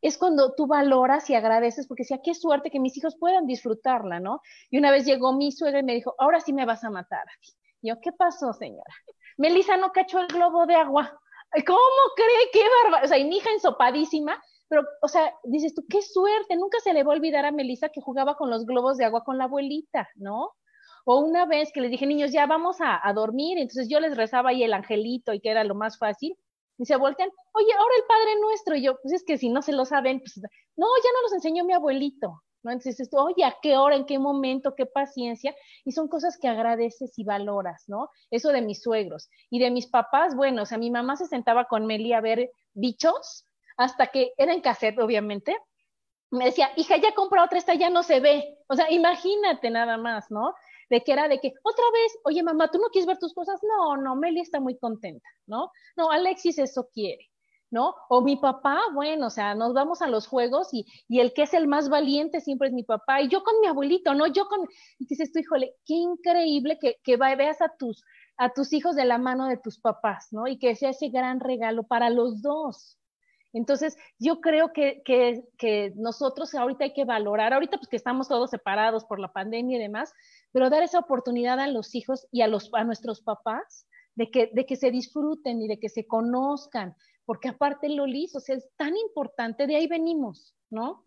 es 0.00 0.18
cuando 0.18 0.54
tú 0.54 0.66
valoras 0.66 1.28
y 1.30 1.34
agradeces, 1.34 1.86
porque 1.86 2.02
decía, 2.02 2.20
qué 2.22 2.34
suerte 2.34 2.70
que 2.70 2.78
mis 2.78 2.96
hijos 2.96 3.16
puedan 3.18 3.46
disfrutarla, 3.46 4.20
¿no? 4.20 4.40
Y 4.70 4.78
una 4.78 4.90
vez 4.90 5.06
llegó 5.06 5.32
mi 5.32 5.50
suegra 5.50 5.80
y 5.80 5.84
me 5.84 5.94
dijo, 5.94 6.14
ahora 6.18 6.40
sí 6.40 6.52
me 6.52 6.66
vas 6.66 6.84
a 6.84 6.90
matar. 6.90 7.24
Y 7.80 7.88
yo, 7.88 8.00
¿qué 8.00 8.12
pasó, 8.12 8.52
señora? 8.52 8.94
Melissa 9.38 9.76
no 9.76 9.92
cachó 9.92 10.20
el 10.20 10.26
globo 10.28 10.66
de 10.66 10.74
agua. 10.74 11.18
¿Cómo 11.66 12.02
cree? 12.14 12.50
¡Qué 12.52 12.62
bárbaro! 12.82 13.06
O 13.06 13.08
sea, 13.08 13.18
y 13.18 13.24
mi 13.24 13.38
hija 13.38 13.50
ensopadísima, 13.50 14.40
pero, 14.68 14.82
o 15.00 15.08
sea, 15.08 15.32
dices 15.44 15.74
tú, 15.74 15.84
qué 15.88 16.02
suerte, 16.02 16.56
nunca 16.56 16.78
se 16.80 16.92
le 16.92 17.02
va 17.02 17.12
a 17.12 17.16
olvidar 17.16 17.44
a 17.46 17.52
Melissa 17.52 17.88
que 17.88 18.02
jugaba 18.02 18.36
con 18.36 18.50
los 18.50 18.66
globos 18.66 18.98
de 18.98 19.06
agua 19.06 19.24
con 19.24 19.38
la 19.38 19.44
abuelita, 19.44 20.08
¿no? 20.16 20.52
O 21.10 21.20
una 21.20 21.46
vez 21.46 21.72
que 21.72 21.80
les 21.80 21.90
dije, 21.90 22.06
niños, 22.06 22.32
ya 22.32 22.44
vamos 22.44 22.76
a, 22.80 23.00
dormir, 23.14 23.56
entonces 23.56 23.88
yo 23.88 23.98
les 23.98 24.14
rezaba 24.14 24.50
ahí 24.50 24.62
el 24.62 24.74
angelito 24.74 25.32
y 25.32 25.40
que 25.40 25.48
era 25.48 25.64
lo 25.64 25.74
más 25.74 25.96
fácil, 25.96 26.36
y 26.76 26.84
se 26.84 26.96
voltean, 26.96 27.30
oye, 27.52 27.72
ahora 27.72 27.94
el 27.96 28.04
Padre 28.06 28.40
Nuestro, 28.42 28.76
y 28.76 28.82
yo, 28.82 28.98
pues 29.02 29.14
es 29.14 29.24
que 29.24 29.38
si 29.38 29.48
no 29.48 29.62
se 29.62 29.72
lo 29.72 29.86
saben, 29.86 30.20
pues, 30.20 30.36
no, 30.36 30.86
ya 31.02 31.10
no 31.14 31.22
los 31.22 31.32
enseñó 31.32 31.64
mi 31.64 31.72
abuelito, 31.72 32.42
¿no? 32.62 32.72
Entonces, 32.72 33.08
oye, 33.12 33.42
¿a 33.42 33.56
qué 33.62 33.78
hora, 33.78 33.96
en 33.96 34.04
qué 34.04 34.18
momento, 34.18 34.74
qué 34.74 34.84
paciencia? 34.84 35.56
Y 35.82 35.92
son 35.92 36.08
cosas 36.08 36.36
que 36.36 36.46
agradeces 36.46 37.18
y 37.18 37.24
valoras, 37.24 37.84
¿no? 37.86 38.10
Eso 38.30 38.50
de 38.50 38.60
mis 38.60 38.82
suegros. 38.82 39.30
Y 39.48 39.60
de 39.60 39.70
mis 39.70 39.86
papás, 39.86 40.36
bueno, 40.36 40.64
o 40.64 40.66
sea, 40.66 40.76
mi 40.76 40.90
mamá 40.90 41.16
se 41.16 41.24
sentaba 41.24 41.64
con 41.68 41.86
Meli 41.86 42.12
a 42.12 42.20
ver 42.20 42.50
bichos, 42.74 43.46
hasta 43.78 44.08
que 44.08 44.34
era 44.36 44.52
en 44.52 44.60
cassette, 44.60 44.98
obviamente, 44.98 45.56
me 46.30 46.44
decía, 46.44 46.70
hija, 46.76 46.98
ya 46.98 47.14
compra 47.14 47.44
otra, 47.44 47.58
esta 47.58 47.72
ya 47.72 47.88
no 47.88 48.02
se 48.02 48.20
ve. 48.20 48.58
O 48.68 48.76
sea, 48.76 48.90
imagínate 48.90 49.70
nada 49.70 49.96
más, 49.96 50.30
¿no? 50.30 50.54
De 50.90 51.02
que 51.02 51.12
era 51.12 51.28
de 51.28 51.38
que, 51.40 51.52
otra 51.62 51.84
vez, 51.92 52.18
oye 52.24 52.42
mamá, 52.42 52.70
¿tú 52.70 52.78
no 52.78 52.88
quieres 52.88 53.06
ver 53.06 53.18
tus 53.18 53.34
cosas? 53.34 53.60
No, 53.62 53.96
no, 53.96 54.16
Meli 54.16 54.40
está 54.40 54.60
muy 54.60 54.78
contenta, 54.78 55.28
¿no? 55.46 55.70
No, 55.96 56.10
Alexis 56.10 56.58
eso 56.58 56.88
quiere. 56.92 57.28
¿no? 57.70 57.94
O 58.08 58.22
mi 58.22 58.36
papá, 58.36 58.80
bueno, 58.94 59.26
o 59.26 59.30
sea, 59.30 59.54
nos 59.54 59.74
vamos 59.74 60.00
a 60.00 60.06
los 60.06 60.26
juegos 60.26 60.72
y, 60.72 60.86
y, 61.06 61.20
el 61.20 61.34
que 61.34 61.42
es 61.42 61.54
el 61.54 61.68
más 61.68 61.88
valiente 61.88 62.40
siempre 62.40 62.68
es 62.68 62.74
mi 62.74 62.82
papá, 62.82 63.20
y 63.20 63.28
yo 63.28 63.42
con 63.44 63.60
mi 63.60 63.66
abuelito, 63.66 64.14
¿no? 64.14 64.26
Yo 64.26 64.46
con, 64.48 64.60
y 64.98 65.06
dices 65.06 65.32
tú, 65.32 65.38
híjole, 65.40 65.74
qué 65.84 65.94
increíble 65.94 66.78
que, 66.80 66.96
que 67.02 67.16
veas 67.16 67.60
a 67.60 67.68
tus, 67.78 68.02
a 68.38 68.52
tus 68.52 68.72
hijos 68.72 68.96
de 68.96 69.04
la 69.04 69.18
mano 69.18 69.46
de 69.46 69.58
tus 69.58 69.78
papás, 69.78 70.28
¿no? 70.30 70.46
Y 70.46 70.58
que 70.58 70.74
sea 70.76 70.90
ese 70.90 71.08
gran 71.08 71.40
regalo 71.40 71.82
para 71.82 72.08
los 72.08 72.40
dos. 72.40 72.98
Entonces, 73.52 73.96
yo 74.18 74.40
creo 74.40 74.72
que, 74.72 75.02
que, 75.04 75.92
nosotros 75.96 76.54
ahorita 76.54 76.84
hay 76.84 76.92
que 76.92 77.04
valorar, 77.04 77.52
ahorita 77.52 77.78
pues 77.78 77.88
que 77.88 77.96
estamos 77.96 78.28
todos 78.28 78.50
separados 78.50 79.04
por 79.04 79.20
la 79.20 79.32
pandemia 79.32 79.78
y 79.78 79.80
demás, 79.80 80.12
pero 80.52 80.70
dar 80.70 80.82
esa 80.82 80.98
oportunidad 80.98 81.58
a 81.58 81.66
los 81.66 81.94
hijos 81.94 82.26
y 82.30 82.42
a, 82.42 82.48
los, 82.48 82.70
a 82.74 82.84
nuestros 82.84 83.22
papás 83.22 83.86
de 84.14 84.30
que, 84.30 84.50
de 84.52 84.66
que 84.66 84.76
se 84.76 84.90
disfruten 84.90 85.62
y 85.62 85.68
de 85.68 85.78
que 85.78 85.88
se 85.88 86.06
conozcan, 86.06 86.94
porque 87.24 87.48
aparte 87.48 87.88
lo 87.88 88.06
liso, 88.06 88.38
o 88.38 88.40
sea, 88.40 88.56
es 88.56 88.68
tan 88.76 88.96
importante, 88.96 89.66
de 89.66 89.76
ahí 89.76 89.86
venimos, 89.86 90.54
¿no? 90.70 91.02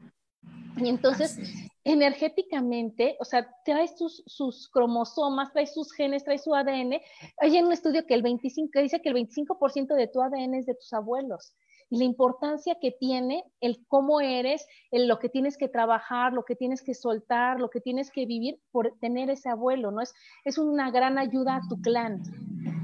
Y 0.77 0.89
entonces, 0.89 1.37
energéticamente, 1.83 3.17
o 3.19 3.25
sea, 3.25 3.47
trae 3.65 3.87
sus, 3.87 4.23
sus, 4.25 4.67
cromosomas, 4.69 5.51
trae 5.51 5.67
sus 5.67 5.91
genes, 5.93 6.23
trae 6.23 6.39
su 6.39 6.55
ADN. 6.55 6.99
Hay 7.37 7.61
un 7.61 7.71
estudio 7.71 8.05
que 8.07 8.15
el 8.15 8.23
25, 8.23 8.71
que 8.71 8.81
dice 8.81 9.01
que 9.01 9.09
el 9.09 9.15
25% 9.15 9.93
de 9.93 10.07
tu 10.07 10.21
ADN 10.21 10.55
es 10.55 10.65
de 10.65 10.73
tus 10.73 10.91
abuelos 10.93 11.53
y 11.91 11.97
la 11.97 12.05
importancia 12.05 12.77
que 12.81 12.91
tiene 12.91 13.43
el 13.59 13.85
cómo 13.87 14.21
eres, 14.21 14.65
el 14.91 15.09
lo 15.09 15.19
que 15.19 15.27
tienes 15.27 15.57
que 15.57 15.67
trabajar, 15.67 16.31
lo 16.31 16.45
que 16.45 16.55
tienes 16.55 16.81
que 16.81 16.93
soltar, 16.93 17.59
lo 17.59 17.69
que 17.69 17.81
tienes 17.81 18.11
que 18.11 18.25
vivir 18.25 18.59
por 18.71 18.97
tener 19.01 19.29
ese 19.29 19.49
abuelo, 19.49 19.91
¿no? 19.91 20.01
Es, 20.01 20.13
es 20.45 20.57
una 20.57 20.89
gran 20.89 21.19
ayuda 21.19 21.57
a 21.57 21.67
tu 21.67 21.81
clan. 21.81 22.23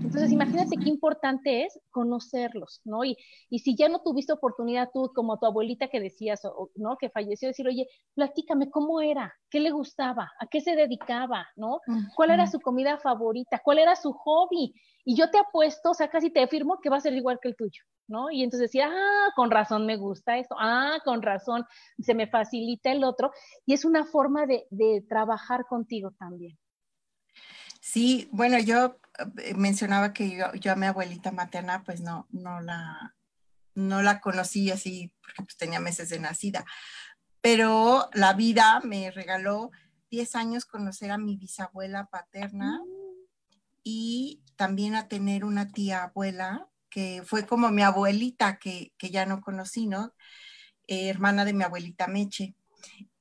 Entonces, 0.07 0.31
imagínate 0.31 0.77
qué 0.77 0.87
importante 0.87 1.65
es 1.65 1.77
conocerlos, 1.91 2.79
¿no? 2.85 3.03
Y, 3.03 3.17
y 3.49 3.59
si 3.59 3.75
ya 3.75 3.89
no 3.89 3.99
tuviste 3.99 4.31
oportunidad 4.31 4.89
tú, 4.93 5.11
como 5.13 5.37
tu 5.37 5.45
abuelita 5.45 5.89
que 5.89 5.99
decías, 5.99 6.45
o, 6.45 6.71
¿no? 6.75 6.95
Que 6.97 7.09
falleció, 7.09 7.49
decir, 7.49 7.67
oye, 7.67 7.89
platícame 8.15 8.69
cómo 8.69 9.01
era, 9.01 9.35
qué 9.49 9.59
le 9.59 9.71
gustaba, 9.71 10.31
a 10.39 10.47
qué 10.47 10.61
se 10.61 10.77
dedicaba, 10.77 11.45
¿no? 11.57 11.81
¿Cuál 12.15 12.29
era 12.29 12.47
su 12.47 12.61
comida 12.61 12.97
favorita? 12.99 13.59
¿Cuál 13.61 13.79
era 13.79 13.97
su 13.97 14.13
hobby? 14.13 14.73
Y 15.03 15.17
yo 15.17 15.29
te 15.29 15.39
apuesto, 15.39 15.91
o 15.91 15.93
sea, 15.93 16.07
casi 16.09 16.29
te 16.29 16.41
afirmo 16.41 16.79
que 16.81 16.89
va 16.89 16.95
a 16.95 17.01
ser 17.01 17.13
igual 17.13 17.39
que 17.41 17.49
el 17.49 17.57
tuyo, 17.57 17.83
¿no? 18.07 18.31
Y 18.31 18.43
entonces 18.43 18.69
decía, 18.69 18.89
ah, 18.89 19.31
con 19.35 19.51
razón 19.51 19.85
me 19.85 19.97
gusta 19.97 20.37
esto, 20.37 20.55
ah, 20.57 20.99
con 21.03 21.21
razón 21.21 21.65
se 21.99 22.13
me 22.13 22.27
facilita 22.27 22.93
el 22.93 23.03
otro. 23.03 23.31
Y 23.65 23.73
es 23.73 23.83
una 23.83 24.05
forma 24.05 24.45
de, 24.45 24.67
de 24.69 25.03
trabajar 25.09 25.65
contigo 25.65 26.11
también. 26.17 26.57
Sí, 27.81 28.27
bueno, 28.31 28.59
yo 28.59 28.95
mencionaba 29.55 30.13
que 30.13 30.37
yo, 30.37 30.53
yo, 30.55 30.71
a 30.71 30.75
mi 30.75 30.85
abuelita 30.85 31.31
materna, 31.31 31.83
pues 31.83 32.01
no, 32.01 32.27
no 32.31 32.61
la, 32.61 33.15
no 33.75 34.01
la 34.01 34.19
conocí 34.21 34.71
así, 34.71 35.13
porque 35.21 35.43
pues 35.43 35.57
tenía 35.57 35.79
meses 35.79 36.09
de 36.09 36.19
nacida, 36.19 36.65
pero 37.41 38.09
la 38.13 38.33
vida 38.33 38.81
me 38.83 39.11
regaló 39.11 39.71
10 40.09 40.35
años 40.35 40.65
conocer 40.65 41.11
a 41.11 41.17
mi 41.17 41.37
bisabuela 41.37 42.05
paterna. 42.05 42.79
Mm 42.79 43.07
y 43.89 44.43
también 44.57 44.95
a 44.95 45.07
tener 45.07 45.45
una 45.45 45.69
tía 45.69 46.03
abuela 46.03 46.67
que 46.89 47.23
fue 47.25 47.45
como 47.45 47.69
mi 47.69 47.83
abuelita 47.83 48.59
que, 48.59 48.91
ya 48.99 49.25
no 49.25 49.39
conocí, 49.39 49.87
¿no? 49.87 50.13
Eh, 50.87 51.07
hermana 51.07 51.45
de 51.45 51.53
mi 51.53 51.63
abuelita 51.63 52.07
Meche. 52.07 52.53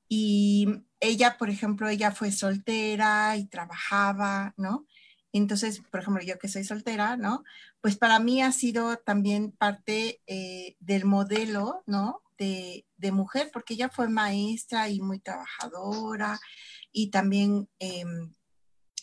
Y 0.09 0.67
ella, 0.99 1.37
por 1.37 1.49
ejemplo, 1.49 1.87
ella 1.87 2.11
fue 2.11 2.33
soltera 2.33 3.37
y 3.37 3.45
trabajaba, 3.45 4.53
¿no? 4.57 4.85
Entonces, 5.33 5.81
por 5.91 5.99
ejemplo, 5.99 6.23
yo 6.23 6.39
que 6.39 6.47
soy 6.47 6.63
soltera, 6.63 7.17
¿no? 7.17 7.43
Pues 7.81 7.97
para 7.97 8.19
mí 8.19 8.41
ha 8.41 8.51
sido 8.51 8.97
también 8.97 9.51
parte 9.51 10.21
eh, 10.27 10.75
del 10.79 11.05
modelo, 11.05 11.83
¿no? 11.85 12.21
De, 12.37 12.85
mujer, 13.11 13.49
porque 13.53 13.73
ella 13.73 13.89
fue 13.89 14.09
maestra 14.09 14.89
y 14.89 14.99
muy 14.99 15.19
trabajadora 15.19 16.39
y 16.91 17.09
también 17.09 17.69
em, 17.79 18.33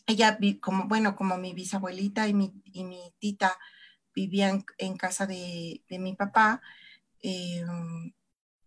ella, 0.06 0.38
como, 0.60 0.87
bueno, 0.88 1.16
como 1.16 1.38
mi 1.38 1.54
bisabuelita 1.54 2.28
y 2.28 2.34
mi, 2.34 2.52
y 2.64 2.84
mi 2.84 3.00
tita 3.18 3.58
vivían 4.14 4.64
en 4.78 4.96
casa 4.96 5.26
de, 5.26 5.82
de 5.88 5.98
mi 5.98 6.14
papá, 6.14 6.60
eh, 7.22 7.64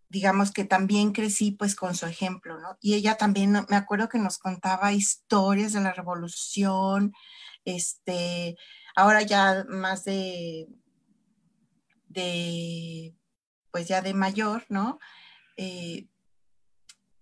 digamos 0.09 0.51
que 0.51 0.63
también 0.63 1.11
crecí 1.11 1.51
pues 1.51 1.75
con 1.75 1.95
su 1.95 2.05
ejemplo, 2.05 2.59
¿no? 2.59 2.77
Y 2.81 2.95
ella 2.95 3.15
también, 3.15 3.51
me 3.51 3.75
acuerdo 3.75 4.09
que 4.09 4.19
nos 4.19 4.37
contaba 4.37 4.93
historias 4.93 5.73
de 5.73 5.81
la 5.81 5.93
revolución, 5.93 7.13
este, 7.67 8.57
ahora 8.95 9.23
ya 9.23 9.65
más 9.67 10.05
de, 10.05 10.69
de, 12.07 13.13
pues 13.71 13.89
ya 13.89 14.01
de 14.01 14.13
mayor, 14.13 14.65
¿no? 14.69 14.99
Eh, 15.57 16.07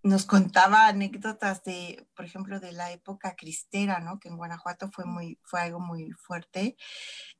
nos 0.04 0.26
contaba 0.26 0.88
anécdotas 0.88 1.64
de, 1.64 2.08
por 2.16 2.26
ejemplo, 2.26 2.60
de 2.60 2.74
la 2.74 2.92
época 2.92 3.36
cristera, 3.36 4.00
¿no? 4.02 4.20
Que 4.20 4.28
en 4.28 4.38
Guanajuato 4.38 4.92
fue, 4.92 5.06
muy, 5.06 5.40
fue 5.42 5.62
algo 5.62 5.80
muy 5.80 6.12
fuerte. 6.12 6.78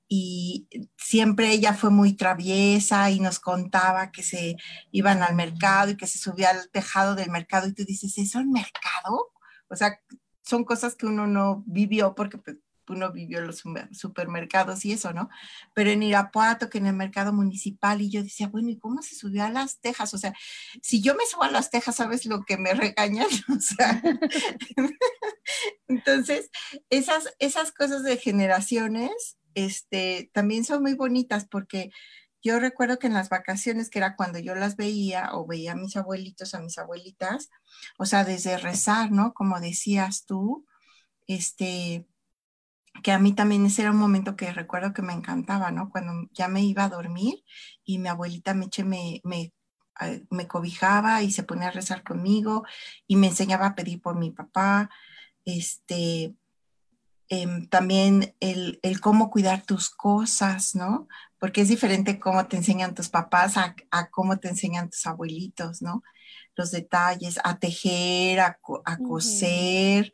Y 0.08 0.68
siempre 0.98 1.52
ella 1.52 1.76
fue 1.76 1.92
muy 1.92 2.14
traviesa 2.14 3.12
y 3.12 3.20
nos 3.20 3.40
contaba 3.40 4.12
que 4.12 4.24
se 4.24 4.56
iban 4.92 5.22
al 5.22 5.36
mercado 5.36 5.92
y 5.92 5.98
que 5.98 6.08
se 6.08 6.18
subía 6.18 6.50
al 6.50 6.72
tejado 6.72 7.14
del 7.14 7.30
mercado 7.30 7.68
y 7.68 7.74
tú 7.74 7.86
dices, 7.86 8.18
¿eso 8.18 8.40
es 8.40 8.48
mercado? 8.48 9.32
O 9.68 9.76
sea, 9.76 10.00
son 10.42 10.64
cosas 10.64 10.96
que 10.96 11.06
uno 11.06 11.28
no 11.28 11.64
vivió 11.68 12.16
porque 12.16 12.40
pues, 12.40 12.58
uno 12.94 13.12
vivió 13.12 13.40
en 13.40 13.48
los 13.48 13.64
supermercados 13.92 14.86
y 14.86 14.94
eso, 14.94 15.14
¿no? 15.14 15.30
Pero 15.74 15.90
en 15.90 16.04
Irapuato, 16.04 16.70
que 16.70 16.78
en 16.78 16.88
el 16.88 16.94
mercado 16.94 17.34
municipal, 17.34 18.02
y 18.02 18.10
yo 18.10 18.24
decía, 18.24 18.48
bueno, 18.48 18.70
¿y 18.70 18.78
cómo 18.78 19.02
se 19.02 19.16
subió 19.16 19.44
a 19.44 19.50
las 19.50 19.80
tejas? 19.80 20.14
O 20.14 20.18
sea, 20.18 20.34
si 20.82 21.02
yo 21.02 21.16
me 21.16 21.26
subo 21.26 21.44
a 21.44 21.52
las 21.52 21.70
tejas, 21.70 21.96
¿sabes 21.96 22.26
lo 22.26 22.44
que 22.44 22.58
me 22.58 22.74
regañan? 22.74 23.28
O 23.56 23.60
sea, 23.60 24.02
entonces, 25.88 26.50
esas, 26.90 27.34
esas 27.40 27.72
cosas 27.72 28.04
de 28.04 28.18
generaciones, 28.18 29.38
este, 29.54 30.30
también 30.34 30.66
son 30.66 30.82
muy 30.82 30.94
bonitas 30.94 31.48
porque 31.50 31.92
yo 32.46 32.60
recuerdo 32.60 33.00
que 33.00 33.08
en 33.08 33.16
las 33.16 33.30
vacaciones, 33.30 33.90
que 33.90 33.98
era 33.98 34.16
cuando 34.16 34.38
yo 34.38 34.54
las 34.54 34.76
veía 34.76 35.30
o 35.34 35.48
veía 35.48 35.72
a 35.72 35.76
mis 35.76 35.96
abuelitos, 35.96 36.54
a 36.54 36.60
mis 36.62 36.78
abuelitas, 36.78 37.50
o 37.98 38.06
sea, 38.06 38.24
desde 38.24 38.58
rezar, 38.58 39.12
¿no? 39.12 39.34
Como 39.34 39.60
decías 39.60 40.26
tú, 40.26 40.64
este, 41.26 42.06
que 43.04 43.12
a 43.12 43.20
mí 43.20 43.34
también 43.34 43.66
ese 43.66 43.84
era 43.84 43.92
un 43.92 43.98
momento 43.98 44.36
que 44.36 44.52
recuerdo 44.54 44.94
que 44.94 45.02
me 45.02 45.14
encantaba, 45.14 45.72
¿no? 45.72 45.90
Cuando 45.90 46.30
ya 46.34 46.48
me 46.48 46.62
iba 46.62 46.86
a 46.86 46.90
dormir 46.90 47.44
y 47.84 48.00
mi 48.00 48.10
abuelita 48.10 48.54
Meche 48.54 48.84
me, 48.84 49.22
me, 49.24 49.54
eh, 50.02 50.26
me 50.30 50.48
cobijaba 50.48 51.22
y 51.22 51.32
se 51.32 51.44
ponía 51.44 51.70
a 51.70 51.72
rezar 51.72 52.04
conmigo 52.04 52.66
y 53.08 53.16
me 53.16 53.28
enseñaba 53.28 53.68
a 53.68 53.76
pedir 53.76 54.02
por 54.02 54.18
mi 54.18 54.32
papá, 54.32 54.90
este, 55.46 56.36
em, 57.30 57.68
también 57.68 58.36
el, 58.40 58.80
el, 58.84 59.00
cómo 59.00 59.30
cuidar 59.30 59.64
tus 59.64 59.90
cosas, 59.90 60.76
¿no? 60.76 61.08
Porque 61.40 61.62
es 61.62 61.70
diferente 61.70 62.20
cómo 62.20 62.46
te 62.48 62.58
enseñan 62.58 62.96
tus 62.96 63.10
papás 63.10 63.58
a, 63.58 63.76
a 63.92 64.10
cómo 64.10 64.38
te 64.40 64.50
enseñan 64.50 64.90
tus 64.90 65.06
abuelitos, 65.06 65.82
¿no? 65.82 66.04
Los 66.56 66.72
detalles, 66.72 67.40
a 67.44 67.60
tejer, 67.60 68.40
a, 68.40 68.60
a 68.86 68.98
coser, 68.98 70.14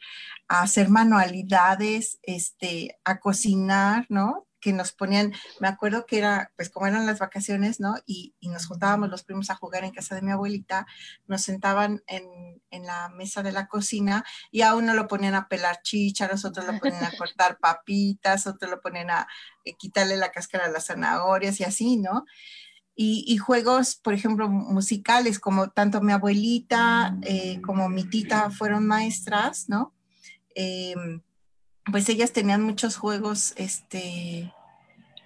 a 0.52 0.64
hacer 0.64 0.90
manualidades, 0.90 2.20
este, 2.24 3.00
a 3.06 3.22
cocinar, 3.22 4.06
¿no? 4.10 4.48
Que 4.60 4.74
nos 4.74 4.92
ponían, 4.92 5.32
me 5.62 5.70
acuerdo 5.70 6.06
que 6.06 6.18
era, 6.18 6.52
pues 6.58 6.70
como 6.70 6.88
eran 6.88 7.06
las 7.06 7.20
vacaciones, 7.20 7.80
¿no? 7.80 7.96
Y, 8.06 8.36
nos 8.42 8.66
juntábamos 8.66 9.10
los 9.10 9.24
primos 9.24 9.50
a 9.50 9.56
jugar 9.56 9.86
en 9.86 9.92
casa 9.92 10.14
de 10.14 10.22
mi 10.22 10.32
abuelita, 10.32 10.86
nos 11.26 11.42
sentaban 11.42 12.04
en, 12.06 12.62
en, 12.70 12.86
la 12.86 13.08
mesa 13.08 13.42
de 13.44 13.54
la 13.54 13.70
cocina 13.70 14.26
y 14.52 14.64
a 14.64 14.76
uno 14.76 14.94
lo 14.94 15.08
ponían 15.08 15.36
a 15.36 15.48
pelar 15.48 15.82
chícharos, 15.84 16.44
otros 16.44 16.66
lo 16.66 16.78
ponían 16.80 17.06
a 17.06 17.18
cortar 17.18 17.58
papitas, 17.58 18.46
otros 18.46 18.70
lo 18.70 18.82
ponían 18.82 19.10
a 19.10 19.28
eh, 19.64 19.78
quitarle 19.78 20.18
la 20.18 20.34
cáscara 20.34 20.66
a 20.66 20.70
las 20.70 20.88
zanahorias 20.88 21.62
y 21.62 21.64
así, 21.64 21.96
¿no? 21.96 22.26
Y, 22.94 23.38
juegos, 23.38 23.96
por 23.96 24.14
ejemplo, 24.14 24.50
musicales, 24.50 25.40
como 25.40 25.70
tanto 25.70 26.02
mi 26.02 26.12
abuelita 26.12 27.18
eh, 27.22 27.62
como 27.62 27.88
mi 27.88 28.04
tita 28.04 28.52
fueron 28.52 28.86
maestras, 28.86 29.70
¿no? 29.70 29.96
Em, 30.56 31.22
pues 31.92 32.08
ellas 32.10 32.32
tenían 32.32 32.62
muchos 32.62 32.98
juegos 32.98 33.54
este, 33.58 34.54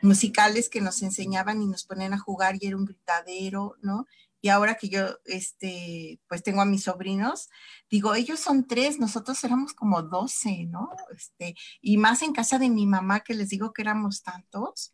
musicales 0.01 0.69
que 0.69 0.81
nos 0.81 1.01
enseñaban 1.01 1.61
y 1.61 1.67
nos 1.67 1.85
ponían 1.85 2.13
a 2.13 2.19
jugar 2.19 2.55
y 2.59 2.67
era 2.67 2.77
un 2.77 2.85
gritadero, 2.85 3.75
¿no? 3.81 4.07
Y 4.41 4.49
ahora 4.49 4.75
que 4.75 4.89
yo, 4.89 5.17
este, 5.25 6.19
pues 6.27 6.43
tengo 6.43 6.61
a 6.61 6.65
mis 6.65 6.83
sobrinos, 6.83 7.49
digo, 7.89 8.13
ellos 8.13 8.39
son 8.39 8.67
tres, 8.67 8.99
nosotros 8.99 9.43
éramos 9.43 9.73
como 9.73 10.03
doce, 10.03 10.65
¿no? 10.65 10.89
Este, 11.15 11.55
y 11.81 11.97
más 11.97 12.21
en 12.21 12.31
casa 12.31 12.59
de 12.59 12.69
mi 12.69 12.85
mamá, 12.85 13.21
que 13.21 13.33
les 13.33 13.49
digo 13.49 13.73
que 13.73 13.81
éramos 13.81 14.21
tantos, 14.21 14.93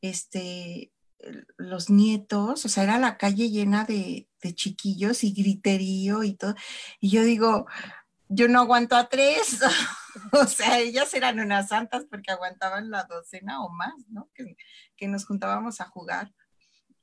este, 0.00 0.92
los 1.58 1.90
nietos, 1.90 2.64
o 2.64 2.68
sea, 2.68 2.84
era 2.84 2.98
la 2.98 3.18
calle 3.18 3.50
llena 3.50 3.84
de, 3.84 4.28
de 4.40 4.54
chiquillos 4.54 5.24
y 5.24 5.32
griterío 5.32 6.22
y 6.22 6.34
todo. 6.34 6.54
Y 6.98 7.10
yo 7.10 7.22
digo, 7.22 7.66
yo 8.28 8.48
no 8.48 8.60
aguanto 8.60 8.96
a 8.96 9.08
tres, 9.08 9.60
o 10.32 10.46
sea, 10.46 10.78
ellas 10.78 11.12
eran 11.14 11.40
unas 11.40 11.68
santas 11.68 12.04
porque 12.10 12.32
aguantaban 12.32 12.90
la 12.90 13.04
docena 13.04 13.62
o 13.62 13.70
más, 13.70 13.94
¿no? 14.08 14.28
Que, 14.34 14.56
que, 14.96 15.08
nos 15.08 15.26
juntábamos 15.26 15.80
a 15.80 15.86
jugar. 15.86 16.32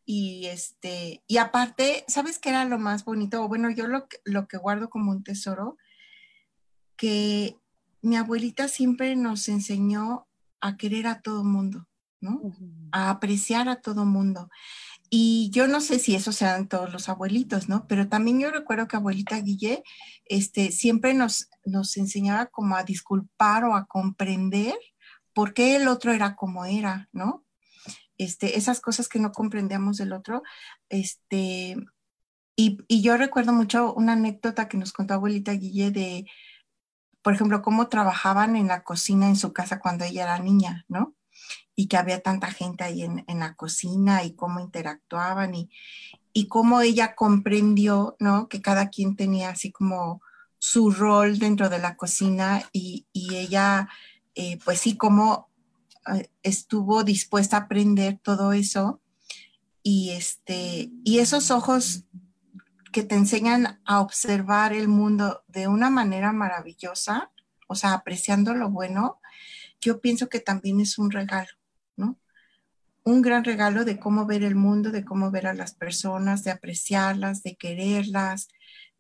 Y 0.06 0.48
este, 0.48 1.24
y 1.28 1.38
aparte, 1.38 2.04
¿sabes 2.08 2.40
qué 2.40 2.50
era 2.50 2.66
lo 2.66 2.78
más 2.78 3.06
bonito? 3.06 3.48
Bueno, 3.48 3.70
yo 3.70 3.88
lo, 3.88 4.08
lo 4.26 4.48
que 4.48 4.58
guardo 4.58 4.90
como 4.90 5.12
un 5.12 5.24
tesoro, 5.24 5.78
que 6.98 7.58
mi 8.02 8.18
abuelita 8.18 8.68
siempre 8.68 9.16
nos 9.16 9.48
enseñó 9.48 10.28
a 10.60 10.76
querer 10.76 11.08
a 11.08 11.22
todo 11.22 11.44
mundo, 11.44 11.88
¿no? 12.20 12.42
A 12.92 13.10
apreciar 13.10 13.70
a 13.70 13.78
todo 13.82 14.06
mundo. 14.06 14.50
Y 15.16 15.52
yo 15.52 15.68
no 15.68 15.80
sé 15.80 16.00
si 16.00 16.16
eso 16.16 16.32
sean 16.32 16.68
todos 16.68 16.92
los 16.92 17.08
abuelitos, 17.08 17.70
¿no? 17.70 17.86
Pero 17.86 18.10
también 18.10 18.40
yo 18.40 18.50
recuerdo 18.50 18.88
que 18.88 18.96
abuelita 18.96 19.40
Guille 19.40 19.84
este, 20.26 20.72
siempre 20.72 21.14
nos, 21.14 21.52
nos 21.66 21.98
enseñaba 21.98 22.48
como 22.48 22.76
a 22.76 22.84
disculpar 22.84 23.64
o 23.66 23.76
a 23.76 23.86
comprender 23.86 24.74
por 25.32 25.54
qué 25.54 25.76
el 25.76 25.88
otro 25.88 26.14
era 26.14 26.36
como 26.36 26.66
era, 26.66 27.10
¿no? 27.12 27.46
Este, 28.18 28.58
esas 28.58 28.82
cosas 28.82 29.08
que 29.08 29.20
no 29.20 29.32
comprendíamos 29.32 29.98
del 29.98 30.14
otro, 30.14 30.42
este, 30.90 31.76
Y, 32.56 32.80
y, 32.88 33.04
yo 33.04 33.16
recuerdo 33.16 33.54
mucho 33.54 33.94
una 33.94 34.14
anécdota 34.14 34.68
que 34.68 34.78
nos 34.78 34.94
contó 34.94 35.14
abuelita 35.14 35.52
Guille 35.52 35.92
de, 35.92 36.26
por 37.22 37.36
ejemplo, 37.36 37.62
cómo 37.62 37.88
trabajaban 37.88 38.56
en 38.56 38.68
la 38.68 38.84
cocina 38.84 39.28
en 39.28 39.36
su 39.36 39.54
casa 39.54 39.80
cuando 39.80 40.06
ella 40.06 40.24
era 40.24 40.40
niña, 40.40 40.86
¿no? 40.88 41.14
Y 41.76 41.88
que 41.88 41.98
había 41.98 42.22
tanta 42.22 42.52
gente 42.52 42.84
ahí 42.84 43.04
en, 43.04 43.24
en 43.28 43.40
la 43.40 43.56
cocina 43.56 44.24
y 44.24 44.34
cómo 44.34 44.60
interactuaban 44.60 45.56
y, 45.56 45.70
y 46.34 46.48
cómo 46.48 46.82
ella 46.82 47.16
comprendió, 47.16 48.16
¿no? 48.20 48.48
Que 48.48 48.62
cada 48.62 48.90
quien 48.90 49.16
tenía 49.16 49.50
así 49.50 49.72
como 49.72 50.22
su 50.58 50.92
rol 50.92 51.40
dentro 51.40 51.70
de 51.70 51.80
la 51.80 51.98
cocina 51.98 52.64
y, 52.72 53.06
y 53.12 53.36
ella, 53.36 53.90
eh, 54.34 54.60
pues 54.64 54.80
sí, 54.80 54.96
cómo 54.96 55.50
eh, 56.14 56.30
estuvo 56.42 57.04
dispuesta 57.04 57.58
a 57.58 57.60
aprender 57.62 58.20
todo 58.24 58.54
eso 58.54 59.02
y 59.84 60.12
este 60.12 60.90
y 61.04 61.20
esos 61.20 61.52
ojos 61.52 62.06
que 62.94 63.04
te 63.04 63.16
enseñan 63.16 63.82
a 63.86 64.00
observar 64.00 64.72
el 64.72 64.88
mundo 64.88 65.44
de 65.48 65.68
una 65.68 65.90
manera 65.90 66.32
maravillosa, 66.32 67.32
o 67.68 67.76
sea, 67.76 67.94
apreciando 67.94 68.54
lo 68.54 68.70
bueno, 68.70 69.20
yo 69.82 70.00
pienso 70.00 70.30
que 70.30 70.40
también 70.40 70.80
es 70.80 70.98
un 70.98 71.12
regalo. 71.12 71.50
Un 73.04 73.22
gran 73.22 73.44
regalo 73.44 73.86
de 73.86 74.00
cómo 74.00 74.26
ver 74.26 74.44
el 74.44 74.56
mundo, 74.56 74.92
de 74.92 75.04
cómo 75.04 75.32
ver 75.32 75.48
a 75.48 75.54
las 75.54 75.76
personas, 75.76 76.44
de 76.44 76.52
apreciarlas, 76.52 77.44
de 77.44 77.56
quererlas, 77.56 78.48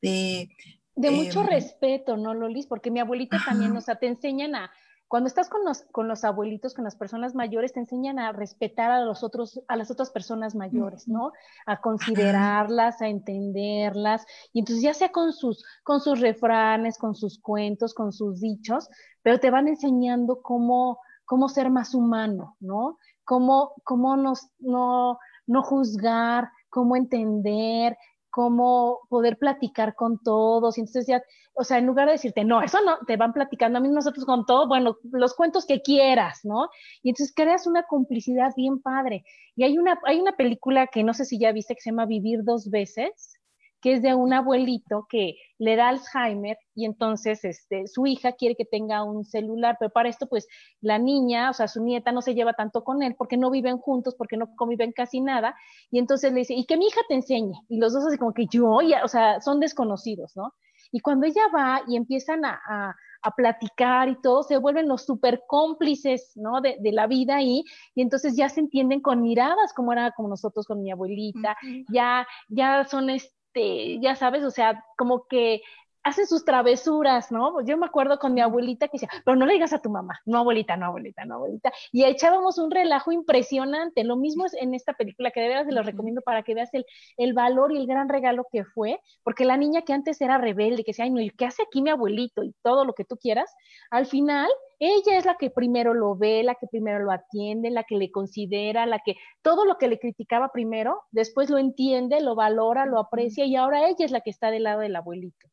de... 0.01 0.49
De 0.95 1.09
mucho 1.09 1.41
em, 1.41 1.47
respeto, 1.47 2.17
¿no, 2.17 2.33
Lolis? 2.35 2.67
Porque 2.67 2.91
mi 2.91 2.99
abuelita 2.99 3.41
también, 3.43 3.75
o 3.75 3.81
sea, 3.81 3.95
te 3.95 4.05
enseñan 4.05 4.53
a, 4.53 4.71
cuando 5.13 5.27
estás 5.27 5.47
con 5.47 5.63
los, 5.63 5.83
con 5.91 6.07
los 6.07 6.23
abuelitos, 6.23 6.73
con 6.73 6.85
las 6.85 6.95
personas 6.95 7.35
mayores, 7.35 7.71
te 7.71 7.79
enseñan 7.79 8.17
a 8.17 8.31
respetar 8.31 8.89
a 8.89 9.01
los 9.01 9.23
otros, 9.23 9.61
a 9.67 9.75
las 9.75 9.91
otras 9.91 10.09
personas 10.09 10.55
mayores, 10.55 11.07
¿no? 11.07 11.33
A 11.67 11.81
considerarlas, 11.81 12.99
a 12.99 13.09
entenderlas. 13.09 14.25
Y 14.53 14.61
entonces 14.61 14.83
ya 14.83 14.95
sea 14.95 15.09
con 15.09 15.31
sus, 15.31 15.63
con 15.83 16.01
sus 16.01 16.19
refranes, 16.19 16.97
con 16.97 17.13
sus 17.13 17.39
cuentos, 17.39 17.93
con 17.93 18.11
sus 18.11 18.41
dichos, 18.41 18.89
pero 19.21 19.39
te 19.39 19.51
van 19.51 19.67
enseñando 19.67 20.41
cómo, 20.41 20.99
cómo 21.25 21.47
ser 21.47 21.69
más 21.69 21.93
humano, 21.93 22.57
¿no? 22.59 22.97
Cómo, 23.25 23.73
cómo 23.83 24.17
nos, 24.17 24.49
no, 24.59 25.17
no 25.47 25.63
juzgar, 25.63 26.49
cómo 26.69 26.95
entender, 26.95 27.97
cómo 28.33 29.01
poder 29.09 29.37
platicar 29.37 29.93
con 29.93 30.17
todos. 30.23 30.77
Y 30.77 30.81
entonces 30.81 31.05
ya, 31.05 31.21
o 31.53 31.63
sea, 31.63 31.77
en 31.77 31.85
lugar 31.85 32.07
de 32.07 32.13
decirte, 32.13 32.43
no, 32.43 32.63
eso 32.63 32.79
no, 32.83 32.97
te 33.05 33.15
van 33.15 33.31
platicando 33.31 33.77
a 33.77 33.81
mí 33.81 33.89
nosotros 33.89 34.25
con 34.25 34.45
todo, 34.45 34.67
bueno, 34.67 34.97
los 35.11 35.35
cuentos 35.35 35.67
que 35.67 35.81
quieras, 35.81 36.39
¿no? 36.43 36.69
Y 37.03 37.09
entonces 37.09 37.33
creas 37.35 37.67
una 37.67 37.83
complicidad 37.83 38.51
bien 38.55 38.81
padre. 38.81 39.23
Y 39.55 39.63
hay 39.63 39.77
una, 39.77 39.99
hay 40.05 40.19
una 40.19 40.31
película 40.31 40.87
que 40.87 41.03
no 41.03 41.13
sé 41.13 41.25
si 41.25 41.37
ya 41.37 41.51
viste 41.51 41.75
que 41.75 41.81
se 41.81 41.91
llama 41.91 42.07
Vivir 42.07 42.43
dos 42.43 42.71
veces, 42.71 43.39
que 43.83 43.95
es 43.95 44.01
de 44.01 44.15
un 44.15 44.31
abuelito 44.31 45.05
que 45.09 45.35
le 45.59 45.75
da 45.75 45.89
Alzheimer 45.89 46.57
y 46.73 46.85
entonces 46.85 47.43
este, 47.43 47.85
su 47.87 48.07
hija 48.07 48.31
quiere 48.31 48.55
que 48.55 48.63
tenga 48.63 49.03
un 49.03 49.25
celular, 49.25 49.75
pero 49.77 49.91
para 49.91 50.07
esto 50.07 50.27
pues 50.27 50.47
la 50.79 50.97
niña, 50.97 51.49
o 51.49 51.53
sea, 51.53 51.67
su 51.67 51.83
nieta 51.83 52.13
no 52.13 52.21
se 52.21 52.33
lleva 52.33 52.53
tanto 52.53 52.85
con 52.85 53.03
él 53.03 53.15
porque 53.17 53.35
no 53.35 53.51
viven 53.51 53.77
juntos, 53.77 54.15
porque 54.17 54.37
no 54.37 54.55
conviven 54.55 54.93
casi 54.93 55.19
nada, 55.19 55.53
y 55.91 55.99
entonces 55.99 56.31
le 56.31 56.39
dice, 56.39 56.53
y 56.53 56.65
que 56.65 56.77
mi 56.77 56.87
hija 56.87 57.01
te 57.09 57.15
enseñe, 57.15 57.53
y 57.67 57.77
los 57.77 57.91
dos 57.91 58.05
así 58.07 58.17
como 58.17 58.33
que 58.33 58.47
yo, 58.49 58.69
o 58.71 59.07
sea, 59.09 59.41
son 59.41 59.59
desconocidos, 59.59 60.31
¿no? 60.37 60.53
Y 60.93 61.01
cuando 61.01 61.25
ella 61.25 61.43
va 61.53 61.81
y 61.87 61.97
empiezan 61.97 62.45
a, 62.45 62.95
a 63.23 63.31
platicar 63.35 64.09
y 64.09 64.21
todo, 64.21 64.43
se 64.43 64.57
vuelven 64.57 64.87
los 64.87 65.05
súper 65.05 65.43
cómplices, 65.47 66.31
¿no? 66.35 66.61
De, 66.61 66.77
de, 66.79 66.91
la 66.91 67.07
vida 67.07 67.35
ahí, 67.35 67.63
y 67.95 68.01
entonces 68.01 68.37
ya 68.37 68.47
se 68.47 68.61
entienden 68.61 69.01
con 69.01 69.21
miradas, 69.21 69.73
como 69.73 69.91
era 69.91 70.11
como 70.11 70.29
nosotros 70.29 70.65
con 70.67 70.81
mi 70.81 70.91
abuelita, 70.91 71.57
ya, 71.89 72.27
ya 72.47 72.85
son, 72.85 73.09
este, 73.09 73.42
este, 73.53 73.99
ya 74.01 74.15
sabes, 74.15 74.43
o 74.43 74.51
sea, 74.51 74.83
como 74.97 75.27
que 75.27 75.61
hacen 76.03 76.27
sus 76.27 76.45
travesuras, 76.45 77.31
¿no? 77.31 77.53
Pues 77.53 77.65
yo 77.67 77.77
me 77.77 77.85
acuerdo 77.85 78.19
con 78.19 78.33
mi 78.33 78.41
abuelita 78.41 78.87
que 78.87 78.97
decía, 78.99 79.09
pero 79.25 79.35
no 79.35 79.45
le 79.45 79.53
digas 79.53 79.73
a 79.73 79.79
tu 79.79 79.89
mamá, 79.89 80.19
no 80.25 80.39
abuelita, 80.39 80.77
no 80.77 80.87
abuelita, 80.87 81.25
no 81.25 81.35
abuelita, 81.35 81.71
y 81.91 82.03
echábamos 82.03 82.57
un 82.57 82.71
relajo 82.71 83.11
impresionante, 83.11 84.03
lo 84.03 84.17
mismo 84.17 84.45
es 84.45 84.53
en 84.53 84.73
esta 84.73 84.93
película 84.93 85.31
que 85.31 85.41
de 85.41 85.47
verdad 85.49 85.65
se 85.65 85.71
lo 85.71 85.83
recomiendo 85.83 86.21
para 86.21 86.43
que 86.43 86.55
veas 86.55 86.73
el, 86.73 86.85
el, 87.17 87.33
valor 87.33 87.71
y 87.71 87.77
el 87.77 87.87
gran 87.87 88.09
regalo 88.09 88.45
que 88.51 88.63
fue, 88.65 88.99
porque 89.23 89.45
la 89.45 89.57
niña 89.57 89.83
que 89.83 89.93
antes 89.93 90.19
era 90.21 90.37
rebelde, 90.37 90.83
que 90.83 90.91
decía, 90.91 91.05
ay, 91.05 91.11
no, 91.11 91.21
¿y 91.21 91.29
qué 91.29 91.45
hace 91.45 91.63
aquí 91.63 91.81
mi 91.81 91.89
abuelito? 91.89 92.43
Y 92.43 92.53
todo 92.61 92.85
lo 92.85 92.93
que 92.93 93.05
tú 93.05 93.17
quieras, 93.17 93.53
al 93.89 94.05
final 94.05 94.49
ella 94.79 95.17
es 95.17 95.25
la 95.25 95.35
que 95.37 95.49
primero 95.49 95.93
lo 95.93 96.15
ve, 96.15 96.43
la 96.43 96.55
que 96.55 96.67
primero 96.67 96.99
lo 96.99 97.11
atiende, 97.11 97.71
la 97.71 97.83
que 97.85 97.95
le 97.95 98.11
considera, 98.11 98.85
la 98.85 98.99
que 98.99 99.15
todo 99.41 99.65
lo 99.65 99.77
que 99.77 99.87
le 99.87 99.99
criticaba 99.99 100.49
primero, 100.49 101.01
después 101.11 101.49
lo 101.49 101.57
entiende, 101.57 102.19
lo 102.21 102.35
valora, 102.35 102.85
lo 102.85 102.99
aprecia 102.99 103.45
y 103.45 103.55
ahora 103.55 103.87
ella 103.87 104.05
es 104.05 104.11
la 104.11 104.21
que 104.21 104.29
está 104.29 104.51
del 104.51 104.63
lado 104.63 104.81
del 104.81 104.95
abuelito. 104.95 105.52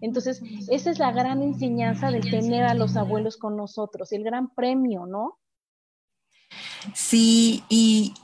Entonces, 0.00 0.42
esa 0.68 0.90
es 0.90 0.98
la 0.98 1.12
gran 1.12 1.42
enseñanza 1.42 2.10
de 2.10 2.20
tener 2.20 2.64
a 2.64 2.74
los 2.74 2.96
abuelos 2.96 3.36
con 3.36 3.56
nosotros, 3.56 4.12
el 4.12 4.24
gran 4.24 4.54
premio, 4.54 5.06
¿no? 5.06 5.38
Sí, 6.94 7.64
y 7.68 8.14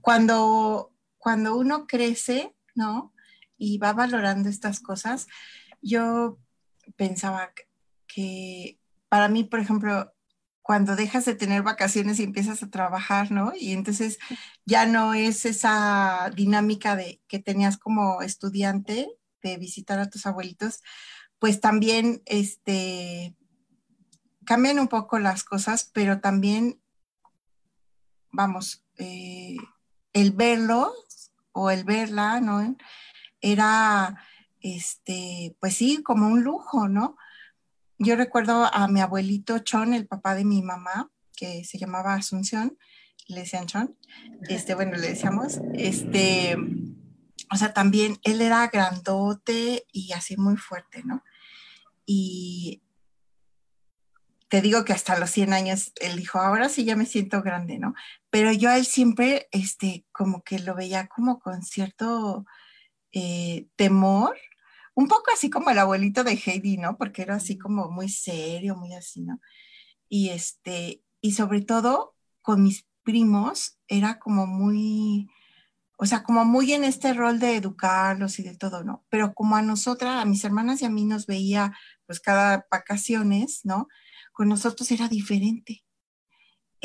cuando, 0.00 0.92
cuando 1.18 1.56
uno 1.56 1.86
crece, 1.86 2.54
¿no? 2.74 3.12
Y 3.56 3.78
va 3.78 3.92
valorando 3.92 4.48
estas 4.48 4.80
cosas, 4.80 5.26
yo 5.82 6.38
pensaba 6.96 7.52
que 8.06 8.78
para 9.08 9.28
mí, 9.28 9.44
por 9.44 9.60
ejemplo, 9.60 10.12
cuando 10.62 10.96
dejas 10.96 11.26
de 11.26 11.34
tener 11.34 11.62
vacaciones 11.62 12.18
y 12.18 12.22
empiezas 12.22 12.62
a 12.62 12.70
trabajar, 12.70 13.30
¿no? 13.30 13.52
Y 13.54 13.72
entonces 13.72 14.18
ya 14.64 14.86
no 14.86 15.12
es 15.12 15.44
esa 15.44 16.30
dinámica 16.34 16.96
de 16.96 17.20
que 17.28 17.38
tenías 17.38 17.76
como 17.76 18.22
estudiante 18.22 19.10
de 19.50 19.56
visitar 19.58 19.98
a 19.98 20.10
tus 20.10 20.26
abuelitos, 20.26 20.82
pues 21.38 21.60
también 21.60 22.22
este 22.26 23.36
cambian 24.44 24.78
un 24.78 24.88
poco 24.88 25.18
las 25.18 25.44
cosas, 25.44 25.90
pero 25.92 26.20
también 26.20 26.80
vamos, 28.30 28.84
eh, 28.98 29.56
el 30.12 30.32
verlo 30.32 30.92
o 31.52 31.70
el 31.70 31.84
verla, 31.84 32.40
¿no? 32.40 32.76
Era 33.40 34.20
este, 34.60 35.56
pues 35.60 35.76
sí, 35.76 36.02
como 36.02 36.26
un 36.26 36.42
lujo, 36.42 36.88
¿no? 36.88 37.16
yo 37.98 38.16
recuerdo 38.16 38.68
a 38.72 38.88
mi 38.88 39.00
abuelito 39.00 39.58
Chon, 39.60 39.94
el 39.94 40.06
papá 40.06 40.34
de 40.34 40.44
mi 40.44 40.62
mamá, 40.62 41.10
que 41.36 41.64
se 41.64 41.78
llamaba 41.78 42.14
Asunción, 42.14 42.76
le 43.28 43.40
decían 43.40 43.66
Chon, 43.66 43.96
este, 44.48 44.74
bueno, 44.74 44.96
le 44.96 45.08
decíamos, 45.08 45.60
este, 45.74 46.56
o 47.50 47.56
sea, 47.56 47.72
también 47.72 48.18
él 48.22 48.40
era 48.40 48.66
grandote 48.68 49.86
y 49.92 50.12
así 50.12 50.36
muy 50.36 50.56
fuerte, 50.56 51.02
¿no? 51.04 51.22
Y 52.06 52.82
te 54.48 54.60
digo 54.60 54.84
que 54.84 54.92
hasta 54.92 55.18
los 55.18 55.30
100 55.30 55.52
años 55.52 55.92
él 56.00 56.16
dijo, 56.16 56.38
ahora 56.38 56.68
sí 56.68 56.84
ya 56.84 56.96
me 56.96 57.06
siento 57.06 57.42
grande, 57.42 57.78
¿no? 57.78 57.94
Pero 58.30 58.52
yo 58.52 58.70
a 58.70 58.76
él 58.76 58.86
siempre, 58.86 59.48
este, 59.50 60.06
como 60.12 60.42
que 60.42 60.58
lo 60.58 60.74
veía 60.74 61.08
como 61.08 61.40
con 61.40 61.62
cierto 61.62 62.44
eh, 63.12 63.66
temor, 63.76 64.36
un 64.94 65.08
poco 65.08 65.32
así 65.32 65.50
como 65.50 65.70
el 65.70 65.78
abuelito 65.78 66.22
de 66.24 66.40
Heidi, 66.46 66.76
¿no? 66.76 66.96
Porque 66.96 67.22
era 67.22 67.36
así 67.36 67.58
como 67.58 67.90
muy 67.90 68.08
serio, 68.08 68.76
muy 68.76 68.94
así, 68.94 69.22
¿no? 69.22 69.40
Y 70.08 70.28
este, 70.30 71.02
y 71.20 71.32
sobre 71.32 71.62
todo 71.62 72.14
con 72.42 72.62
mis 72.62 72.86
primos 73.02 73.78
era 73.88 74.18
como 74.18 74.46
muy, 74.46 75.28
o 76.04 76.06
sea, 76.06 76.22
como 76.22 76.44
muy 76.44 76.72
en 76.74 76.84
este 76.84 77.14
rol 77.14 77.38
de 77.38 77.56
educarlos 77.56 78.38
y 78.38 78.42
de 78.42 78.54
todo, 78.54 78.84
¿no? 78.84 79.06
Pero 79.08 79.32
como 79.32 79.56
a 79.56 79.62
nosotras, 79.62 80.20
a 80.20 80.26
mis 80.26 80.44
hermanas 80.44 80.82
y 80.82 80.84
a 80.84 80.90
mí 80.90 81.06
nos 81.06 81.26
veía 81.26 81.72
pues 82.06 82.20
cada 82.20 82.66
vacaciones, 82.70 83.62
¿no? 83.64 83.88
Con 84.34 84.48
nosotros 84.48 84.90
era 84.90 85.08
diferente. 85.08 85.83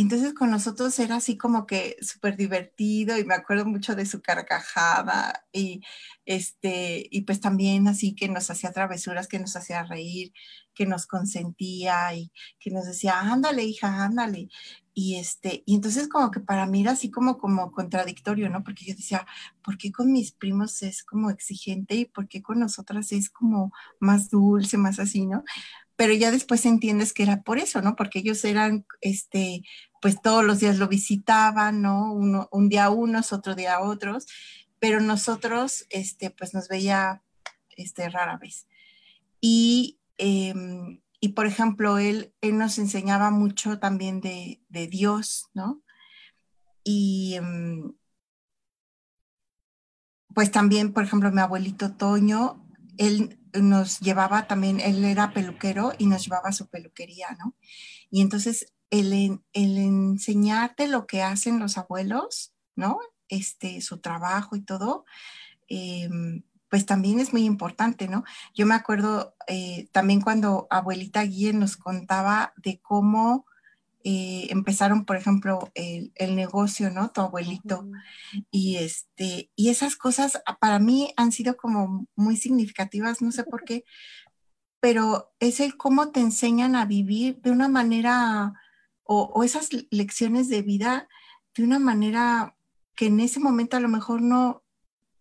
Entonces 0.02 0.34
con 0.34 0.50
nosotros 0.50 0.98
era 1.00 1.18
así 1.18 1.38
como 1.38 1.66
que 1.68 1.98
súper 2.02 2.38
divertido 2.38 3.18
y 3.18 3.26
me 3.26 3.34
acuerdo 3.36 3.66
mucho 3.66 3.96
de 3.96 4.06
su 4.06 4.22
carcajada 4.22 5.46
y 5.52 5.82
este 6.26 7.06
y 7.12 7.22
pues 7.24 7.42
también 7.42 7.86
así 7.90 8.16
que 8.16 8.30
nos 8.30 8.50
hacía 8.50 8.72
travesuras, 8.72 9.28
que 9.28 9.40
nos 9.40 9.58
hacía 9.58 9.84
reír, 9.84 10.32
que 10.74 10.86
nos 10.86 11.06
consentía 11.06 12.14
y 12.16 12.32
que 12.60 12.72
nos 12.72 12.86
decía, 12.86 13.20
"Ándale, 13.20 13.64
hija, 13.66 14.06
ándale." 14.06 14.48
Y 14.94 15.18
este 15.18 15.64
y 15.66 15.76
entonces 15.76 16.08
como 16.08 16.32
que 16.32 16.40
para 16.40 16.66
mí 16.66 16.82
era 16.82 16.92
así 16.92 17.12
como 17.12 17.38
como 17.38 17.72
contradictorio, 17.72 18.50
¿no? 18.50 18.64
Porque 18.64 18.86
yo 18.86 18.96
decía, 18.96 19.26
"¿Por 19.62 19.78
qué 19.78 19.92
con 19.92 20.12
mis 20.14 20.32
primos 20.32 20.82
es 20.82 21.04
como 21.04 21.30
exigente 21.30 21.96
y 21.96 22.06
por 22.06 22.28
qué 22.30 22.42
con 22.42 22.60
nosotras 22.60 23.12
es 23.12 23.30
como 23.30 23.74
más 24.00 24.30
dulce, 24.30 24.78
más 24.78 25.00
así, 25.00 25.26
¿no?" 25.26 25.44
Pero 26.00 26.14
ya 26.14 26.32
después 26.32 26.66
entiendes 26.66 27.12
que 27.12 27.24
era 27.24 27.42
por 27.42 27.58
eso, 27.58 27.82
¿no? 27.82 27.98
Porque 27.98 28.20
ellos 28.20 28.46
eran, 28.46 28.86
este, 29.02 29.64
pues 30.02 30.22
todos 30.22 30.46
los 30.46 30.62
días 30.62 30.78
lo 30.78 30.88
visitaban, 30.88 31.82
¿no? 31.82 32.14
Un 32.14 32.70
día 32.70 32.90
unos, 32.90 33.34
otro 33.34 33.54
día 33.54 33.82
otros, 33.82 34.26
pero 34.80 35.02
nosotros, 35.02 35.86
este, 35.90 36.30
pues 36.30 36.54
nos 36.54 36.70
veía, 36.70 37.22
este, 37.76 38.08
rara 38.08 38.38
vez. 38.38 38.66
Y, 39.42 40.00
em, 40.18 41.02
y 41.20 41.30
por 41.34 41.48
ejemplo, 41.48 41.98
él, 41.98 42.34
él 42.40 42.58
nos 42.58 42.78
enseñaba 42.78 43.30
mucho 43.30 43.78
también 43.80 44.22
de, 44.22 44.62
de 44.70 44.88
Dios, 44.88 45.50
¿no? 45.54 45.82
Y, 46.82 47.34
em, 47.36 47.92
pues 50.34 50.50
también, 50.50 50.94
por 50.94 51.04
ejemplo, 51.04 51.30
mi 51.30 51.42
abuelito 51.42 51.92
Toño, 51.98 52.66
él 52.98 53.39
nos 53.54 54.00
llevaba 54.00 54.48
también, 54.48 54.80
él 54.80 55.04
era 55.06 55.34
peluquero 55.34 55.94
y 55.98 56.06
nos 56.08 56.24
llevaba 56.26 56.52
su 56.52 56.68
peluquería, 56.68 57.28
¿no? 57.40 57.56
Y 58.10 58.22
entonces 58.22 58.74
el, 58.90 59.42
el 59.54 59.78
enseñarte 59.78 60.88
lo 60.88 61.06
que 61.08 61.22
hacen 61.22 61.60
los 61.60 61.78
abuelos, 61.78 62.54
¿no? 62.76 63.00
Este, 63.28 63.82
su 63.82 64.00
trabajo 64.00 64.56
y 64.56 64.62
todo, 64.62 65.06
em, 65.68 66.44
pues 66.70 66.86
también 66.86 67.20
es 67.20 67.34
muy 67.34 67.46
importante, 67.46 68.08
¿no? 68.08 68.24
Yo 68.56 68.66
me 68.66 68.76
acuerdo 68.76 69.36
eh, 69.48 69.88
también 69.92 70.22
cuando 70.22 70.68
abuelita 70.70 71.22
Guille 71.24 71.54
nos 71.54 71.78
contaba 71.78 72.54
de 72.58 72.80
cómo 72.82 73.46
eh, 74.12 74.48
empezaron, 74.50 75.06
por 75.06 75.18
ejemplo, 75.18 75.72
el, 75.76 76.36
negocio, 76.36 76.90
¿no? 76.90 77.12
Tu 77.12 77.22
abuelito. 77.22 77.88
Y, 78.50 78.78
este, 78.78 79.52
y 79.56 79.70
esas 79.70 79.96
cosas 79.96 80.42
ah, 80.48 80.58
para 80.58 80.80
mí 80.80 81.14
han 81.16 81.32
sido 81.32 81.56
como 81.58 82.08
muy 82.16 82.36
significativas, 82.36 83.22
no 83.22 83.32
sé 83.32 83.44
por 83.44 83.64
qué, 83.66 83.84
pero 84.80 85.32
es 85.40 85.60
el 85.60 85.78
cómo 85.78 86.10
te 86.10 86.22
enseñan 86.22 86.76
a 86.76 86.86
vivir 86.86 87.40
de 87.42 87.52
una 87.52 87.68
manera, 87.68 88.54
o, 89.04 89.44
esas 89.44 89.70
lecciones 89.92 90.50
de 90.50 90.64
vida 90.64 91.08
de 91.56 91.64
una 91.64 91.78
manera 91.78 92.56
que 92.96 93.08
en 93.08 93.20
ese 93.20 93.40
momento 93.40 93.78
a 93.78 93.80
lo 93.80 93.90
mejor 93.90 94.24
no, 94.24 94.64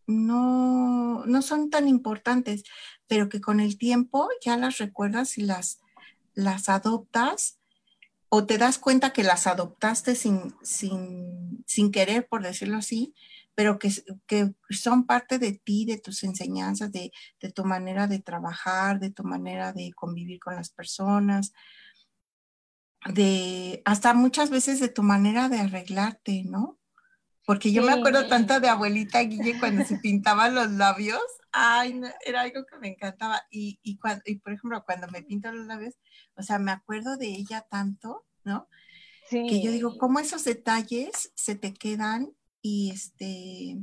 no, 0.07 1.26
no 1.26 1.43
son 1.43 1.68
tan 1.68 1.89
importantes, 1.89 2.64
pero 3.07 3.28
que 3.28 3.43
con 3.43 3.61
el 3.61 3.76
tiempo 3.76 4.30
ya 4.43 4.57
las 4.57 4.78
recuerdas 4.78 5.36
y 5.36 5.43
las, 5.43 5.78
las 6.32 6.70
adoptas 6.70 7.58
o 8.31 8.47
te 8.47 8.59
das 8.59 8.79
cuenta 8.79 9.12
que 9.12 9.22
las 9.22 9.47
adoptaste 9.47 10.14
sin, 10.14 10.55
sin, 10.62 11.93
querer, 11.93 12.29
por 12.29 12.43
decirlo 12.43 12.76
así, 12.76 13.14
pero 13.55 13.79
que, 13.79 13.91
que, 14.26 14.53
son 14.70 15.07
parte 15.07 15.39
de 15.39 15.53
ti, 15.53 15.85
de 15.85 15.99
tus 15.99 16.22
enseñanzas, 16.24 16.93
de, 16.93 17.11
de, 17.41 17.53
tu 17.53 17.64
manera 17.64 18.07
de 18.07 18.18
trabajar, 18.18 19.01
de 19.01 19.11
tu 19.11 19.24
manera 19.24 19.72
de 19.72 19.93
convivir 19.95 20.39
con 20.41 20.57
las 20.57 20.70
personas, 20.70 21.53
de 23.07 23.83
hasta 23.85 24.14
muchas 24.14 24.51
veces 24.51 24.81
de 24.81 24.89
tu 24.89 25.03
manera 25.03 25.49
de 25.49 25.61
arreglarte, 25.61 26.45
¿no? 26.45 26.79
Porque 27.47 27.72
yo 27.72 27.83
me 27.83 27.93
acuerdo 27.93 28.26
tanto 28.26 28.61
de 28.61 28.68
abuelita 28.68 29.20
Guille 29.20 29.59
cuando 29.59 29.83
se 29.85 29.97
pintaban 29.97 30.55
los 30.55 30.70
labios, 30.70 31.22
ay, 31.59 32.01
era 32.25 32.43
algo 32.43 32.65
que 32.67 32.79
me 32.79 32.89
encantaba. 32.89 33.43
Y, 33.51 33.81
y, 33.83 33.99
cuando, 33.99 34.23
y 34.25 34.37
por 34.37 34.53
ejemplo, 34.53 34.85
cuando 34.85 35.09
me 35.09 35.23
pinto 35.23 35.51
los 35.53 35.67
labios, 35.67 35.95
o 36.37 36.43
sea, 36.43 36.59
me 36.59 36.71
acuerdo 36.71 37.17
de 37.17 37.29
ella 37.29 37.67
tanto, 37.69 38.27
¿no? 38.45 38.69
Sí. 39.29 39.47
Que 39.49 39.63
yo 39.63 39.71
digo, 39.71 39.99
¿cómo 39.99 40.21
esos 40.21 40.45
detalles 40.45 41.33
se 41.35 41.55
te 41.55 41.75
quedan 41.75 42.33
y 42.63 42.91
este 42.91 43.79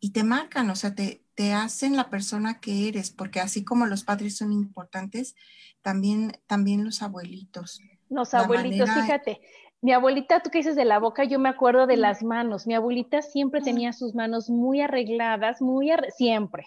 y 0.00 0.10
te 0.10 0.22
marcan, 0.22 0.70
o 0.70 0.76
sea, 0.76 0.94
te, 0.94 1.24
te 1.34 1.52
hacen 1.52 1.96
la 1.96 2.10
persona 2.10 2.60
que 2.60 2.88
eres, 2.88 3.10
porque 3.10 3.40
así 3.40 3.64
como 3.64 3.86
los 3.86 4.04
padres 4.04 4.36
son 4.36 4.52
importantes, 4.52 5.34
también, 5.82 6.40
también 6.46 6.84
los 6.84 7.02
abuelitos. 7.02 7.80
Los 8.08 8.34
abuelitos, 8.34 8.90
fíjate, 8.90 9.40
mi 9.80 9.92
abuelita, 9.92 10.40
tú 10.40 10.50
que 10.50 10.58
dices 10.58 10.76
de 10.76 10.84
la 10.84 10.98
boca, 10.98 11.24
yo 11.24 11.38
me 11.38 11.48
acuerdo 11.48 11.86
de 11.86 11.96
las 11.96 12.22
manos. 12.22 12.66
Mi 12.66 12.74
abuelita 12.74 13.22
siempre 13.22 13.60
tenía 13.60 13.92
sus 13.92 14.14
manos 14.14 14.50
muy 14.50 14.80
arregladas, 14.80 15.62
muy 15.62 15.90
siempre. 16.16 16.66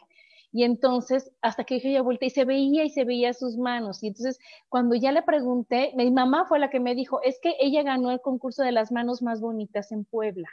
Y 0.53 0.63
entonces, 0.63 1.31
hasta 1.41 1.63
que 1.63 1.75
dije 1.75 1.89
ella 1.89 2.01
vuelta 2.01 2.25
y 2.25 2.29
se 2.29 2.45
veía 2.45 2.83
y 2.83 2.89
se 2.89 3.05
veía 3.05 3.33
sus 3.33 3.57
manos. 3.57 4.03
Y 4.03 4.07
entonces, 4.07 4.39
cuando 4.69 4.95
ya 4.95 5.11
le 5.11 5.21
pregunté, 5.23 5.93
mi 5.95 6.11
mamá 6.11 6.45
fue 6.45 6.59
la 6.59 6.69
que 6.69 6.79
me 6.79 6.95
dijo, 6.95 7.21
es 7.23 7.39
que 7.41 7.55
ella 7.59 7.83
ganó 7.83 8.11
el 8.11 8.21
concurso 8.21 8.63
de 8.63 8.71
las 8.71 8.91
manos 8.91 9.21
más 9.21 9.39
bonitas 9.39 9.91
en 9.91 10.03
Puebla. 10.03 10.49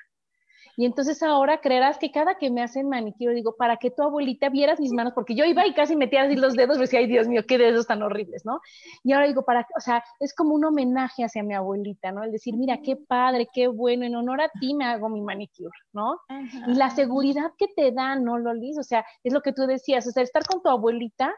Y 0.79 0.87
entonces 0.87 1.25
ahora 1.25 1.61
creerás 1.61 1.99
que 1.99 2.13
cada 2.13 2.37
que 2.39 2.53
me 2.53 2.63
hacen 2.63 2.89
manicure 2.89 3.35
digo, 3.35 3.57
para 3.57 3.79
que 3.79 3.91
tu 3.91 4.01
abuelita 4.05 4.49
vieras 4.49 4.79
mis 4.79 4.93
manos, 4.93 5.13
porque 5.13 5.35
yo 5.35 5.45
iba 5.45 5.67
y 5.67 5.75
casi 5.75 5.97
metía 5.97 6.23
así 6.23 6.37
los 6.37 6.55
dedos, 6.55 6.79
decía, 6.79 7.01
ay 7.01 7.09
Dios 7.09 7.27
mío, 7.27 7.43
qué 7.49 7.59
dedos 7.59 7.89
tan 7.89 8.01
horribles, 8.01 8.47
¿no? 8.47 8.61
Y 9.03 9.13
ahora 9.13 9.27
digo, 9.27 9.43
para, 9.45 9.67
o 9.77 9.81
sea, 9.81 10.05
es 10.21 10.33
como 10.33 10.55
un 10.55 10.65
homenaje 10.65 11.25
hacia 11.25 11.43
mi 11.43 11.53
abuelita, 11.53 12.13
¿no? 12.13 12.23
El 12.23 12.31
decir, 12.31 12.57
mira, 12.57 12.79
qué 12.81 12.95
padre, 12.95 13.49
qué 13.53 13.67
bueno, 13.67 14.07
en 14.07 14.15
honor 14.15 14.41
a 14.41 14.51
ti 14.61 14.73
me 14.73 14.85
hago 14.85 15.09
mi 15.09 15.21
manicure, 15.21 15.77
¿no? 15.93 16.21
Y 16.69 16.75
la 16.75 16.91
seguridad 16.91 17.51
que 17.59 17.67
te 17.67 17.91
da, 17.91 18.15
¿no, 18.15 18.39
Lolis? 18.39 18.79
O 18.79 18.85
sea, 18.85 19.05
es 19.25 19.33
lo 19.33 19.43
que 19.43 19.53
tú 19.53 19.67
decías, 19.67 20.07
o 20.07 20.13
sea, 20.13 20.23
estar 20.23 20.47
con 20.47 20.63
tu 20.63 20.69
abuelita, 20.69 21.35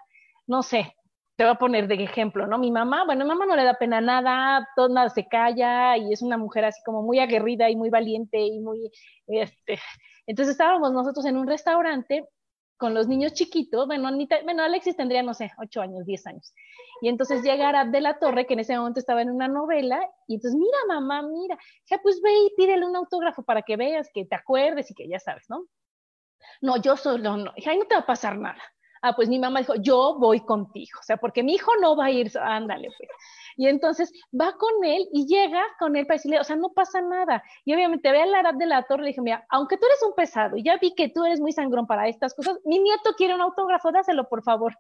no 0.47 0.63
sé, 0.63 0.95
te 1.41 1.45
voy 1.45 1.55
a 1.55 1.59
poner 1.59 1.89
de 1.89 1.95
ejemplo, 1.95 2.47
¿no? 2.47 2.59
Mi 2.59 2.71
mamá, 2.71 3.07
bueno, 3.07 3.25
mi 3.25 3.31
mamá 3.31 3.47
no 3.47 3.57
le 3.57 3.65
da 3.65 3.73
pena 3.73 4.03
nada, 4.03 4.69
todo 4.77 4.91
nada 4.91 5.09
se 5.09 5.27
calla 5.27 5.97
y 5.97 6.13
es 6.13 6.21
una 6.21 6.37
mujer 6.37 6.67
así 6.67 6.83
como 6.85 7.01
muy 7.01 7.19
aguerrida 7.19 7.71
y 7.71 7.77
muy 7.77 7.89
valiente 7.89 8.39
y 8.39 8.61
muy, 8.61 8.93
este, 9.27 9.79
entonces 10.27 10.53
estábamos 10.53 10.93
nosotros 10.93 11.25
en 11.25 11.39
un 11.39 11.47
restaurante 11.47 12.29
con 12.77 12.93
los 12.93 13.09
niños 13.09 13.33
chiquitos, 13.33 13.87
bueno, 13.87 14.11
bueno, 14.45 14.63
Alexis 14.63 14.97
tendría, 14.97 15.23
no 15.23 15.33
sé, 15.33 15.51
ocho 15.57 15.81
años, 15.81 16.05
diez 16.05 16.27
años. 16.27 16.53
Y 17.01 17.09
entonces 17.09 17.43
llega 17.43 17.71
Arab 17.71 17.87
de 17.87 18.03
la 18.03 18.19
Torre, 18.19 18.47
que 18.47 18.53
en 18.53 18.61
ese 18.61 18.77
momento 18.77 19.01
estaba 19.01 19.23
en 19.23 19.31
una 19.31 19.49
novela, 19.49 19.99
y 20.29 20.35
entonces, 20.35 20.61
mira, 20.61 20.79
mamá, 20.89 21.23
mira, 21.23 21.57
ya 21.87 21.97
pues 22.03 22.21
ve 22.21 22.35
y 22.35 22.55
pídele 22.55 22.85
un 22.85 22.97
autógrafo 22.97 23.43
para 23.45 23.63
que 23.63 23.79
veas, 23.79 24.11
que 24.13 24.27
te 24.27 24.37
acuerdes 24.37 24.91
y 24.91 24.95
que 24.95 25.09
ya 25.09 25.19
sabes, 25.19 25.47
¿no? 25.49 25.65
No, 26.61 26.77
yo 26.83 26.99
solo 26.99 27.39
no, 27.39 27.55
ahí 27.67 27.79
no 27.79 27.87
te 27.87 27.95
va 27.95 28.03
a 28.03 28.07
pasar 28.07 28.37
nada. 28.37 28.61
Ah, 29.03 29.15
pues 29.17 29.29
mi 29.29 29.39
mamá 29.39 29.61
dijo, 29.61 29.75
yo 29.77 30.17
voy 30.19 30.41
contigo, 30.41 30.99
o 31.01 31.03
sea, 31.03 31.17
porque 31.17 31.43
mi 31.43 31.55
hijo 31.55 31.73
no 31.81 31.97
va 31.97 32.07
a 32.07 32.11
ir, 32.11 32.31
ándale, 32.39 32.89
pues. 32.99 33.09
Y 33.57 33.67
entonces 33.67 34.13
va 34.39 34.53
con 34.57 34.85
él 34.85 35.07
y 35.13 35.27
llega 35.27 35.63
con 35.79 35.97
él 35.97 36.07
para 36.07 36.17
decirle, 36.17 36.41
o 36.41 36.45
sea, 36.45 36.57
no 36.57 36.71
pasa 36.71 37.01
nada. 37.01 37.43
Y 37.65 37.75
obviamente 37.75 38.11
ve 38.11 38.23
a 38.23 38.27
la 38.27 38.41
edad 38.41 38.55
de 38.55 38.67
la 38.67 38.83
torre 38.85 39.03
y 39.03 39.05
le 39.05 39.09
dije, 39.09 39.23
mira, 39.23 39.45
aunque 39.51 39.77
tú 39.77 39.87
eres 39.87 40.03
un 40.07 40.15
pesado 40.15 40.57
y 40.57 40.63
ya 40.63 40.77
vi 40.79 40.95
que 40.95 41.09
tú 41.09 41.25
eres 41.25 41.41
muy 41.41 41.53
sangrón 41.53 41.87
para 41.87 42.09
estas 42.09 42.35
cosas, 42.35 42.59
mi 42.65 42.79
nieto 42.79 43.15
quiere 43.17 43.35
un 43.35 43.41
autógrafo, 43.41 43.93
dáselo, 43.93 44.29
por 44.29 44.43
favor. 44.43 44.77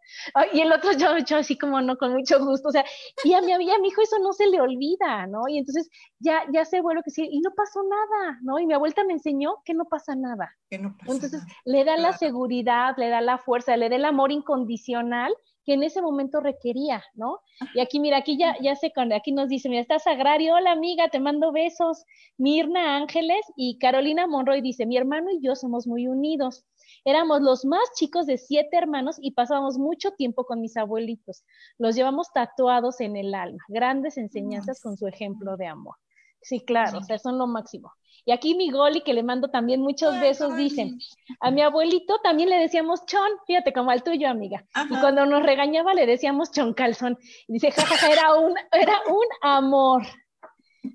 y 0.52 0.60
el 0.60 0.72
otro 0.72 0.92
yo, 0.98 1.18
yo 1.18 1.38
así 1.38 1.58
como 1.58 1.80
no, 1.80 1.96
con 1.96 2.12
mucho 2.12 2.44
gusto, 2.44 2.68
o 2.68 2.72
sea, 2.72 2.84
y 3.24 3.34
a 3.34 3.40
mi, 3.40 3.52
a 3.52 3.78
mi 3.78 3.88
hijo 3.88 4.02
eso 4.02 4.18
no 4.20 4.32
se 4.32 4.46
le 4.46 4.60
olvida, 4.60 5.26
¿no? 5.26 5.48
Y 5.48 5.58
entonces 5.58 5.88
ya, 6.18 6.42
ya 6.52 6.64
sé, 6.64 6.80
bueno, 6.80 7.02
que 7.02 7.10
sí, 7.10 7.28
y 7.30 7.40
no 7.40 7.50
pasó 7.54 7.80
nada, 7.82 8.38
¿no? 8.42 8.58
Y 8.58 8.66
mi 8.66 8.74
abuelita 8.74 9.04
me 9.04 9.12
enseñó 9.12 9.56
que 9.64 9.74
no 9.74 9.84
pasa 9.84 10.14
nada. 10.14 10.50
Que 10.68 10.78
no 10.78 10.96
pasa 10.96 11.12
entonces 11.12 11.42
le 11.64 11.84
da 11.84 11.96
la 11.96 12.12
seguridad, 12.12 12.94
le 12.96 13.08
da 13.08 13.20
la 13.20 13.38
fuerza, 13.38 13.76
le 13.76 13.88
da 13.88 13.96
el 13.96 14.04
amor 14.04 14.32
incondicional 14.32 15.34
que 15.70 15.74
en 15.74 15.84
ese 15.84 16.02
momento 16.02 16.40
requería, 16.40 17.00
¿no? 17.14 17.38
Y 17.76 17.80
aquí, 17.80 18.00
mira, 18.00 18.16
aquí 18.16 18.36
ya, 18.36 18.56
ya 18.60 18.74
sé, 18.74 18.92
aquí 19.14 19.30
nos 19.30 19.48
dice, 19.48 19.68
mira, 19.68 19.80
estás 19.80 20.04
agrario, 20.04 20.56
hola 20.56 20.72
amiga, 20.72 21.10
te 21.10 21.20
mando 21.20 21.52
besos. 21.52 22.04
Mirna 22.38 22.96
Ángeles 22.96 23.46
y 23.54 23.78
Carolina 23.78 24.26
Monroy 24.26 24.62
dice, 24.62 24.84
mi 24.84 24.96
hermano 24.96 25.30
y 25.30 25.40
yo 25.40 25.54
somos 25.54 25.86
muy 25.86 26.08
unidos. 26.08 26.64
Éramos 27.04 27.42
los 27.42 27.64
más 27.64 27.88
chicos 27.94 28.26
de 28.26 28.36
siete 28.36 28.78
hermanos 28.78 29.18
y 29.20 29.30
pasábamos 29.30 29.78
mucho 29.78 30.10
tiempo 30.10 30.42
con 30.44 30.60
mis 30.60 30.76
abuelitos. 30.76 31.44
Los 31.78 31.94
llevamos 31.94 32.32
tatuados 32.32 33.00
en 33.00 33.16
el 33.16 33.32
alma, 33.32 33.62
grandes 33.68 34.18
enseñanzas 34.18 34.80
con 34.80 34.96
su 34.96 35.06
ejemplo 35.06 35.56
de 35.56 35.66
amor. 35.66 35.94
Sí, 36.42 36.60
claro, 36.60 36.98
o 36.98 37.02
sea, 37.02 37.18
son 37.18 37.38
lo 37.38 37.46
máximo. 37.46 37.92
Y 38.24 38.32
aquí 38.32 38.54
mi 38.54 38.70
Goli, 38.70 39.00
que 39.00 39.14
le 39.14 39.22
mando 39.22 39.48
también 39.48 39.80
muchos 39.80 40.18
besos, 40.20 40.56
dicen, 40.56 40.98
a 41.40 41.50
mi 41.50 41.62
abuelito 41.62 42.18
también 42.22 42.50
le 42.50 42.58
decíamos 42.58 43.04
chon, 43.06 43.30
fíjate, 43.46 43.72
como 43.72 43.90
al 43.90 44.02
tuyo, 44.02 44.28
amiga. 44.28 44.64
Y 44.90 44.96
cuando 45.00 45.26
nos 45.26 45.42
regañaba 45.42 45.94
le 45.94 46.06
decíamos 46.06 46.50
chon 46.52 46.74
calzón. 46.74 47.18
Y 47.48 47.54
dice, 47.54 47.70
jajaja, 47.70 48.12
era 48.12 48.34
un, 48.34 48.54
era 48.72 49.00
un 49.08 49.26
amor. 49.42 50.02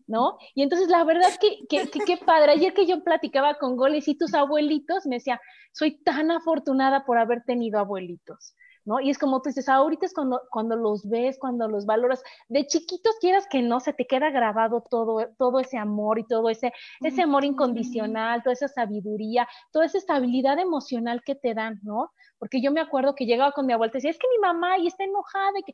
¿No? 0.07 0.37
Y 0.55 0.63
entonces 0.63 0.89
la 0.89 1.03
verdad 1.03 1.29
es 1.29 1.37
que, 1.37 1.59
que, 1.67 1.87
qué 1.89 2.17
padre. 2.17 2.53
Ayer 2.53 2.73
que 2.73 2.87
yo 2.87 3.03
platicaba 3.03 3.55
con 3.55 3.75
Goles 3.75 4.07
y 4.07 4.17
tus 4.17 4.33
abuelitos, 4.33 5.05
me 5.05 5.17
decía, 5.17 5.39
soy 5.73 6.01
tan 6.03 6.31
afortunada 6.31 7.05
por 7.05 7.17
haber 7.17 7.43
tenido 7.43 7.79
abuelitos. 7.79 8.55
¿No? 8.85 8.99
Y 8.99 9.09
es 9.09 9.17
como 9.17 9.41
tú 9.41 9.49
dices, 9.49 9.67
ahorita 9.67 10.05
es 10.05 10.13
cuando, 10.13 10.41
cuando 10.49 10.75
los 10.75 11.07
ves, 11.09 11.37
cuando 11.39 11.67
los 11.67 11.85
valoras. 11.85 12.23
De 12.47 12.65
chiquitos 12.67 13.15
quieras 13.19 13.47
que 13.49 13.61
no, 13.61 13.79
se 13.79 13.93
te 13.93 14.05
queda 14.05 14.29
grabado 14.29 14.83
todo, 14.89 15.27
todo 15.37 15.59
ese 15.59 15.77
amor 15.77 16.19
y 16.19 16.25
todo 16.25 16.49
ese, 16.49 16.71
ese 17.01 17.23
amor 17.23 17.43
incondicional, 17.43 18.43
toda 18.43 18.53
esa 18.53 18.67
sabiduría, 18.67 19.47
toda 19.71 19.85
esa 19.85 19.97
estabilidad 19.97 20.59
emocional 20.59 21.21
que 21.25 21.35
te 21.35 21.53
dan, 21.53 21.79
¿no? 21.83 22.11
Porque 22.37 22.61
yo 22.61 22.71
me 22.71 22.81
acuerdo 22.81 23.15
que 23.15 23.25
llegaba 23.25 23.51
con 23.51 23.65
mi 23.65 23.73
abuela 23.73 23.91
y 23.91 23.97
decía, 23.97 24.11
es 24.11 24.19
que 24.19 24.27
mi 24.29 24.39
mamá 24.39 24.77
y 24.77 24.87
está 24.87 25.03
enojada 25.03 25.59
y 25.59 25.63
que... 25.63 25.73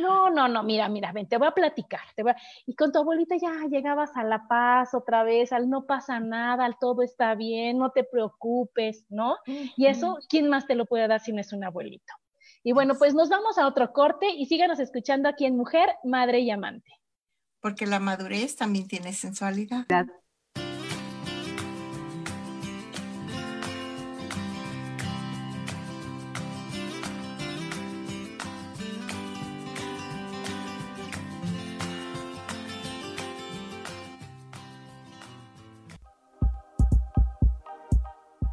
No, 0.00 0.28
no, 0.28 0.48
no, 0.48 0.64
mira, 0.64 0.88
mira, 0.88 1.12
ven, 1.12 1.28
te 1.28 1.36
voy 1.36 1.46
a 1.46 1.52
platicar. 1.52 2.00
Te 2.16 2.24
voy 2.24 2.32
Y 2.66 2.74
con 2.74 2.90
tu 2.90 2.98
abuelita 2.98 3.36
ya 3.36 3.52
llegabas 3.70 4.16
a 4.16 4.24
la 4.24 4.48
paz 4.48 4.92
otra 4.92 5.22
vez, 5.22 5.52
al 5.52 5.70
no 5.70 5.86
pasa 5.86 6.18
nada, 6.18 6.64
al 6.64 6.78
todo 6.80 7.02
está 7.02 7.36
bien, 7.36 7.78
no 7.78 7.90
te 7.90 8.02
preocupes, 8.02 9.06
¿no? 9.08 9.36
Y 9.46 9.86
eso, 9.86 10.18
¿quién 10.28 10.48
más 10.48 10.66
te 10.66 10.74
lo 10.74 10.86
puede 10.86 11.06
dar 11.06 11.20
si 11.20 11.32
no 11.32 11.40
es 11.40 11.52
un 11.52 11.62
abuelito? 11.62 12.12
Y 12.62 12.72
bueno, 12.72 12.94
pues 12.98 13.14
nos 13.14 13.28
vamos 13.28 13.58
a 13.58 13.66
otro 13.66 13.92
corte 13.92 14.28
y 14.30 14.46
síganos 14.46 14.80
escuchando 14.80 15.28
aquí 15.28 15.46
en 15.46 15.56
Mujer, 15.56 15.90
Madre 16.04 16.40
y 16.40 16.50
Amante. 16.50 16.90
Porque 17.60 17.86
la 17.86 17.98
madurez 17.98 18.56
también 18.56 18.86
tiene 18.88 19.12
sensualidad. 19.12 19.86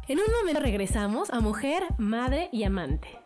En 0.08 0.20
un 0.20 0.26
momento 0.38 0.60
regresamos 0.60 1.30
a 1.30 1.40
Mujer, 1.40 1.82
Madre 1.98 2.48
y 2.52 2.62
Amante. 2.62 3.25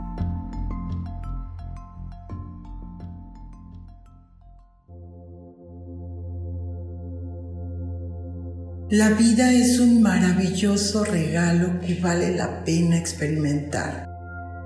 La 8.91 9.07
vida 9.11 9.53
es 9.53 9.79
un 9.79 10.01
maravilloso 10.01 11.05
regalo 11.05 11.79
que 11.79 11.95
vale 12.01 12.35
la 12.35 12.65
pena 12.65 12.97
experimentar. 12.97 14.05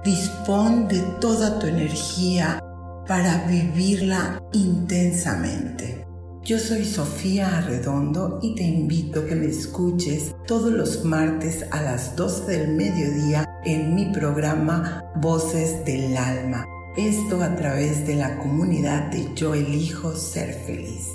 Dispón 0.03 0.87
de 0.87 0.99
toda 1.21 1.59
tu 1.59 1.67
energía 1.67 2.59
para 3.07 3.45
vivirla 3.45 4.41
intensamente. 4.51 6.07
Yo 6.43 6.57
soy 6.57 6.85
Sofía 6.85 7.55
Arredondo 7.55 8.39
y 8.41 8.55
te 8.55 8.63
invito 8.63 9.19
a 9.19 9.25
que 9.27 9.35
me 9.35 9.45
escuches 9.45 10.33
todos 10.47 10.73
los 10.73 11.05
martes 11.05 11.63
a 11.69 11.83
las 11.83 12.15
12 12.15 12.51
del 12.51 12.69
mediodía 12.69 13.47
en 13.63 13.93
mi 13.93 14.05
programa 14.05 15.03
Voces 15.17 15.85
del 15.85 16.17
Alma. 16.17 16.65
Esto 16.97 17.43
a 17.43 17.55
través 17.55 18.07
de 18.07 18.15
la 18.15 18.39
comunidad 18.39 19.11
de 19.11 19.35
Yo 19.35 19.53
elijo 19.53 20.15
ser 20.15 20.51
feliz. 20.65 21.14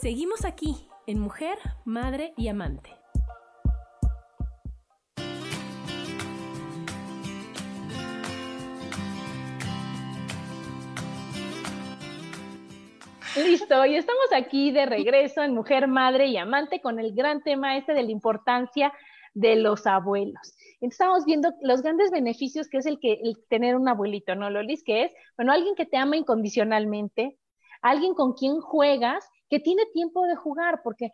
Seguimos 0.00 0.46
aquí 0.46 0.88
en 1.06 1.20
Mujer, 1.20 1.58
Madre 1.84 2.32
y 2.38 2.48
Amante. 2.48 2.88
Listo, 13.36 13.84
y 13.84 13.96
estamos 13.96 14.24
aquí 14.34 14.70
de 14.70 14.86
regreso 14.86 15.42
en 15.42 15.52
Mujer, 15.52 15.86
Madre 15.86 16.28
y 16.28 16.38
Amante 16.38 16.80
con 16.80 16.98
el 16.98 17.14
gran 17.14 17.42
tema 17.42 17.76
este 17.76 17.92
de 17.92 18.02
la 18.02 18.10
importancia 18.10 18.94
de 19.34 19.56
los 19.56 19.86
abuelos. 19.86 20.56
Estamos 20.80 21.26
viendo 21.26 21.52
los 21.60 21.82
grandes 21.82 22.10
beneficios 22.10 22.68
que 22.70 22.78
es 22.78 22.86
el 22.86 22.98
que 23.00 23.20
tener 23.50 23.76
un 23.76 23.86
abuelito, 23.86 24.34
¿no, 24.34 24.48
Lolis? 24.48 24.82
Que 24.82 25.04
es, 25.04 25.12
bueno, 25.36 25.52
alguien 25.52 25.74
que 25.74 25.84
te 25.84 25.98
ama 25.98 26.16
incondicionalmente, 26.16 27.36
alguien 27.82 28.14
con 28.14 28.32
quien 28.32 28.62
juegas, 28.62 29.28
que 29.50 29.60
tiene 29.60 29.84
tiempo 29.92 30.26
de 30.26 30.36
jugar, 30.36 30.80
porque 30.82 31.10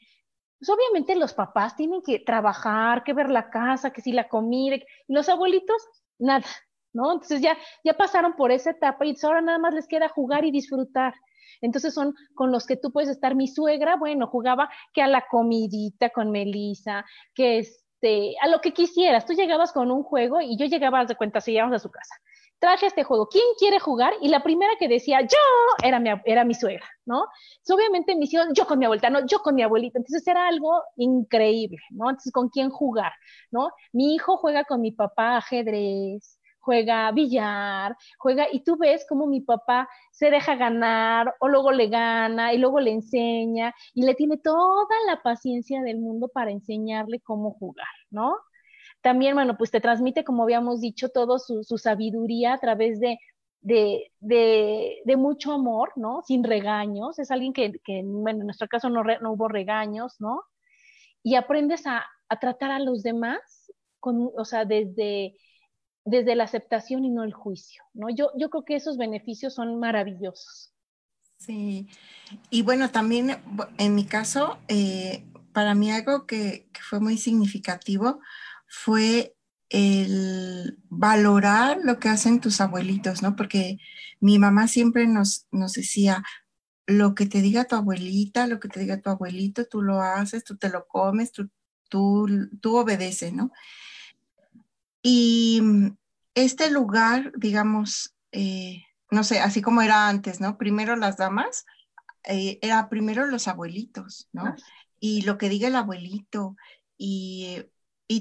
pues, 0.59 0.69
obviamente 0.69 1.17
los 1.17 1.35
papás 1.35 1.75
tienen 1.75 2.03
que 2.03 2.21
trabajar, 2.21 3.03
que 3.03 3.15
ver 3.15 3.31
la 3.31 3.51
casa, 3.51 3.91
que 3.91 4.03
si 4.03 4.13
la 4.13 4.29
comida, 4.29 4.77
y 4.77 4.85
los 5.09 5.29
abuelitos, 5.29 5.83
nada, 6.19 6.45
¿no? 6.93 7.13
Entonces 7.13 7.41
ya, 7.41 7.57
ya 7.83 7.95
pasaron 7.95 8.37
por 8.37 8.53
esa 8.53 8.71
etapa 8.71 9.05
y 9.05 9.17
ahora 9.23 9.41
nada 9.41 9.59
más 9.59 9.75
les 9.75 9.89
queda 9.89 10.09
jugar 10.09 10.45
y 10.45 10.51
disfrutar. 10.51 11.15
Entonces 11.61 11.95
son 11.95 12.15
con 12.35 12.53
los 12.53 12.67
que 12.67 12.77
tú 12.77 12.93
puedes 12.93 13.09
estar. 13.11 13.35
Mi 13.35 13.49
suegra, 13.49 13.97
bueno, 13.97 14.27
jugaba 14.27 14.69
que 14.93 15.03
a 15.03 15.07
la 15.07 15.27
comidita 15.31 16.11
con 16.11 16.31
Melissa, 16.31 17.05
que 17.35 17.59
este, 17.59 18.35
a 18.41 18.49
lo 18.49 18.61
que 18.61 18.73
quisieras. 18.73 19.25
Tú 19.27 19.33
llegabas 19.33 19.73
con 19.73 19.91
un 19.91 20.03
juego 20.03 20.41
y 20.41 20.57
yo 20.59 20.67
llegaba, 20.67 21.05
de 21.05 21.17
cuenta, 21.17 21.41
si 21.41 21.53
llegamos 21.53 21.77
a 21.77 21.79
su 21.79 21.91
casa. 21.91 22.15
Traje 22.59 22.87
este 22.87 23.05
juego, 23.05 23.29
¿quién 23.29 23.45
quiere 23.59 23.79
jugar? 23.79 24.15
Y 24.23 24.29
la 24.29 24.43
primera 24.43 24.73
que 24.79 24.89
decía 24.89 25.21
yo 25.21 25.39
era 25.83 26.01
mi, 26.01 26.11
era 26.25 26.45
mi 26.45 26.55
suegra, 26.55 26.87
¿no? 27.05 27.27
Entonces, 27.59 27.75
obviamente 27.77 28.17
me 28.17 28.25
hicieron 28.25 28.55
yo 28.55 28.67
con 28.67 28.79
mi 28.79 28.87
abuelita, 28.87 29.11
no, 29.11 29.27
yo 29.27 29.41
con 29.41 29.55
mi 29.55 29.63
abuelita. 29.63 29.99
Entonces 29.99 30.27
era 30.27 30.49
algo 30.49 30.83
increíble, 30.97 31.79
¿no? 31.91 32.09
Entonces, 32.11 32.33
¿con 32.33 32.49
quién 32.49 32.71
jugar? 32.71 33.13
¿No? 33.51 33.71
Mi 33.93 34.15
hijo 34.15 34.37
juega 34.39 34.65
con 34.65 34.81
mi 34.81 34.93
papá 34.93 35.37
ajedrez, 35.37 36.39
juega 36.67 37.13
billar, 37.13 37.97
juega, 38.19 38.47
y 38.51 38.65
tú 38.65 38.77
ves 38.77 39.07
cómo 39.09 39.27
mi 39.29 39.41
papá 39.41 39.89
se 40.11 40.31
deja 40.31 40.57
ganar, 40.57 41.35
o 41.41 41.49
luego 41.49 41.71
le 41.71 41.87
gana, 41.89 42.53
y 42.53 42.59
luego 42.59 42.81
le 42.81 42.91
enseña, 42.91 43.73
y 43.95 44.03
le 44.05 44.15
tiene 44.15 44.37
toda 44.39 44.97
la 45.07 45.23
paciencia 45.23 45.81
del 45.83 45.99
mundo 45.99 46.29
para 46.29 46.51
enseñarle 46.51 47.21
cómo 47.21 47.53
jugar, 47.53 47.87
¿no? 48.11 48.35
También, 49.07 49.37
bueno, 49.37 49.57
pues 49.57 49.71
te 49.71 49.81
transmite, 49.81 50.25
como 50.25 50.43
habíamos 50.43 50.81
dicho, 50.81 51.11
todo 51.11 51.39
su, 51.39 51.63
sabiduría 51.79 52.55
a 52.55 52.59
través 52.59 52.99
de, 52.99 53.21
de, 53.61 54.11
de, 54.19 55.17
mucho 55.17 55.53
amor, 55.53 55.93
¿no? 55.95 56.23
Sin 56.27 56.43
regaños. 56.43 57.17
Es 57.21 57.31
alguien 57.31 57.53
que, 57.53 57.71
que 57.85 58.03
bueno, 58.05 58.41
en 58.41 58.47
nuestro 58.47 58.67
caso 58.67 58.91
no, 58.91 59.05
no, 59.05 59.33
hubo 59.35 59.47
regaños, 59.47 60.17
¿no? 60.19 60.43
Y 61.23 61.37
aprendes 61.37 61.87
a, 61.87 62.05
a 62.29 62.41
tratar 62.41 62.73
a 62.73 62.81
los 62.81 63.05
demás, 63.05 63.71
con, 64.01 64.33
o 64.37 64.45
sea, 64.45 64.65
desde 64.65 65.37
desde 66.05 66.35
la 66.35 66.43
aceptación 66.43 67.05
y 67.05 67.11
no 67.11 67.23
el 67.23 67.33
juicio, 67.33 67.85
¿no? 67.95 68.11
Yo, 68.11 68.33
yo 68.37 68.51
creo 68.51 68.65
que 68.65 68.75
esos 68.75 68.97
beneficios 68.97 69.55
son 69.55 69.79
maravillosos. 69.79 70.73
Sí, 71.37 71.87
y 72.51 72.63
bueno, 72.63 72.91
también 72.91 73.37
en 73.79 73.95
mi 73.95 74.05
caso, 74.05 74.59
eh, 74.67 75.25
para 75.53 75.75
mí 75.75 75.93
algo 75.93 76.27
que, 76.27 76.69
fue 76.89 77.01
muy 77.01 77.19
significativo 77.19 78.21
fue 78.67 79.35
el 79.69 80.79
valorar 80.89 81.79
lo 81.83 81.99
que 81.99 82.09
hacen 82.09 82.41
tus 82.41 82.61
abuelitos, 82.61 83.23
¿no? 83.23 83.37
Porque 83.37 83.79
mi 84.21 84.39
mamá 84.39 84.69
siempre 84.69 85.07
nos, 85.07 85.47
nos 85.51 85.73
decía, 85.73 86.23
lo 86.87 87.15
que 87.15 87.27
te 87.27 87.43
diga 87.43 87.65
tu 87.65 87.75
abuelita, 87.75 88.47
lo 88.47 88.61
que 88.61 88.69
te 88.69 88.81
diga 88.81 89.01
tu 89.01 89.11
abuelito, 89.11 89.67
tú 89.67 89.83
lo 89.83 90.01
haces, 90.01 90.45
tú 90.45 90.57
te 90.57 90.69
lo 90.69 90.87
comes, 90.87 91.33
tú, 91.33 91.51
tú, 91.89 92.29
tú 92.61 92.77
obedeces, 92.77 93.33
¿no? 93.33 93.51
Y 95.03 95.61
mm, 95.63 95.97
este 96.35 96.71
lugar, 96.71 97.33
digamos, 97.37 98.15
eh, 98.33 98.85
no 99.11 99.25
sé, 99.25 99.41
así 99.41 99.63
como 99.63 99.83
era 99.83 100.09
antes, 100.09 100.41
¿no? 100.41 100.59
Primero 100.59 100.97
las 100.97 101.17
damas, 101.17 101.65
eh, 102.25 102.59
era 102.63 102.89
primero 102.89 103.27
los 103.27 103.49
abuelitos, 103.49 104.29
¿no? 104.33 104.47
Ah. 104.47 104.57
Y 105.01 105.23
lo 105.23 105.39
que 105.39 105.49
diga 105.49 105.69
el 105.69 105.77
abuelito. 105.77 106.57
Y, 106.99 107.65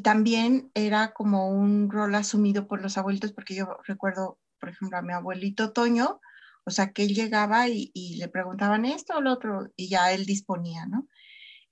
también 0.02 0.72
era 0.74 1.14
como 1.14 1.50
un 1.50 1.90
rol 1.92 2.16
asumido 2.16 2.68
por 2.68 2.82
los 2.82 2.98
abuelitos, 2.98 3.34
porque 3.34 3.56
yo 3.56 3.78
recuerdo, 3.86 4.40
por 4.60 4.70
ejemplo, 4.70 4.98
a 4.98 5.02
mi 5.02 5.14
abuelito 5.14 5.74
Toño, 5.74 6.20
o 6.66 6.72
sea, 6.72 6.92
que 6.92 7.04
él 7.04 7.14
llegaba 7.14 7.68
y, 7.70 7.92
le 8.18 8.28
preguntaban 8.28 8.86
esto 8.86 9.18
o 9.18 9.22
lo 9.22 9.32
otro, 9.34 9.72
y 9.76 9.88
ya 9.90 10.12
él 10.12 10.26
disponía, 10.26 10.88
¿no? 10.88 11.08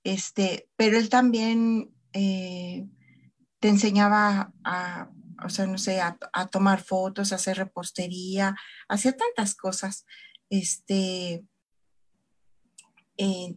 Este, 0.04 0.68
pero 0.76 0.98
él 0.98 1.08
también 1.08 1.92
eh, 2.12 2.86
te 3.58 3.68
enseñaba 3.68 4.52
a, 4.62 5.10
o 5.44 5.48
sea, 5.48 5.66
no 5.66 5.78
sé, 5.78 6.00
a, 6.00 6.16
tomar 6.52 6.82
fotos, 6.82 7.32
a 7.32 7.36
hacer 7.36 7.56
repostería, 7.56 8.54
hacía 8.88 9.16
tantas 9.16 9.54
cosas. 9.54 10.06
Este, 10.50 11.44
eh, 13.16 13.56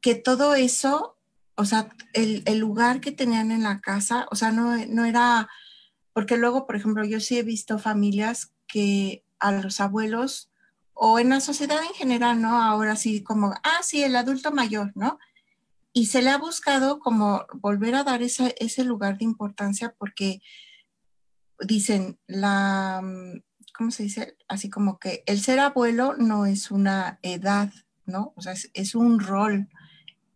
que 0.00 0.14
todo 0.14 0.54
eso, 0.54 1.17
o 1.58 1.64
sea, 1.64 1.88
el, 2.12 2.44
lugar 2.58 3.00
que 3.00 3.12
tenían 3.12 3.50
en 3.50 3.64
la 3.64 3.80
casa, 3.80 4.28
o 4.30 4.36
sea, 4.36 4.52
no, 4.52 4.76
no 4.86 5.04
era, 5.04 5.48
porque 6.12 6.36
luego, 6.36 6.66
por 6.66 6.76
ejemplo, 6.76 7.04
yo 7.04 7.18
sí 7.18 7.36
he 7.36 7.42
visto 7.42 7.78
familias 7.80 8.52
que 8.68 9.24
a 9.40 9.50
los 9.50 9.80
abuelos 9.80 10.50
o 10.94 11.18
en 11.18 11.30
la 11.30 11.40
sociedad 11.40 11.82
en 11.82 11.94
general, 11.94 12.40
¿no? 12.40 12.62
Ahora 12.62 12.94
sí, 12.94 13.24
como, 13.24 13.54
ah, 13.64 13.80
sí, 13.82 14.04
el 14.04 14.14
adulto 14.14 14.52
mayor, 14.52 14.92
¿no? 14.94 15.18
Y 15.92 16.06
se 16.06 16.22
le 16.22 16.30
ha 16.30 16.38
buscado 16.38 17.00
como 17.00 17.44
volver 17.54 17.96
a 17.96 18.04
dar 18.04 18.22
ese 18.22 18.84
lugar 18.84 19.18
de 19.18 19.24
importancia 19.24 19.94
porque 19.98 20.40
dicen, 21.60 22.20
la, 22.28 23.02
¿cómo 23.76 23.90
se 23.90 24.04
dice? 24.04 24.36
Así 24.46 24.70
como 24.70 24.98
que 24.98 25.24
el 25.26 25.40
ser 25.40 25.58
abuelo 25.58 26.14
no 26.16 26.46
es 26.46 26.70
una 26.70 27.18
edad, 27.22 27.72
¿no? 28.06 28.32
O 28.36 28.42
sea, 28.42 28.54
es, 28.74 28.94
un 28.94 29.18
rol, 29.20 29.68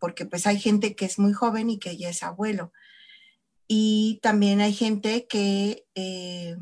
porque 0.02 0.26
pues 0.26 0.48
hay 0.48 0.58
gente 0.58 0.96
que 0.96 1.04
es 1.04 1.20
muy 1.20 1.32
joven 1.32 1.70
y 1.70 1.78
que 1.78 1.96
ya 1.96 2.08
es 2.08 2.24
abuelo. 2.24 2.72
Y 3.68 4.18
también 4.20 4.60
hay 4.60 4.72
gente 4.72 5.28
que, 5.28 5.86
eh, 5.94 6.56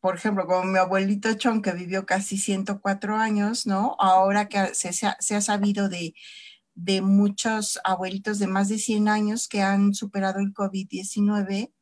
por 0.00 0.14
ejemplo, 0.14 0.46
como 0.46 0.62
mi 0.62 0.78
abuelito 0.78 1.34
Chon, 1.34 1.62
que 1.62 1.72
vivió 1.72 2.06
casi 2.06 2.38
104 2.38 3.16
años, 3.16 3.66
¿no? 3.66 3.96
Ahora 3.98 4.48
que 4.48 4.72
se, 4.72 4.92
se, 4.92 5.34
ha, 5.34 5.40
sabido 5.40 5.88
de, 5.88 6.14
de, 6.76 7.02
muchos 7.02 7.80
abuelitos 7.82 8.38
de 8.38 8.46
más 8.46 8.68
de 8.68 8.78
100 8.78 9.08
años 9.08 9.48
que 9.48 9.62
han 9.62 9.92
superado 9.92 10.38
el 10.38 10.54
COVID-19, 10.54 11.72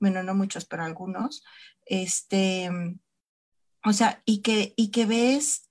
bueno, 0.00 0.24
no 0.24 0.34
muchos, 0.34 0.64
pero 0.64 0.82
algunos, 0.82 1.44
este, 1.86 2.68
o 3.84 3.92
sea, 3.92 4.20
y 4.24 4.42
que, 4.42 4.74
y 4.76 4.90
que 4.90 5.06
ves, 5.06 5.70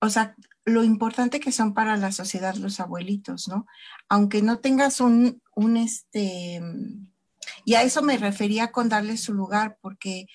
o 0.00 0.08
sea, 0.08 0.34
lo 0.66 0.82
importante 0.82 1.38
que 1.38 1.52
son 1.52 1.74
para 1.74 1.96
la 1.96 2.10
sociedad 2.12 2.56
los 2.56 2.80
abuelitos, 2.80 3.46
¿no? 3.48 3.66
Aunque 4.08 4.42
no 4.42 4.58
tengas 4.58 5.00
un, 5.00 5.40
un 5.54 5.76
este, 5.76 6.60
y 7.64 7.74
a 7.74 7.82
eso 7.82 8.02
me 8.02 8.18
refería 8.18 8.72
con 8.72 8.88
darle 8.88 9.16
su 9.16 9.32
lugar, 9.32 9.78
porque 9.80 10.26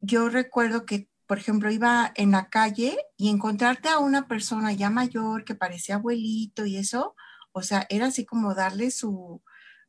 yo 0.00 0.30
recuerdo 0.30 0.86
que, 0.86 1.08
por 1.26 1.38
ejemplo, 1.38 1.70
iba 1.70 2.12
en 2.16 2.30
la 2.30 2.48
calle 2.48 2.96
y 3.18 3.28
encontrarte 3.28 3.90
a 3.90 3.98
una 3.98 4.26
persona 4.26 4.72
ya 4.72 4.88
mayor 4.88 5.44
que 5.44 5.54
parecía 5.54 5.96
abuelito 5.96 6.64
y 6.64 6.78
eso, 6.78 7.14
o 7.52 7.62
sea, 7.62 7.86
era 7.90 8.06
así 8.06 8.24
como 8.24 8.54
darle 8.54 8.90
su, 8.90 9.42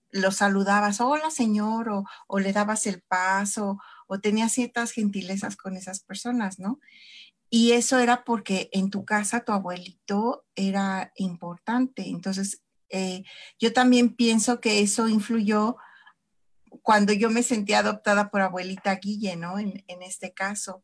lo 0.10 0.32
saludabas, 0.32 1.00
hola 1.00 1.32
señor, 1.32 1.90
o, 1.90 2.04
o 2.28 2.40
le 2.40 2.52
dabas 2.52 2.86
el 2.86 3.02
paso, 3.02 3.80
o 4.08 4.20
tenías 4.20 4.52
ciertas 4.52 4.92
gentilezas 4.92 5.56
con 5.56 5.78
esas 5.78 6.02
personas, 6.02 6.60
¿no? 6.60 6.82
Y 7.54 7.74
eso 7.74 8.00
era 8.00 8.24
porque 8.24 8.70
en 8.72 8.90
tu 8.90 9.04
casa 9.04 9.44
tu 9.44 9.52
abuelito 9.52 10.46
era 10.56 11.12
importante. 11.18 12.08
Entonces, 12.08 12.64
eh, 12.88 13.24
yo 13.60 13.74
también 13.74 14.16
pienso 14.16 14.62
que 14.62 14.80
eso 14.80 15.10
influyó 15.10 15.76
cuando 16.82 17.12
yo 17.12 17.30
me 17.30 17.44
sentí 17.44 17.74
adoptada 17.74 18.32
por 18.32 18.40
abuelita 18.40 18.96
Guille, 18.96 19.36
¿no? 19.36 19.60
En, 19.60 19.84
este 20.02 20.34
caso, 20.34 20.82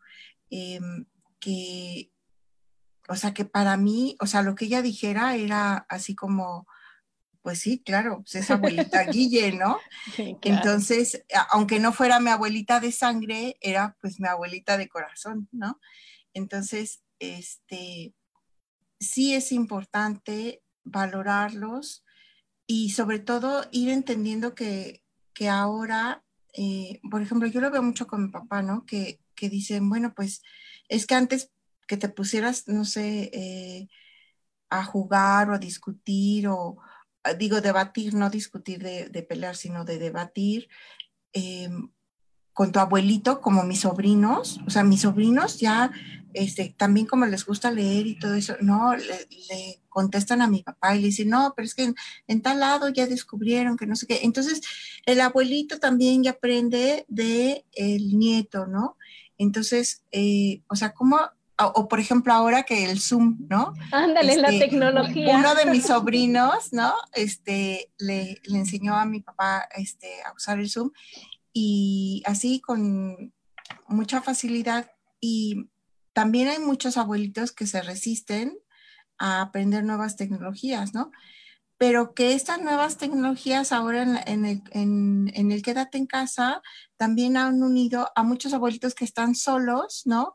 em, 0.49 1.05
que, 1.39 2.11
o 3.07 3.15
sea, 3.15 3.33
que 3.33 3.45
para 3.45 3.77
mí, 3.77 4.17
o 4.19 4.27
sea, 4.27 4.41
lo 4.41 4.53
que 4.53 4.65
ella 4.65 4.81
dijera 4.81 5.37
era 5.37 5.85
así 5.87 6.15
como, 6.15 6.67
pues 7.41 7.59
sí, 7.59 7.81
claro, 7.81 8.23
pues 8.23 8.35
es 8.35 8.51
abuelita 8.51 9.03
Guille, 9.05 9.53
¿no? 9.53 9.79
Entonces, 10.17 11.23
aunque 11.51 11.79
no 11.79 11.93
fuera 11.93 12.19
mi 12.19 12.29
abuelita 12.29 12.81
de 12.81 12.91
sangre, 12.91 13.55
era 13.61 13.95
pues 14.01 14.19
mi 14.19 14.27
abuelita 14.27 14.77
de 14.77 14.89
corazón, 14.89 15.47
¿no? 15.53 15.79
Entonces, 16.37 17.03
este, 17.19 18.13
sí 18.99 19.33
es 19.33 19.51
importante 19.51 20.63
valorarlos 20.83 22.05
y 22.67 22.91
sobre 22.91 23.19
todo 23.19 23.65
ir 23.71 23.89
entendiendo 23.89 24.53
que, 24.55 25.03
que 25.33 25.49
ahora, 25.49 26.23
eh, 26.53 26.99
por 27.09 27.21
ejemplo, 27.21 27.47
yo 27.47 27.61
lo 27.61 27.71
veo 27.71 27.81
mucho 27.81 28.07
con 28.07 28.25
mi 28.25 28.29
papá, 28.29 28.61
¿no? 28.61 28.85
Que, 28.85 29.19
que 29.35 29.49
dicen, 29.49 29.89
bueno, 29.89 30.13
pues 30.15 30.41
es 30.89 31.05
que 31.07 31.15
antes 31.15 31.51
que 31.87 31.97
te 31.97 32.09
pusieras, 32.09 32.67
no 32.67 32.85
sé, 32.85 33.31
eh, 33.33 33.87
a 34.69 34.83
jugar 34.83 35.49
o 35.49 35.53
a 35.55 35.59
discutir 35.59 36.47
o, 36.47 36.77
digo, 37.37 37.61
debatir, 37.61 38.13
no 38.13 38.29
discutir 38.29 38.83
de, 38.83 39.23
pelear, 39.23 39.55
sino 39.55 39.85
de 39.85 39.97
debatir 39.97 40.69
em, 41.33 41.89
con 42.57 42.71
tu 42.71 42.79
abuelito, 42.79 43.39
como 43.39 43.61
mis 43.61 43.81
sobrinos, 43.81 44.59
o 44.65 44.71
sea, 44.71 44.83
mis 44.83 45.01
sobrinos 45.01 45.59
ya, 45.59 45.91
este, 46.33 46.73
también 46.75 47.05
como 47.05 47.27
les 47.27 47.45
gusta 47.45 47.69
leer 47.69 48.07
y 48.07 48.17
todo 48.17 48.33
eso, 48.33 48.55
no, 48.61 48.95
le, 48.95 49.79
contestan 49.89 50.41
a 50.41 50.47
mi 50.47 50.63
papá 50.63 50.95
y 50.95 51.01
le 51.01 51.07
dicen, 51.09 51.29
no, 51.29 51.53
pero 51.55 51.67
es 51.67 51.75
que 51.75 51.93
en, 52.25 52.41
tal 52.41 52.59
lado 52.59 52.89
ya 52.89 53.05
descubrieron 53.05 53.77
que 53.77 53.85
no 53.85 53.95
sé 53.95 54.07
qué. 54.07 54.21
Entonces, 54.23 54.61
el 55.05 55.21
abuelito 55.21 55.77
también 55.77 56.23
ya 56.23 56.31
aprende 56.31 57.05
de 57.07 57.63
el 57.73 58.17
nieto, 58.17 58.65
¿no? 58.65 58.97
Entonces, 59.37 60.01
eh, 60.11 60.63
o 60.67 60.75
sea, 60.75 60.95
¿cómo 60.95 61.19
o, 61.59 61.87
por 61.87 61.99
ejemplo 61.99 62.33
ahora 62.33 62.63
que 62.63 62.85
el 62.85 62.99
Zoom, 62.99 63.37
¿no? 63.49 63.73
Ándale, 63.91 64.37
la 64.37 64.49
este, 64.49 64.65
tecnología. 64.65 65.37
Uno 65.37 65.53
de 65.53 65.65
mis 65.67 65.85
sobrinos, 65.85 66.71
¿no? 66.71 66.93
Este, 67.13 67.91
le, 67.99 68.41
le, 68.43 68.57
enseñó 68.57 68.95
a 68.95 69.05
mi 69.05 69.21
papá 69.21 69.67
este, 69.75 70.07
a 70.23 70.33
usar 70.33 70.59
el 70.59 70.69
Zoom 70.69 70.91
y 71.53 72.23
así 72.25 72.59
con 72.59 73.33
mucha 73.87 74.21
facilidad. 74.21 74.91
Y 75.19 75.69
también 76.13 76.47
hay 76.47 76.59
muchos 76.59 76.97
abuelitos 76.97 77.51
que 77.51 77.67
se 77.67 77.81
resisten 77.81 78.57
a 79.17 79.41
aprender 79.41 79.83
nuevas 79.83 80.15
tecnologías, 80.15 80.93
¿no? 80.93 81.11
Pero 81.79 82.15
que 82.15 82.33
estas 82.33 82.59
nuevas 82.59 82.97
tecnologías 82.97 83.71
ahora 83.71 84.01
en, 84.25 84.45
el, 84.45 84.63
en, 84.71 85.31
en 85.35 85.51
el 85.51 85.61
Quédate 85.61 85.99
en 85.99 86.07
casa 86.07 86.61
también 86.97 87.37
han 87.37 87.61
unido 87.61 88.09
a 88.15 88.23
muchos 88.23 88.53
abuelitos 88.53 88.95
que 88.95 89.05
están 89.05 89.35
solos, 89.35 90.01
¿no? 90.05 90.33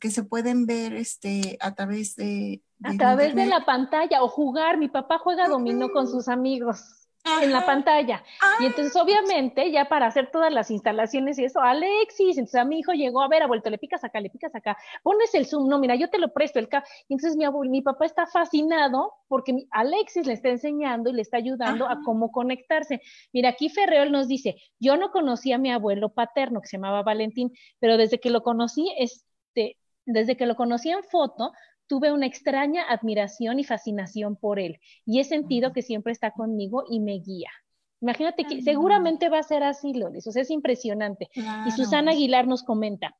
que, 0.00 0.10
se 0.10 0.22
pueden 0.22 0.66
ver 0.66 0.94
este, 0.94 1.58
a 1.60 1.74
través 1.74 2.14
de... 2.16 2.62
a 2.84 2.94
través 2.96 3.34
de 3.34 3.46
la 3.46 3.64
pantalla 3.64 4.22
o 4.22 4.28
jugar. 4.28 4.78
Mi 4.78 4.88
papá 4.88 5.18
juega 5.18 5.48
dominó 5.48 5.90
con 5.90 6.06
sus 6.06 6.28
amigos. 6.28 6.99
En 7.42 7.52
la 7.52 7.64
pantalla. 7.66 8.24
Y 8.60 8.66
entonces, 8.66 8.94
obviamente, 8.96 9.70
ya 9.70 9.88
para 9.88 10.06
hacer 10.06 10.30
todas 10.30 10.52
las 10.52 10.70
instalaciones 10.70 11.38
y 11.38 11.44
eso, 11.44 11.60
Alexis, 11.60 12.38
entonces 12.38 12.60
a 12.60 12.64
mi 12.64 12.78
hijo 12.78 12.92
llegó 12.92 13.22
a 13.22 13.28
ver, 13.28 13.42
a 13.42 13.46
vuelto, 13.46 13.70
le 13.70 13.78
picas 13.78 14.04
acá, 14.04 14.20
le 14.20 14.30
picas 14.30 14.54
acá, 14.54 14.76
pones 15.02 15.34
el 15.34 15.46
zoom, 15.46 15.68
no, 15.68 15.78
mira, 15.78 15.94
yo 15.94 16.08
te 16.08 16.18
lo 16.18 16.32
presto, 16.32 16.58
el 16.58 16.68
Y 17.08 17.14
entonces 17.14 17.36
mi, 17.36 17.44
abuelo, 17.44 17.70
mi 17.70 17.82
papá 17.82 18.06
está 18.06 18.26
fascinado 18.26 19.12
porque 19.28 19.66
Alexis 19.70 20.26
le 20.26 20.32
está 20.32 20.48
enseñando 20.48 21.10
y 21.10 21.12
le 21.12 21.22
está 21.22 21.36
ayudando 21.36 21.86
a 21.88 22.00
cómo 22.04 22.32
conectarse. 22.32 23.00
Mira, 23.32 23.50
aquí 23.50 23.68
Ferreol 23.68 24.10
nos 24.10 24.28
dice, 24.28 24.56
yo 24.78 24.96
no 24.96 25.10
conocí 25.10 25.52
a 25.52 25.58
mi 25.58 25.70
abuelo 25.70 26.10
paterno, 26.10 26.60
que 26.60 26.68
se 26.68 26.76
llamaba 26.76 27.02
Valentín, 27.02 27.52
pero 27.78 27.96
desde 27.96 28.18
que 28.18 28.30
lo 28.30 28.42
conocí 28.42 28.92
es 28.98 29.24
este, 29.54 29.76
desde 30.06 30.36
que 30.36 30.46
lo 30.46 30.56
conocí 30.56 30.90
en 30.90 31.02
foto, 31.04 31.52
tuve 31.90 32.12
una 32.12 32.26
extraña 32.26 32.84
admiración 32.88 33.58
y 33.58 33.64
fascinación 33.64 34.36
por 34.36 34.60
él 34.60 34.78
y 35.04 35.18
he 35.18 35.24
sentido 35.24 35.72
que 35.72 35.82
siempre 35.82 36.12
está 36.12 36.30
conmigo 36.30 36.84
y 36.88 37.00
me 37.00 37.18
guía. 37.18 37.50
Imagínate 38.00 38.44
que 38.44 38.62
seguramente 38.62 39.28
va 39.28 39.40
a 39.40 39.42
ser 39.42 39.64
así, 39.64 39.92
Loris, 39.92 40.24
o 40.28 40.30
sea, 40.30 40.42
es 40.42 40.50
impresionante. 40.50 41.28
Y 41.34 41.70
Susana 41.72 42.12
Aguilar 42.12 42.46
nos 42.46 42.62
comenta, 42.62 43.16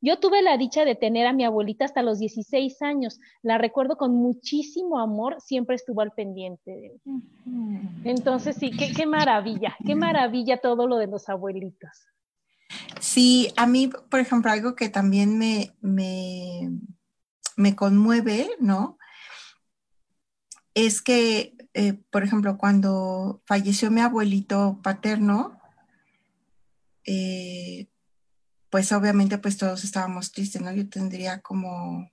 yo 0.00 0.18
tuve 0.18 0.40
la 0.40 0.56
dicha 0.56 0.86
de 0.86 0.94
tener 0.94 1.26
a 1.26 1.34
mi 1.34 1.44
abuelita 1.44 1.84
hasta 1.84 2.02
los 2.02 2.18
16 2.18 2.80
años, 2.80 3.20
la 3.42 3.58
recuerdo 3.58 3.98
con 3.98 4.14
muchísimo 4.14 4.98
amor, 4.98 5.36
siempre 5.40 5.76
estuvo 5.76 6.00
al 6.00 6.12
pendiente 6.12 6.70
de 6.70 6.86
él. 6.86 7.00
Entonces, 8.04 8.56
sí, 8.56 8.70
qué, 8.70 8.90
qué 8.96 9.04
maravilla, 9.04 9.76
qué 9.84 9.94
maravilla 9.94 10.56
todo 10.62 10.86
lo 10.86 10.96
de 10.96 11.08
los 11.08 11.28
abuelitos. 11.28 12.06
Sí, 13.00 13.52
a 13.56 13.66
mí, 13.66 13.90
por 14.10 14.18
ejemplo, 14.18 14.50
algo 14.50 14.74
que 14.74 14.88
también 14.88 15.38
me, 15.38 15.70
me, 15.80 16.70
conmueve, 17.76 18.50
¿no? 18.60 18.98
Es 20.74 21.02
que, 21.02 21.56
eh, 21.74 21.94
por 22.10 22.24
ejemplo, 22.24 22.58
cuando 22.58 23.42
falleció 23.46 23.90
mi 23.90 24.00
abuelito 24.00 24.80
paterno, 24.82 25.60
eh, 27.06 27.88
pues 28.70 28.90
obviamente 28.92 29.38
pues 29.38 29.56
todos 29.56 29.84
estábamos 29.84 30.32
tristes, 30.32 30.60
¿no? 30.60 30.72
Yo 30.72 30.88
tendría 30.88 31.40
como 31.40 32.10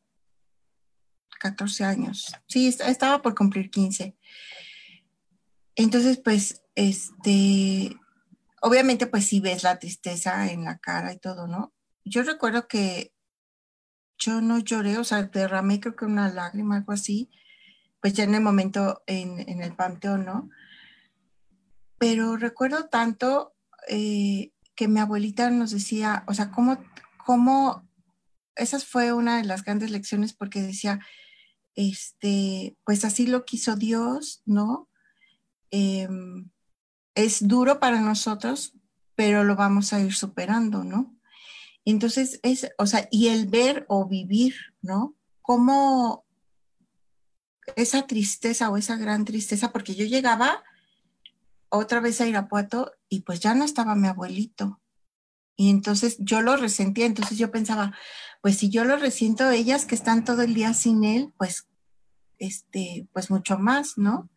14 1.40 1.84
años. 1.84 2.32
Sí, 2.48 2.68
estaba 2.68 3.22
por 3.22 3.34
cumplir 3.34 3.72
15. 3.72 4.16
Entonces, 5.76 6.20
pues, 6.24 6.62
este, 6.76 7.98
obviamente 8.62 9.08
pues 9.08 9.26
sí 9.26 9.40
ves 9.40 9.64
la 9.64 9.80
tristeza 9.80 10.52
en 10.52 10.66
la 10.66 10.78
cara 10.78 11.14
y 11.14 11.18
todo, 11.18 11.48
¿no? 11.48 11.74
Yo 12.06 12.22
recuerdo 12.22 12.68
que 12.68 13.12
yo 14.22 14.40
no 14.40 14.60
lloré, 14.60 14.98
o 15.00 15.04
sea, 15.04 15.24
derramé 15.24 15.80
creo 15.80 15.96
que 15.96 16.06
una 16.06 16.30
lágrima, 16.30 16.78
algo 16.78 16.94
así, 16.94 17.30
pues 18.00 18.14
ya 18.14 18.24
en 18.24 18.36
el 18.36 18.42
momento 18.42 19.04
en, 19.08 19.62
el 19.62 19.76
panteón, 19.76 20.26
¿no? 20.26 20.50
Pero 21.98 22.38
recuerdo 22.38 22.88
tanto 22.88 23.54
eh, 23.88 24.52
que 24.76 24.88
mi 24.88 25.00
abuelita 25.00 25.50
nos 25.50 25.72
decía, 25.72 26.24
o 26.28 26.34
sea, 26.34 26.52
cómo, 26.52 26.78
cómo, 27.26 27.88
esa 28.56 28.80
fue 28.80 29.12
una 29.12 29.38
de 29.38 29.44
las 29.44 29.64
grandes 29.64 29.90
lecciones 29.90 30.34
porque 30.34 30.62
decía, 30.62 31.00
este, 31.76 32.78
pues 32.86 33.04
así 33.06 33.26
lo 33.26 33.44
quiso 33.44 33.76
Dios, 33.76 34.44
¿no? 34.46 34.88
Em, 35.72 36.52
es 37.16 37.48
duro 37.48 37.80
para 37.80 38.02
nosotros, 38.02 38.76
pero 39.16 39.44
lo 39.44 39.56
vamos 39.56 39.94
a 39.94 40.00
ir 40.00 40.14
superando, 40.14 40.84
¿no? 40.84 41.16
Entonces, 41.86 42.40
es, 42.44 42.70
o 42.78 42.86
sea, 42.86 43.08
y 43.12 43.28
el 43.28 43.48
ver 43.48 43.86
o 43.88 44.08
vivir, 44.08 44.56
¿no? 44.82 45.16
Cómo 45.42 46.26
esa 47.76 48.08
tristeza 48.08 48.70
o 48.70 48.78
esa 48.78 48.98
gran 48.98 49.26
tristeza, 49.26 49.72
porque 49.72 49.96
yo 49.96 50.06
llegaba 50.06 50.64
otra 51.70 52.00
vez 52.00 52.22
a 52.22 52.28
Irapuato 52.28 52.92
y 53.10 53.22
pues 53.22 53.40
ya 53.40 53.56
no 53.56 53.64
estaba 53.64 53.96
mi 53.96 54.08
abuelito. 54.08 54.82
Y 55.56 55.70
entonces 55.70 56.18
yo 56.20 56.42
lo 56.42 56.58
resentía, 56.58 57.06
entonces 57.06 57.38
yo 57.38 57.52
pensaba, 57.52 57.96
pues 58.42 58.58
si 58.58 58.70
yo 58.70 58.84
lo 58.84 58.98
resiento, 58.98 59.50
ellas 59.50 59.86
que 59.86 59.96
están 59.96 60.24
todo 60.26 60.42
el 60.42 60.54
día 60.54 60.74
sin 60.74 61.04
él, 61.04 61.34
pues, 61.38 61.68
este, 62.40 63.08
pues 63.14 63.30
mucho 63.30 63.60
más, 63.60 63.98
¿no? 63.98 64.30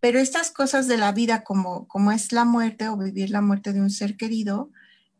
Pero 0.00 0.18
estas 0.18 0.50
cosas 0.50 0.86
de 0.86 0.98
la 0.98 1.12
vida, 1.12 1.42
como, 1.42 1.88
como 1.88 2.12
es 2.12 2.32
la 2.32 2.44
muerte 2.44 2.88
o 2.88 2.96
vivir 2.96 3.30
la 3.30 3.40
muerte 3.40 3.72
de 3.72 3.80
un 3.80 3.90
ser 3.90 4.16
querido, 4.16 4.70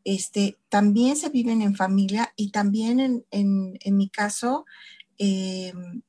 este, 0.05 0.59
también 0.69 1.17
se 1.17 1.31
viven 1.31 1.63
en 1.63 1.75
familia 1.75 2.33
y 2.37 2.51
también 2.51 3.25
en, 3.31 3.97
mi 3.97 4.09
caso, 4.11 4.67
em, 5.19 6.03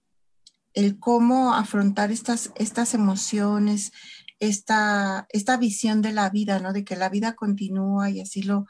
el 0.74 1.00
cómo 1.00 1.54
afrontar 1.54 2.12
estas, 2.12 2.52
estas 2.56 2.94
emociones, 2.94 3.94
esta, 4.40 5.28
esta 5.30 5.58
visión 5.58 6.02
de 6.02 6.12
la 6.12 6.30
vida, 6.30 6.60
¿no? 6.60 6.74
De 6.74 6.84
que 6.84 6.98
la 6.98 7.10
vida 7.10 7.36
continúa 7.36 8.10
y 8.10 8.20
así 8.20 8.44
lo, 8.44 8.68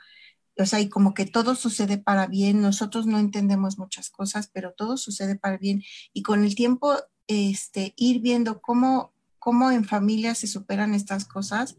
o 0.58 0.66
sea, 0.66 0.80
y 0.80 0.90
como 0.90 1.14
que 1.14 1.26
todo 1.26 1.56
sucede 1.56 1.98
para 1.98 2.28
bien, 2.28 2.62
nosotros 2.62 3.08
no 3.08 3.18
entendemos 3.18 3.78
muchas 3.80 4.10
cosas, 4.10 4.50
pero 4.54 4.74
todo 4.74 4.98
sucede 4.98 5.36
para 5.36 5.58
bien. 5.58 5.84
Y 6.14 6.22
con 6.22 6.46
el 6.46 6.56
tiempo, 6.56 6.96
este, 7.28 7.94
ir 7.98 8.22
viendo 8.22 8.62
cómo, 8.62 9.12
cómo 9.40 9.72
en 9.72 9.86
familia 9.86 10.36
se 10.36 10.48
superan 10.48 10.94
estas 10.94 11.26
cosas 11.26 11.76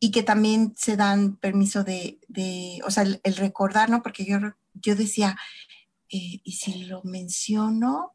y 0.00 0.10
que 0.10 0.22
también 0.22 0.74
se 0.76 0.96
dan 0.96 1.36
permiso 1.36 1.84
de, 1.84 2.18
o 2.84 2.90
sea, 2.90 3.02
el, 3.02 3.36
recordar, 3.36 3.90
¿no? 3.90 4.02
Porque 4.02 4.24
yo, 4.24 4.38
yo 4.72 4.96
decía, 4.96 5.36
eh, 6.08 6.40
¿y 6.42 6.52
si 6.52 6.84
lo 6.84 7.02
menciono? 7.04 8.14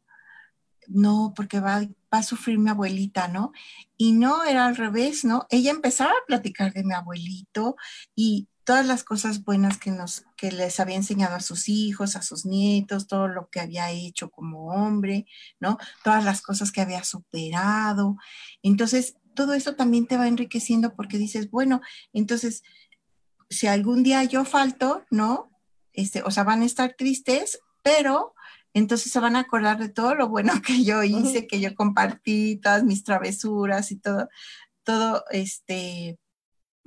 No, 0.88 1.32
porque 1.34 1.60
va, 1.60 1.82
va 2.12 2.18
a 2.18 2.22
sufrir 2.24 2.58
mi 2.58 2.70
abuelita, 2.70 3.28
¿no? 3.28 3.52
Y 3.96 4.12
no, 4.12 4.42
era 4.42 4.66
al 4.66 4.76
revés, 4.76 5.24
¿no? 5.24 5.46
Ella 5.48 5.70
empezaba 5.70 6.10
a 6.10 6.26
platicar 6.26 6.72
de 6.72 6.82
mi 6.82 6.92
abuelito 6.92 7.76
y 8.16 8.48
todas 8.66 8.84
las 8.84 9.04
cosas 9.04 9.44
buenas 9.44 9.78
que, 9.78 9.92
nos, 9.92 10.24
que 10.36 10.50
les 10.50 10.80
había 10.80 10.96
enseñado 10.96 11.36
a 11.36 11.40
sus 11.40 11.68
hijos, 11.68 12.16
a 12.16 12.22
sus 12.22 12.44
nietos, 12.44 13.06
todo 13.06 13.28
lo 13.28 13.48
que 13.48 13.60
había 13.60 13.92
hecho 13.92 14.28
como 14.28 14.66
hombre, 14.72 15.24
¿no? 15.60 15.78
Todas 16.02 16.24
las 16.24 16.42
cosas 16.42 16.72
que 16.72 16.80
había 16.80 17.04
superado. 17.04 18.16
Entonces, 18.64 19.14
todo 19.36 19.54
eso 19.54 19.76
también 19.76 20.08
te 20.08 20.16
va 20.16 20.26
enriqueciendo 20.26 20.96
porque 20.96 21.16
dices, 21.16 21.48
bueno, 21.48 21.80
entonces, 22.12 22.64
si 23.48 23.68
algún 23.68 24.02
día 24.02 24.24
yo 24.24 24.44
falto, 24.44 25.04
¿no? 25.10 25.48
Este, 25.92 26.24
o 26.24 26.32
sea, 26.32 26.42
van 26.42 26.62
a 26.62 26.66
estar 26.66 26.96
tristes, 26.98 27.60
pero 27.84 28.34
entonces 28.74 29.12
se 29.12 29.20
van 29.20 29.36
a 29.36 29.40
acordar 29.40 29.78
de 29.78 29.90
todo 29.90 30.16
lo 30.16 30.28
bueno 30.28 30.52
que 30.66 30.82
yo 30.82 31.04
hice, 31.04 31.46
que 31.46 31.60
yo 31.60 31.72
compartí, 31.76 32.56
todas 32.56 32.82
mis 32.82 33.04
travesuras 33.04 33.92
y 33.92 33.96
todo, 33.96 34.28
todo, 34.82 35.24
este, 35.30 36.18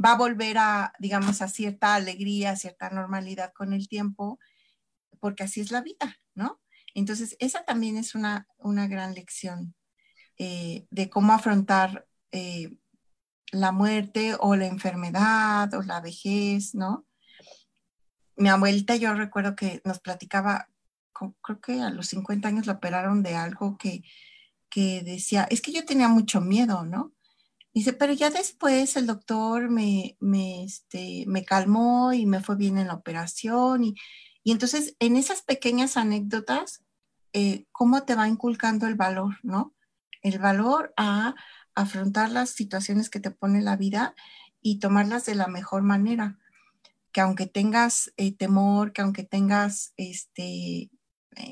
va 0.03 0.13
a 0.13 0.17
volver 0.17 0.57
a, 0.57 0.93
digamos, 0.99 1.41
a 1.41 1.47
cierta 1.47 1.95
alegría, 1.95 2.51
a 2.51 2.55
cierta 2.55 2.89
normalidad 2.89 3.51
con 3.53 3.73
el 3.73 3.87
tiempo, 3.87 4.39
porque 5.19 5.43
así 5.43 5.59
es 5.61 5.71
la 5.71 5.81
vida, 5.81 6.19
¿no? 6.35 6.61
Entonces, 6.93 7.35
esa 7.39 7.63
también 7.65 7.97
es 7.97 8.15
una, 8.15 8.47
una 8.57 8.87
gran 8.87 9.13
lección 9.13 9.75
eh, 10.37 10.87
de 10.89 11.09
cómo 11.09 11.33
afrontar 11.33 12.07
eh, 12.31 12.73
la 13.51 13.71
muerte 13.71 14.35
o 14.39 14.55
la 14.55 14.67
enfermedad 14.67 15.73
o 15.73 15.81
la 15.81 16.01
vejez, 16.01 16.75
¿no? 16.75 17.05
Mi 18.37 18.49
abuelita, 18.49 18.95
yo 18.95 19.13
recuerdo 19.13 19.55
que 19.55 19.81
nos 19.83 19.99
platicaba, 19.99 20.69
creo 21.41 21.59
que 21.59 21.81
a 21.81 21.89
los 21.89 22.07
50 22.07 22.47
años 22.47 22.67
la 22.67 22.73
operaron 22.73 23.21
de 23.21 23.35
algo 23.35 23.77
que, 23.77 24.03
que 24.69 25.03
decía, 25.03 25.43
es 25.49 25.61
que 25.61 25.73
yo 25.73 25.83
tenía 25.85 26.07
mucho 26.07 26.39
miedo, 26.39 26.85
¿no? 26.85 27.13
Dice, 27.73 27.93
pero 27.93 28.13
ya 28.13 28.29
después 28.29 28.95
el 28.97 29.05
doctor 29.05 29.69
me, 29.69 30.17
me, 30.19 30.63
este, 30.63 31.25
me 31.27 31.45
calmó 31.45 32.13
y 32.13 32.25
me 32.25 32.41
fue 32.41 32.55
bien 32.55 32.77
en 32.77 32.87
la 32.87 32.95
operación. 32.95 33.83
Y, 33.83 33.95
y 34.43 34.51
entonces, 34.51 34.95
en 34.99 35.15
esas 35.15 35.43
pequeñas 35.43 35.95
anécdotas, 35.95 36.83
eh, 37.33 37.65
¿cómo 37.71 38.03
te 38.03 38.15
va 38.15 38.27
inculcando 38.27 38.87
el 38.87 38.95
valor, 38.95 39.37
no? 39.43 39.75
El 40.21 40.39
valor 40.39 40.93
a 40.97 41.35
afrontar 41.75 42.31
las 42.31 42.49
situaciones 42.49 43.09
que 43.09 43.19
te 43.19 43.31
pone 43.31 43.61
la 43.61 43.77
vida 43.77 44.15
y 44.61 44.79
tomarlas 44.79 45.25
de 45.25 45.35
la 45.35 45.47
mejor 45.47 45.83
manera. 45.83 46.39
Que 47.11 47.21
aunque 47.21 47.45
tengas 47.45 48.11
eh, 48.17 48.35
temor, 48.35 48.93
que 48.93 49.01
aunque 49.01 49.23
tengas 49.23 49.93
este, 49.95 50.43
eh, 50.43 50.89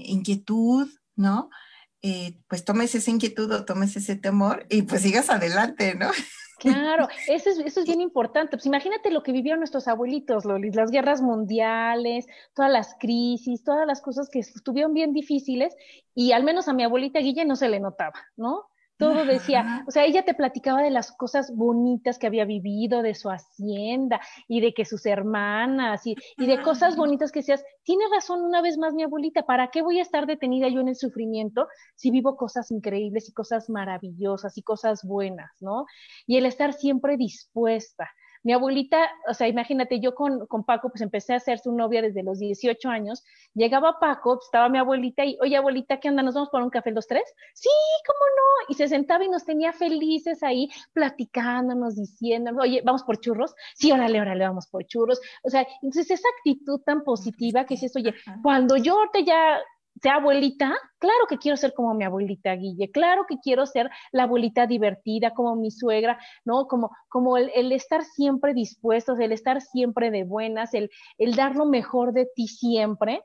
inquietud, 0.06 0.90
¿no? 1.16 1.50
Eh, 2.04 2.38
pues 2.48 2.64
tomes 2.64 2.94
esa 2.94 3.10
inquietud 3.10 3.52
o 3.52 3.66
tomes 3.66 3.96
ese 3.96 4.16
temor 4.16 4.66
y 4.70 4.84
pues 4.84 5.02
sigas 5.02 5.30
adelante, 5.30 5.96
¿no? 5.96 6.12
Claro, 6.60 7.08
eso 7.28 7.50
es, 7.50 7.60
eso 7.60 7.80
es 7.80 7.86
bien 7.86 8.02
importante. 8.02 8.58
Pues 8.58 8.66
imagínate 8.66 9.12
lo 9.12 9.24
que 9.24 9.32
vivieron 9.32 9.60
nuestros 9.60 9.88
abuelitos, 9.88 10.46
Lolis, 10.46 10.76
las 10.76 10.92
guerras 10.92 11.22
mundiales, 11.22 12.28
todas 12.54 12.72
las 12.72 12.96
crisis, 13.00 13.64
todas 13.64 13.88
las 13.88 14.02
cosas 14.02 14.30
que 14.30 14.40
estuvieron 14.40 14.94
bien 14.94 15.14
difíciles 15.14 15.76
y 16.14 16.32
al 16.32 16.44
menos 16.44 16.68
a 16.68 16.74
mi 16.74 16.84
abuelita 16.84 17.20
Guille 17.20 17.46
no 17.46 17.56
se 17.56 17.70
le 17.70 17.80
notaba, 17.80 18.26
¿no? 18.36 18.70
Todo 18.98 19.26
decía, 19.26 19.84
o 19.88 19.92
sea, 19.92 20.06
ella 20.06 20.24
te 20.24 20.34
platicaba 20.34 20.82
de 20.82 20.90
las 20.90 21.12
cosas 21.12 21.56
bonitas 21.56 22.18
que 22.18 22.28
había 22.28 22.46
vivido, 22.46 23.02
de 23.02 23.16
su 23.16 23.30
hacienda 23.30 24.20
y 24.48 24.60
de 24.62 24.74
que 24.74 24.86
sus 24.86 25.06
hermanas 25.06 26.02
y, 26.06 26.16
de 26.38 26.62
cosas 26.62 26.96
bonitas 26.96 27.32
que 27.32 27.40
decías, 27.40 27.64
tiene 27.84 28.06
razón 28.12 28.42
una 28.42 28.62
vez 28.62 28.78
más 28.78 28.94
mi 28.94 29.04
abuelita, 29.04 29.44
¿para 29.44 29.70
qué 29.70 29.82
voy 29.82 30.00
a 30.00 30.02
estar 30.02 30.26
detenida 30.26 30.68
yo 30.68 30.82
en 30.82 30.90
el 30.90 30.96
sufrimiento 30.96 31.68
si 31.96 32.12
vivo 32.12 32.36
cosas 32.36 32.72
increíbles 32.72 33.30
y 33.30 33.34
cosas 33.34 33.70
maravillosas 33.70 34.58
y 34.58 34.64
cosas 34.64 35.04
buenas, 35.04 35.52
¿no? 35.62 35.86
Y 36.26 36.38
el 36.38 36.46
estar 36.46 36.74
siempre 36.74 37.18
dispuesta. 37.18 38.10
Mi 38.48 38.54
abuelita, 38.54 39.12
o 39.28 39.34
sea, 39.34 39.50
imagínate, 39.50 40.00
yo 40.00 40.16
con, 40.16 40.48
con, 40.48 40.64
Paco, 40.64 40.88
pues 40.88 41.02
empecé 41.02 41.34
a 41.34 41.40
ser 41.42 41.60
su 41.60 41.74
novia 41.74 42.02
desde 42.02 42.24
los 42.24 42.40
18 42.40 42.88
años. 42.88 43.26
Llegaba 43.54 44.00
Paco, 44.00 44.36
pues, 44.36 44.46
estaba 44.46 44.70
mi 44.70 44.78
abuelita 44.78 45.26
y, 45.26 45.38
oye, 45.42 45.58
abuelita, 45.58 46.00
¿qué 46.00 46.08
onda? 46.08 46.24
¿Nos 46.24 46.36
vamos 46.36 46.48
por 46.50 46.64
un 46.64 46.70
café 46.70 46.92
los 46.92 47.08
tres? 47.08 47.24
Sí, 47.54 47.68
¿cómo 48.08 48.20
no? 48.38 48.66
Y 48.70 48.76
se 48.76 48.88
sentaba 48.88 49.26
y 49.26 49.28
nos 49.28 49.44
tenía 49.44 49.74
felices 49.74 50.44
ahí, 50.44 50.70
platicándonos, 50.94 51.98
diciéndonos, 51.98 52.64
oye, 52.64 52.82
¿vamos 52.86 53.04
por 53.04 53.20
churros? 53.20 53.54
Sí, 53.76 53.92
órale, 53.92 54.22
órale, 54.22 54.46
vamos 54.46 54.68
por 54.68 54.86
churros. 54.86 55.20
O 55.44 55.50
sea, 55.50 55.68
entonces 55.82 56.10
esa 56.10 56.30
actitud 56.38 56.80
tan 56.86 57.04
positiva 57.04 57.66
que 57.66 57.74
dices, 57.74 57.98
oye, 57.98 58.16
cuando 58.42 58.78
yo 58.78 58.98
te 59.12 59.26
ya 59.26 59.60
sea 60.02 60.16
abuelita, 60.16 60.78
claro 61.00 61.26
que 61.30 61.38
quiero 61.38 61.58
ser 61.58 61.74
como 61.74 61.94
mi 61.94 62.04
abuelita 62.04 62.54
Guille, 62.54 62.92
claro 62.92 63.26
que 63.28 63.38
quiero 63.40 63.66
ser 63.66 63.90
la 64.12 64.24
abuelita 64.24 64.68
divertida 64.68 65.34
como 65.34 65.56
mi 65.56 65.72
suegra, 65.72 66.20
¿no? 66.46 66.68
Como, 66.68 66.92
como 67.10 67.38
el, 67.38 67.72
estar 67.72 68.04
siempre 68.04 68.54
dispuestos, 68.54 69.20
el 69.20 69.32
estar 69.32 69.62
siempre 69.62 70.12
de 70.12 70.24
buenas, 70.24 70.74
el, 70.74 70.90
el 71.18 71.36
dar 71.36 71.56
lo 71.56 71.66
mejor 71.66 72.14
de 72.14 72.28
ti 72.36 72.48
siempre, 72.48 73.22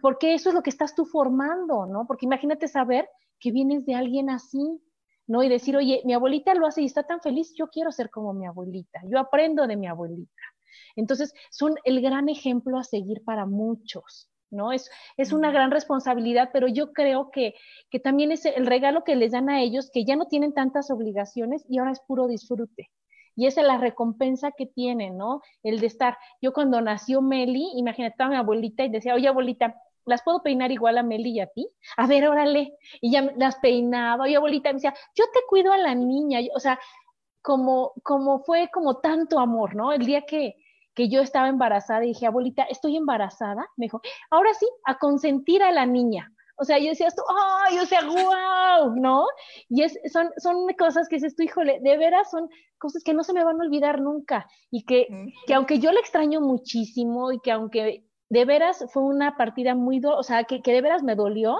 porque 0.00 0.34
eso 0.34 0.48
es 0.48 0.54
lo 0.54 0.62
que 0.62 0.70
estás 0.70 0.94
tú 0.94 1.04
formando, 1.04 1.86
¿no? 1.86 2.06
Porque 2.06 2.26
imagínate 2.26 2.68
saber 2.68 3.08
que 3.38 3.52
vienes 3.52 3.84
de 3.86 3.94
alguien 3.94 4.30
así, 4.30 4.80
¿no? 5.26 5.42
Y 5.42 5.48
decir, 5.48 5.76
oye, 5.76 6.02
mi 6.04 6.14
abuelita 6.14 6.54
lo 6.54 6.66
hace 6.66 6.82
y 6.82 6.86
está 6.86 7.02
tan 7.02 7.20
feliz, 7.20 7.54
yo 7.56 7.68
quiero 7.68 7.92
ser 7.92 8.10
como 8.10 8.32
mi 8.32 8.46
abuelita, 8.46 9.00
yo 9.08 9.18
aprendo 9.18 9.66
de 9.66 9.76
mi 9.76 9.86
abuelita. 9.86 10.42
Entonces, 10.96 11.32
son 11.50 11.74
el 11.84 12.00
gran 12.00 12.28
ejemplo 12.28 12.78
a 12.78 12.84
seguir 12.84 13.22
para 13.24 13.46
muchos. 13.46 14.30
¿No? 14.50 14.72
Es, 14.72 14.90
es 15.16 15.32
una 15.32 15.50
gran 15.50 15.70
responsabilidad, 15.70 16.50
pero 16.52 16.68
yo 16.68 16.92
creo 16.92 17.30
que, 17.30 17.54
que 17.90 18.00
también 18.00 18.32
es 18.32 18.44
el 18.46 18.66
regalo 18.66 19.04
que 19.04 19.16
les 19.16 19.32
dan 19.32 19.50
a 19.50 19.62
ellos, 19.62 19.90
que 19.92 20.04
ya 20.04 20.16
no 20.16 20.26
tienen 20.26 20.54
tantas 20.54 20.90
obligaciones 20.90 21.64
y 21.68 21.78
ahora 21.78 21.92
es 21.92 22.00
puro 22.00 22.26
disfrute. 22.28 22.90
Y 23.36 23.46
esa 23.46 23.62
es 23.62 23.66
la 23.66 23.78
recompensa 23.78 24.52
que 24.52 24.66
tienen, 24.66 25.16
¿no? 25.16 25.42
El 25.62 25.80
de 25.80 25.86
estar. 25.86 26.16
Yo 26.40 26.52
cuando 26.52 26.80
nació 26.80 27.20
Meli, 27.20 27.68
imagínate, 27.74 28.22
a 28.22 28.28
mi 28.28 28.36
abuelita 28.36 28.84
y 28.84 28.90
decía, 28.90 29.14
oye, 29.14 29.28
abuelita, 29.28 29.74
¿las 30.06 30.22
puedo 30.22 30.42
peinar 30.42 30.70
igual 30.70 30.98
a 30.98 31.02
Meli 31.02 31.30
y 31.30 31.40
a 31.40 31.46
ti? 31.48 31.68
A 31.96 32.06
ver, 32.06 32.28
órale. 32.28 32.76
Y 33.00 33.10
ya 33.10 33.22
las 33.36 33.56
peinaba. 33.56 34.24
Oye, 34.24 34.36
abuelita, 34.36 34.68
me 34.70 34.74
decía, 34.74 34.94
yo 35.16 35.24
te 35.32 35.40
cuido 35.48 35.72
a 35.72 35.78
la 35.78 35.94
niña. 35.94 36.40
O 36.54 36.60
sea, 36.60 36.78
como, 37.42 37.92
como 38.02 38.40
fue 38.44 38.70
como 38.72 38.98
tanto 38.98 39.38
amor, 39.40 39.74
¿no? 39.74 39.92
El 39.92 40.06
día 40.06 40.22
que, 40.22 40.56
que 40.94 41.08
yo 41.08 41.20
estaba 41.20 41.48
embarazada 41.48 42.04
y 42.04 42.08
dije, 42.08 42.26
abuelita, 42.26 42.64
estoy 42.64 42.96
embarazada. 42.96 43.66
Me 43.76 43.86
dijo, 43.86 44.00
ahora 44.30 44.54
sí, 44.54 44.66
a 44.84 44.98
consentir 44.98 45.62
a 45.62 45.72
la 45.72 45.86
niña. 45.86 46.32
O 46.56 46.64
sea, 46.64 46.78
yo 46.78 46.90
decía 46.90 47.08
esto, 47.08 47.24
¡ay! 47.66 47.78
o 47.78 47.86
sea, 47.86 48.00
wow, 48.04 48.94
¿no? 48.94 49.26
Y 49.68 49.82
es, 49.82 49.98
son, 50.12 50.30
son 50.36 50.68
cosas 50.78 51.08
que 51.08 51.16
dices 51.16 51.34
tú, 51.34 51.42
híjole, 51.42 51.80
de 51.80 51.96
veras 51.96 52.30
son 52.30 52.48
cosas 52.78 53.02
que 53.02 53.12
no 53.12 53.24
se 53.24 53.32
me 53.32 53.44
van 53.44 53.60
a 53.60 53.64
olvidar 53.64 54.00
nunca. 54.00 54.46
Y 54.70 54.84
que, 54.84 55.08
que 55.46 55.54
aunque 55.54 55.80
yo 55.80 55.90
la 55.90 56.00
extraño 56.00 56.40
muchísimo 56.40 57.32
y 57.32 57.40
que 57.40 57.50
aunque 57.50 58.04
de 58.28 58.44
veras 58.44 58.84
fue 58.92 59.02
una 59.02 59.36
partida 59.36 59.74
muy, 59.74 60.00
o 60.04 60.22
sea, 60.22 60.44
que, 60.44 60.62
que 60.62 60.72
de 60.72 60.80
veras 60.80 61.02
me 61.02 61.16
dolió, 61.16 61.58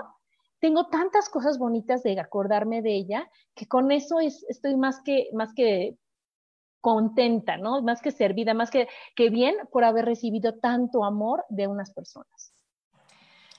tengo 0.60 0.86
tantas 0.86 1.28
cosas 1.28 1.58
bonitas 1.58 2.02
de 2.02 2.18
acordarme 2.18 2.80
de 2.80 2.94
ella 2.94 3.30
que 3.54 3.66
con 3.66 3.90
eso 3.90 4.20
es, 4.20 4.46
estoy 4.48 4.76
más 4.76 5.00
que, 5.02 5.28
más 5.32 5.52
que 5.54 5.98
contenta, 6.84 7.56
¿no? 7.56 7.80
Más 7.80 8.02
que 8.02 8.12
servida, 8.12 8.52
más 8.52 8.70
que, 8.70 8.88
que 9.16 9.30
bien 9.30 9.54
por 9.72 9.84
haber 9.84 10.04
recibido 10.04 10.58
tanto 10.58 11.02
amor 11.02 11.42
de 11.48 11.66
unas 11.66 11.90
personas. 11.94 12.52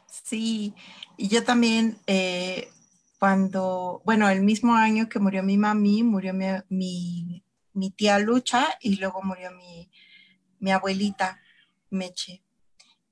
Sí, 0.05 0.75
y 1.17 1.27
yo 1.27 1.43
también, 1.43 1.97
eh, 2.05 2.69
cuando, 3.19 4.03
bueno, 4.05 4.29
el 4.29 4.43
mismo 4.43 4.75
año 4.75 5.09
que 5.09 5.17
murió 5.17 5.41
mi 5.41 5.57
mami, 5.57 6.03
murió 6.03 6.35
mi, 6.35 7.43
mi, 7.73 7.89
tía 7.97 8.19
Lucha 8.19 8.67
y 8.79 8.97
luego 8.97 9.23
murió 9.23 9.49
mi, 9.53 9.89
mi 10.59 10.71
abuelita 10.71 11.39
Meche. 11.89 12.43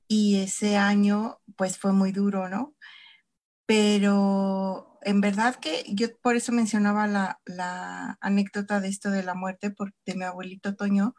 Y 0.07 0.41
ese 0.41 0.77
año, 0.77 1.39
pues 1.55 1.79
fue 1.79 1.91
muy 1.91 2.11
duro, 2.11 2.49
¿no? 2.49 2.75
Pero 3.65 4.92
en 5.05 5.21
verdad 5.21 5.55
que 5.55 5.83
yo 5.87 6.15
por 6.17 6.35
eso 6.35 6.51
mencionaba 6.51 7.07
la, 7.07 8.17
anécdota 8.21 8.79
de 8.79 8.89
esto 8.89 9.11
de 9.11 9.23
la 9.23 9.35
muerte 9.35 9.73
de 10.05 10.15
mi 10.15 10.23
abuelito 10.23 10.75
Toño, 10.75 11.15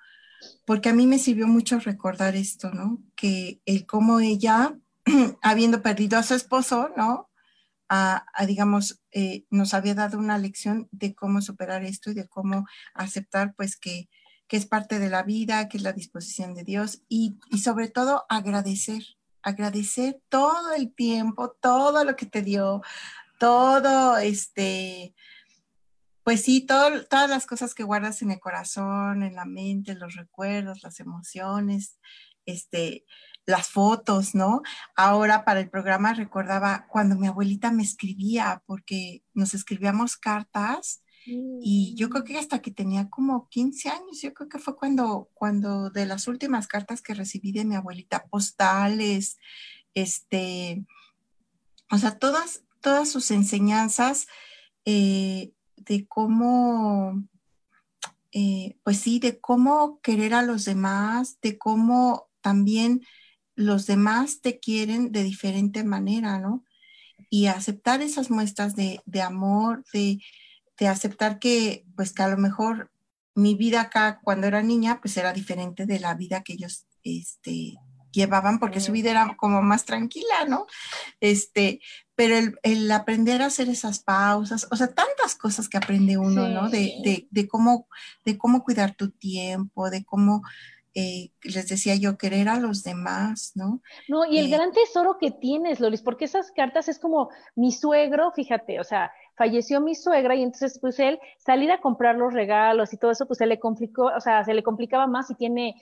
porque 0.64 0.90
a 0.90 0.94
mí 0.94 1.06
me 1.06 1.18
sirvió 1.18 1.46
mucho 1.46 1.78
recordar 1.78 2.36
esto, 2.36 2.70
¿no? 2.70 3.02
Que 3.16 3.60
el 3.66 3.86
cómo 3.86 4.20
ella, 4.20 4.78
habiendo 5.42 5.82
perdido 5.82 6.18
a 6.18 6.22
su 6.22 6.34
esposo, 6.34 6.90
¿no? 6.96 7.30
A, 7.88 8.26
digamos, 8.46 9.02
eh, 9.12 9.44
nos 9.50 9.74
había 9.74 9.94
dado 9.94 10.18
una 10.18 10.38
lección 10.38 10.88
de 10.90 11.14
cómo 11.14 11.40
superar 11.42 11.84
esto 11.84 12.10
y 12.10 12.14
de 12.14 12.26
cómo 12.26 12.66
aceptar, 12.94 13.54
pues, 13.54 13.76
que, 13.76 14.08
que 14.48 14.56
es 14.56 14.66
parte 14.66 14.98
de 14.98 15.10
la 15.10 15.22
vida, 15.22 15.68
que 15.68 15.76
es 15.76 15.82
la 15.82 15.92
disposición 15.92 16.54
de 16.54 16.64
Dios 16.64 17.02
y, 17.08 17.38
y 17.50 17.58
sobre 17.58 17.88
todo 17.88 18.24
agradecer, 18.28 19.02
agradecer 19.42 20.20
todo 20.28 20.72
el 20.72 20.92
tiempo, 20.94 21.50
todo 21.60 22.04
lo 22.04 22.16
que 22.16 22.26
te 22.26 22.42
dio, 22.42 22.82
todo, 23.38 24.18
este, 24.18 25.14
pues 26.22 26.42
sí, 26.42 26.62
todas 26.66 27.30
las 27.30 27.46
cosas 27.46 27.74
que 27.74 27.84
guardas 27.84 28.22
en 28.22 28.30
el 28.30 28.40
corazón, 28.40 29.22
en 29.22 29.34
la 29.34 29.44
mente, 29.44 29.94
los 29.94 30.14
recuerdos, 30.14 30.82
las 30.82 31.00
emociones, 31.00 31.98
este, 32.46 33.04
las 33.46 33.68
fotos, 33.68 34.34
¿no? 34.34 34.62
Ahora 34.96 35.44
para 35.44 35.60
el 35.60 35.70
programa 35.70 36.14
recordaba 36.14 36.86
cuando 36.88 37.16
mi 37.16 37.26
abuelita 37.26 37.70
me 37.72 37.82
escribía, 37.82 38.62
porque 38.66 39.22
nos 39.34 39.54
escribíamos 39.54 40.16
cartas 40.16 41.02
y 41.26 41.94
yo 41.96 42.10
creo 42.10 42.24
que 42.24 42.38
hasta 42.38 42.60
que 42.60 42.70
tenía 42.70 43.08
como 43.08 43.48
15 43.48 43.88
años, 43.88 44.20
yo 44.20 44.34
creo 44.34 44.48
que 44.48 44.58
fue 44.58 44.76
cuando, 44.76 45.30
cuando 45.32 45.88
de 45.88 46.04
las 46.04 46.28
últimas 46.28 46.66
cartas 46.66 47.00
que 47.00 47.14
recibí 47.14 47.50
de 47.52 47.64
mi 47.64 47.76
abuelita, 47.76 48.26
postales, 48.26 49.38
este, 49.94 50.84
o 51.90 51.96
sea, 51.96 52.18
todas, 52.18 52.63
todas 52.84 53.08
sus 53.08 53.30
enseñanzas 53.30 54.26
eh, 54.84 55.52
de 55.76 56.06
cómo, 56.06 57.26
eh, 58.30 58.76
pues 58.84 58.98
sí, 58.98 59.18
de 59.18 59.40
cómo 59.40 60.00
querer 60.02 60.34
a 60.34 60.42
los 60.42 60.66
demás, 60.66 61.38
de 61.40 61.56
cómo 61.56 62.28
también 62.42 63.00
los 63.54 63.86
demás 63.86 64.42
te 64.42 64.60
quieren 64.60 65.12
de 65.12 65.24
diferente 65.24 65.82
manera, 65.82 66.38
¿no? 66.38 66.62
Y 67.30 67.46
aceptar 67.46 68.02
esas 68.02 68.30
muestras 68.30 68.76
de, 68.76 69.00
amor, 69.22 69.82
de, 69.94 70.20
de, 70.78 70.86
aceptar 70.86 71.38
que, 71.38 71.86
pues 71.96 72.12
que 72.12 72.22
a 72.22 72.28
lo 72.28 72.36
mejor 72.36 72.92
mi 73.34 73.54
vida 73.54 73.80
acá 73.80 74.20
cuando 74.22 74.46
era 74.46 74.62
niña, 74.62 75.00
pues 75.00 75.16
era 75.16 75.32
diferente 75.32 75.86
de 75.86 76.00
la 76.00 76.14
vida 76.14 76.42
que 76.42 76.52
ellos, 76.52 76.86
este, 77.02 77.76
llevaban 78.14 78.58
porque 78.58 78.80
su 78.80 78.92
vida 78.92 79.10
era 79.10 79.36
como 79.36 79.62
más 79.62 79.84
tranquila, 79.84 80.46
¿no? 80.48 80.66
Este, 81.20 81.80
pero 82.14 82.36
el, 82.62 82.90
aprender 82.92 83.42
a 83.42 83.46
hacer 83.46 83.68
esas 83.68 83.98
pausas, 83.98 84.68
o 84.70 84.76
sea, 84.76 84.88
tantas 84.88 85.34
cosas 85.34 85.68
que 85.68 85.76
aprende 85.76 86.16
uno, 86.16 86.48
¿no? 86.48 86.70
De, 86.70 87.26
de, 87.30 87.48
cómo, 87.48 87.88
de 88.24 88.38
cómo 88.38 88.62
cuidar 88.62 88.94
tu 88.94 89.10
tiempo, 89.10 89.90
de 89.90 90.04
cómo, 90.04 90.42
eh, 90.94 91.30
les 91.42 91.68
decía 91.68 91.96
yo, 91.96 92.16
querer 92.16 92.48
a 92.48 92.60
los 92.60 92.84
demás, 92.84 93.52
¿no? 93.56 93.82
No, 94.08 94.24
y 94.24 94.38
el 94.38 94.46
eh, 94.46 94.56
gran 94.56 94.72
tesoro 94.72 95.18
que 95.18 95.32
tienes, 95.32 95.80
Loris, 95.80 96.02
porque 96.02 96.26
esas 96.26 96.52
cartas 96.52 96.88
es 96.88 97.00
como 97.00 97.30
mi 97.56 97.72
suegro, 97.72 98.30
fíjate, 98.30 98.78
o 98.78 98.84
sea, 98.84 99.10
falleció 99.36 99.80
mi 99.80 99.96
suegra 99.96 100.36
y 100.36 100.42
entonces 100.42 100.78
pues 100.80 101.00
él 101.00 101.18
salir 101.38 101.72
a 101.72 101.80
comprar 101.80 102.14
los 102.16 102.32
regalos 102.32 102.92
y 102.92 102.96
todo 102.96 103.10
eso, 103.10 103.26
pues 103.26 103.38
se 103.38 103.46
le 103.46 103.58
complicó, 103.58 104.04
o 104.16 104.20
sea, 104.20 104.44
se 104.44 104.54
le 104.54 104.62
complicaba 104.62 105.08
más 105.08 105.26
si 105.26 105.34
tiene 105.34 105.74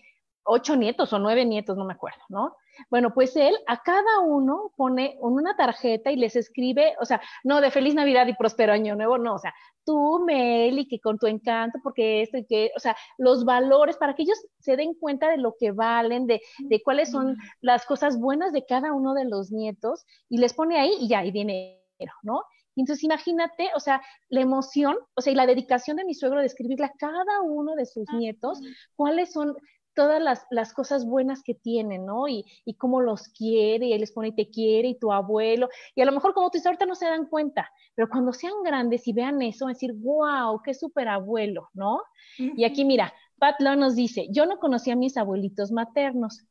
ocho 0.45 0.76
nietos 0.76 1.12
o 1.12 1.18
nueve 1.18 1.45
nietos, 1.45 1.76
no 1.76 1.84
me 1.84 1.95
acuerdo, 1.95 2.20
¿no? 2.28 2.57
Bueno, 2.90 3.12
pues 3.12 3.36
él 3.36 3.55
a 3.66 3.82
cada 3.82 4.20
uno 4.20 4.72
pone 4.76 5.16
una 5.20 5.57
tarjeta 5.57 6.11
y 6.11 6.16
les 6.16 6.36
escribe, 6.36 6.95
o 7.01 7.05
sea, 7.05 7.20
no 7.45 7.61
de 7.61 7.70
feliz 7.70 7.95
Navidad 7.95 8.26
y 8.26 8.34
próspero 8.34 8.72
año 8.72 8.97
nuevo, 8.97 9.18
no, 9.18 9.34
o 9.34 9.38
sea, 9.38 9.55
tú, 9.84 10.22
Meli, 10.24 10.88
que 10.88 11.01
con 11.01 11.18
tu 11.18 11.26
encanto, 11.26 11.78
porque 11.82 12.22
esto 12.22 12.38
y 12.38 12.47
que, 12.47 12.72
o 12.76 12.80
sea, 12.80 12.97
los 13.18 13.45
valores 13.45 13.97
para 13.97 14.14
que 14.14 14.22
ellos 14.22 14.40
se 14.59 14.76
den 14.76 14.95
cuenta 14.95 15.28
de 15.30 15.38
lo 15.38 15.55
que 15.59 15.72
valen, 15.72 16.26
de, 16.26 16.40
de 16.59 16.82
cuáles 16.82 17.11
son 17.11 17.36
las 17.61 17.84
cosas 17.84 18.18
buenas 18.18 18.53
de 18.53 18.64
cada 18.64 18.93
uno 18.93 19.14
de 19.14 19.24
los 19.26 19.51
nietos 19.51 20.05
y 20.28 20.38
les 20.38 20.55
pone 20.55 20.78
ahí 20.78 20.95
y 21.01 21.09
ya, 21.09 21.20
ahí 21.20 21.30
viene, 21.30 21.82
¿no? 22.22 22.43
Entonces, 22.76 23.05
imagínate, 23.05 23.68
o 23.74 23.80
sea, 23.80 24.01
la 24.28 24.40
emoción, 24.40 24.97
o 25.14 25.20
sea, 25.20 25.32
y 25.32 25.36
la 25.36 25.47
dedicación 25.47 25.97
de 25.97 26.05
mi 26.05 26.14
suegro 26.14 26.40
de 26.40 26.47
escribirle 26.47 26.86
a 26.86 26.93
cada 26.99 27.43
uno 27.43 27.74
de 27.74 27.86
sus 27.86 28.11
nietos 28.14 28.61
cuáles 28.97 29.32
son 29.32 29.55
todas 29.95 30.22
las, 30.22 30.47
las, 30.51 30.72
cosas 30.72 31.05
buenas 31.05 31.43
que 31.43 31.55
tienen, 31.55 32.07
¿no? 32.07 32.28
Y, 32.28 32.45
y, 32.64 32.74
cómo 32.74 33.01
los 33.01 33.28
quiere, 33.28 33.86
y 33.86 33.93
él 33.93 34.01
les 34.01 34.12
pone 34.12 34.28
y 34.28 34.34
te 34.34 34.51
quiere, 34.51 34.88
y 34.88 34.99
tu 34.99 35.12
abuelo, 35.12 35.68
y 35.95 36.01
a 36.01 36.05
lo 36.05 36.12
mejor 36.12 36.34
como 36.34 36.51
tú 36.51 36.59
dices, 36.59 36.66
ahorita 36.66 36.86
no 36.86 36.95
se 36.95 37.07
dan 37.07 37.26
cuenta, 37.26 37.70
pero 37.95 38.09
cuando 38.09 38.32
sean 38.32 38.55
grandes 38.64 39.07
y 39.07 39.12
vean 39.12 39.40
eso, 39.43 39.66
decir, 39.66 39.93
wow, 39.95 40.61
qué 40.62 40.74
súper 40.74 41.09
abuelo, 41.09 41.68
¿no? 41.74 42.03
Y 42.38 42.64
aquí 42.64 42.84
mira, 42.84 43.12
Pat 43.38 43.57
Lo 43.61 43.76
nos 43.76 43.95
dice, 43.95 44.28
yo 44.30 44.47
no 44.47 44.59
conocía 44.59 44.95
a 44.95 44.97
mis 44.97 45.16
abuelitos 45.16 45.72
maternos, 45.72 46.47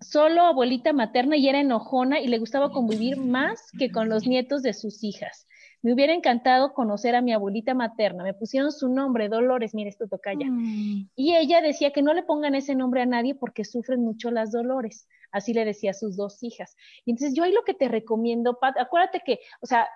solo 0.00 0.42
abuelita 0.42 0.92
materna 0.92 1.36
y 1.36 1.48
era 1.48 1.60
enojona 1.60 2.20
y 2.20 2.28
le 2.28 2.38
gustaba 2.38 2.70
convivir 2.70 3.16
más 3.16 3.70
que 3.78 3.90
con 3.90 4.08
los 4.08 4.26
nietos 4.26 4.62
de 4.62 4.74
sus 4.74 5.02
hijas. 5.02 5.46
Me 5.84 5.92
hubiera 5.92 6.14
encantado 6.14 6.72
conocer 6.72 7.14
a 7.14 7.20
mi 7.20 7.34
abuelita 7.34 7.74
materna. 7.74 8.24
Me 8.24 8.32
pusieron 8.32 8.72
su 8.72 8.88
nombre, 8.88 9.28
Dolores, 9.28 9.74
mire, 9.74 9.90
esto 9.90 10.08
toca 10.08 10.32
ya. 10.32 10.46
Mm. 10.50 11.10
Y 11.14 11.36
ella 11.36 11.60
decía 11.60 11.92
que 11.92 12.00
no 12.00 12.14
le 12.14 12.22
pongan 12.22 12.54
ese 12.54 12.74
nombre 12.74 13.02
a 13.02 13.06
nadie 13.06 13.34
porque 13.34 13.66
sufren 13.66 14.00
mucho 14.00 14.30
las 14.30 14.50
Dolores. 14.50 15.06
Así 15.30 15.52
le 15.52 15.66
decía 15.66 15.90
a 15.90 15.94
sus 15.94 16.16
dos 16.16 16.42
hijas. 16.42 16.74
Y 17.04 17.10
entonces 17.10 17.36
yo 17.36 17.44
ahí 17.44 17.52
lo 17.52 17.64
que 17.64 17.74
te 17.74 17.88
recomiendo, 17.88 18.58
Pat, 18.58 18.78
acuérdate 18.78 19.20
que, 19.26 19.40
o 19.60 19.66
sea, 19.66 19.86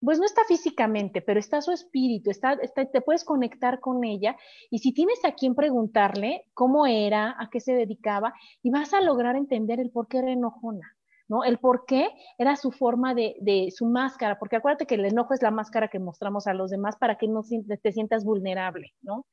pues 0.00 0.20
no 0.20 0.24
está 0.24 0.44
físicamente, 0.44 1.22
pero 1.22 1.40
está 1.40 1.60
su 1.60 1.72
espíritu, 1.72 2.30
está, 2.30 2.56
te 2.56 3.00
puedes 3.00 3.24
conectar 3.24 3.80
con 3.80 4.04
ella 4.04 4.36
y 4.70 4.78
si 4.78 4.92
tienes 4.92 5.24
a 5.24 5.32
quien 5.32 5.56
preguntarle 5.56 6.46
cómo 6.54 6.86
era, 6.86 7.34
a 7.36 7.50
qué 7.50 7.58
se 7.58 7.74
dedicaba, 7.74 8.32
y 8.62 8.70
vas 8.70 8.94
a 8.94 9.00
lograr 9.00 9.34
entender 9.34 9.80
el 9.80 9.90
por 9.90 10.06
qué 10.06 10.18
era 10.18 10.30
enojona. 10.30 10.96
¿No? 11.30 11.44
El 11.44 11.58
por 11.58 11.86
qué 11.86 12.10
era 12.38 12.56
su 12.56 12.72
forma 12.72 13.14
de, 13.14 13.36
de, 13.40 13.70
su 13.70 13.86
máscara, 13.86 14.38
porque 14.38 14.56
acuérdate 14.56 14.84
que 14.84 14.96
el 14.96 15.04
enojo 15.04 15.32
es 15.32 15.42
la 15.42 15.52
máscara 15.52 15.86
que 15.86 16.00
mostramos 16.00 16.48
a 16.48 16.54
los 16.54 16.70
demás 16.70 16.96
para 16.96 17.16
que 17.16 17.28
no 17.28 17.42
te 17.82 17.92
sientas 17.92 18.24
vulnerable, 18.24 18.92
¿no? 19.00 19.26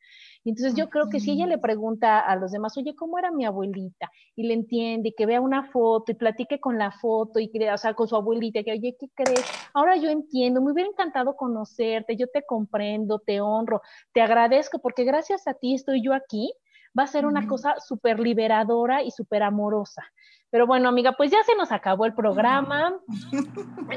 Entonces 0.45 0.75
yo 0.75 0.89
creo 0.89 1.09
que 1.09 1.19
si 1.19 1.31
ella 1.31 1.47
le 1.47 1.57
pregunta 1.57 2.19
a 2.19 2.35
los 2.35 2.51
demás, 2.51 2.77
oye, 2.77 2.95
¿cómo 2.95 3.17
era 3.17 3.31
mi 3.31 3.45
abuelita? 3.45 4.11
Y 4.35 4.43
le 4.43 4.53
entiende, 4.53 5.09
y 5.09 5.13
que 5.13 5.25
vea 5.25 5.41
una 5.41 5.71
foto 5.71 6.11
y 6.11 6.15
platique 6.15 6.59
con 6.59 6.77
la 6.77 6.91
foto 6.91 7.39
y 7.39 7.49
que, 7.49 7.71
o 7.71 7.77
sea, 7.77 7.95
con 7.95 8.07
su 8.07 8.15
abuelita, 8.15 8.63
que, 8.63 8.73
oye, 8.73 8.95
¿qué 8.99 9.07
crees? 9.15 9.43
Ahora 9.73 9.97
yo 9.97 10.09
entiendo, 10.11 10.61
me 10.61 10.71
hubiera 10.71 10.89
encantado 10.89 11.35
conocerte, 11.35 12.15
yo 12.15 12.27
te 12.27 12.43
comprendo, 12.43 13.19
te 13.19 13.41
honro, 13.41 13.81
te 14.13 14.21
agradezco, 14.21 14.77
porque 14.79 15.03
gracias 15.03 15.47
a 15.47 15.55
ti 15.55 15.73
estoy 15.73 16.03
yo 16.03 16.13
aquí, 16.13 16.53
va 16.97 17.03
a 17.03 17.07
ser 17.07 17.25
una 17.25 17.47
cosa 17.47 17.75
súper 17.79 18.19
liberadora 18.19 19.03
y 19.03 19.11
súper 19.11 19.43
amorosa. 19.43 20.03
Pero 20.49 20.65
bueno, 20.65 20.87
amiga, 20.87 21.11
pues 21.11 21.29
ya 21.29 21.43
se 21.43 21.55
nos 21.55 21.73
acabó 21.73 22.05
el 22.05 22.13
programa. 22.13 22.97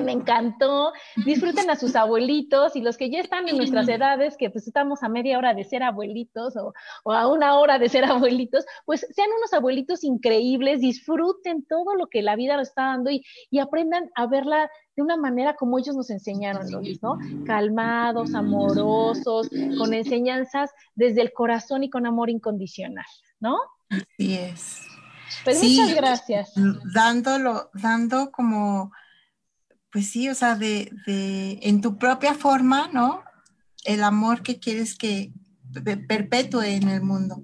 Me 0.05 0.12
encantó. 0.12 0.93
Disfruten 1.24 1.70
a 1.70 1.76
sus 1.76 1.95
abuelitos 1.95 2.74
y 2.74 2.80
los 2.80 2.97
que 2.97 3.09
ya 3.09 3.20
están 3.20 3.49
en 3.49 3.57
nuestras 3.57 3.88
edades, 3.88 4.36
que 4.36 4.51
pues 4.51 4.66
estamos 4.66 5.05
a 5.05 5.09
media 5.09 5.38
hora 5.38 5.55
de 5.55 5.62
ser 5.62 5.84
abuelitos 5.84 6.55
o, 6.57 6.72
a 7.12 7.28
una 7.28 7.57
hora 7.59 7.78
de 7.78 7.88
ser 7.88 8.05
abuelitos, 8.05 8.66
pues 8.84 9.07
sean 9.14 9.28
unos 9.38 9.53
abuelitos 9.53 10.03
increíbles, 10.03 10.80
disfruten 10.80 11.64
todo 11.66 11.95
lo 11.95 12.09
que 12.09 12.22
la 12.22 12.34
vida 12.34 12.57
nos 12.57 12.68
está 12.68 12.86
dando 12.86 13.11
y, 13.11 13.24
y 13.51 13.61
aprendan 13.61 14.11
a 14.16 14.26
verla 14.26 14.68
de 15.01 15.05
una 15.05 15.17
manera 15.17 15.57
como 15.57 15.79
ellos 15.79 15.97
nos 15.97 16.11
enseñaron, 16.11 16.67
¿no? 17.01 17.19
Calmados, 17.47 18.35
amorosos, 18.35 19.49
con 19.79 19.95
enseñanzas 19.95 20.71
desde 20.95 21.23
el 21.23 21.33
corazón 21.33 21.83
y 21.83 21.89
con 21.89 22.05
amor 22.07 22.29
incondicional, 22.29 23.07
¿no? 23.41 23.57
Así 23.89 24.35
es. 24.35 24.83
Pues 25.43 25.63
muchas 25.63 25.95
gracias. 25.95 26.53
Dándolo, 26.93 27.71
dando 27.73 28.31
como, 28.31 28.93
pues 29.91 30.11
sí, 30.11 30.29
o 30.29 30.35
sea, 30.35 30.55
de, 30.55 30.93
de, 31.07 31.59
en 31.63 31.81
tu 31.81 31.97
propia 31.97 32.35
forma, 32.35 32.91
¿no? 32.93 33.23
El 33.85 34.03
amor 34.03 34.43
que 34.43 34.61
quieres 34.61 34.99
que 34.99 35.33
perpetúe 36.07 36.63
en 36.63 36.89
el 36.89 37.01
mundo. 37.01 37.43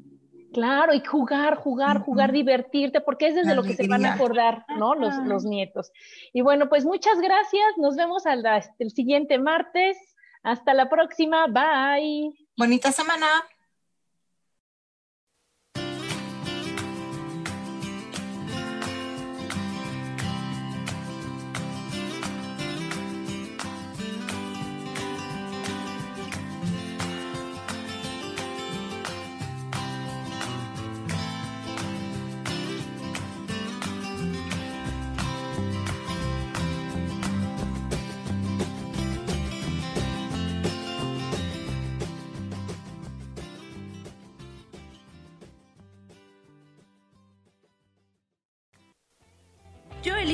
Claro, 0.57 0.95
y 0.95 1.05
jugar, 1.05 1.57
jugar, 1.57 2.01
jugar, 2.01 2.33
divertirte, 2.33 3.03
porque 3.03 3.29
es 3.29 3.35
desde 3.35 3.55
lo 3.55 3.63
que 3.63 3.75
se 3.75 3.87
van 3.87 4.07
a 4.07 4.15
acordar, 4.15 4.65
¿no? 4.79 4.95
Los, 4.95 5.15
los, 5.27 5.45
nietos. 5.45 5.93
Y 6.33 6.41
bueno, 6.41 6.71
pues 6.71 6.87
muchas 6.87 7.21
gracias. 7.21 7.77
Nos 7.77 7.95
vemos 7.95 8.25
el 8.79 8.91
siguiente 8.91 9.39
martes. 9.39 9.99
Hasta 10.43 10.73
la 10.73 10.89
próxima. 10.89 11.47
Bye. 11.47 12.33
Bonita 12.57 12.91
semana. 12.91 13.27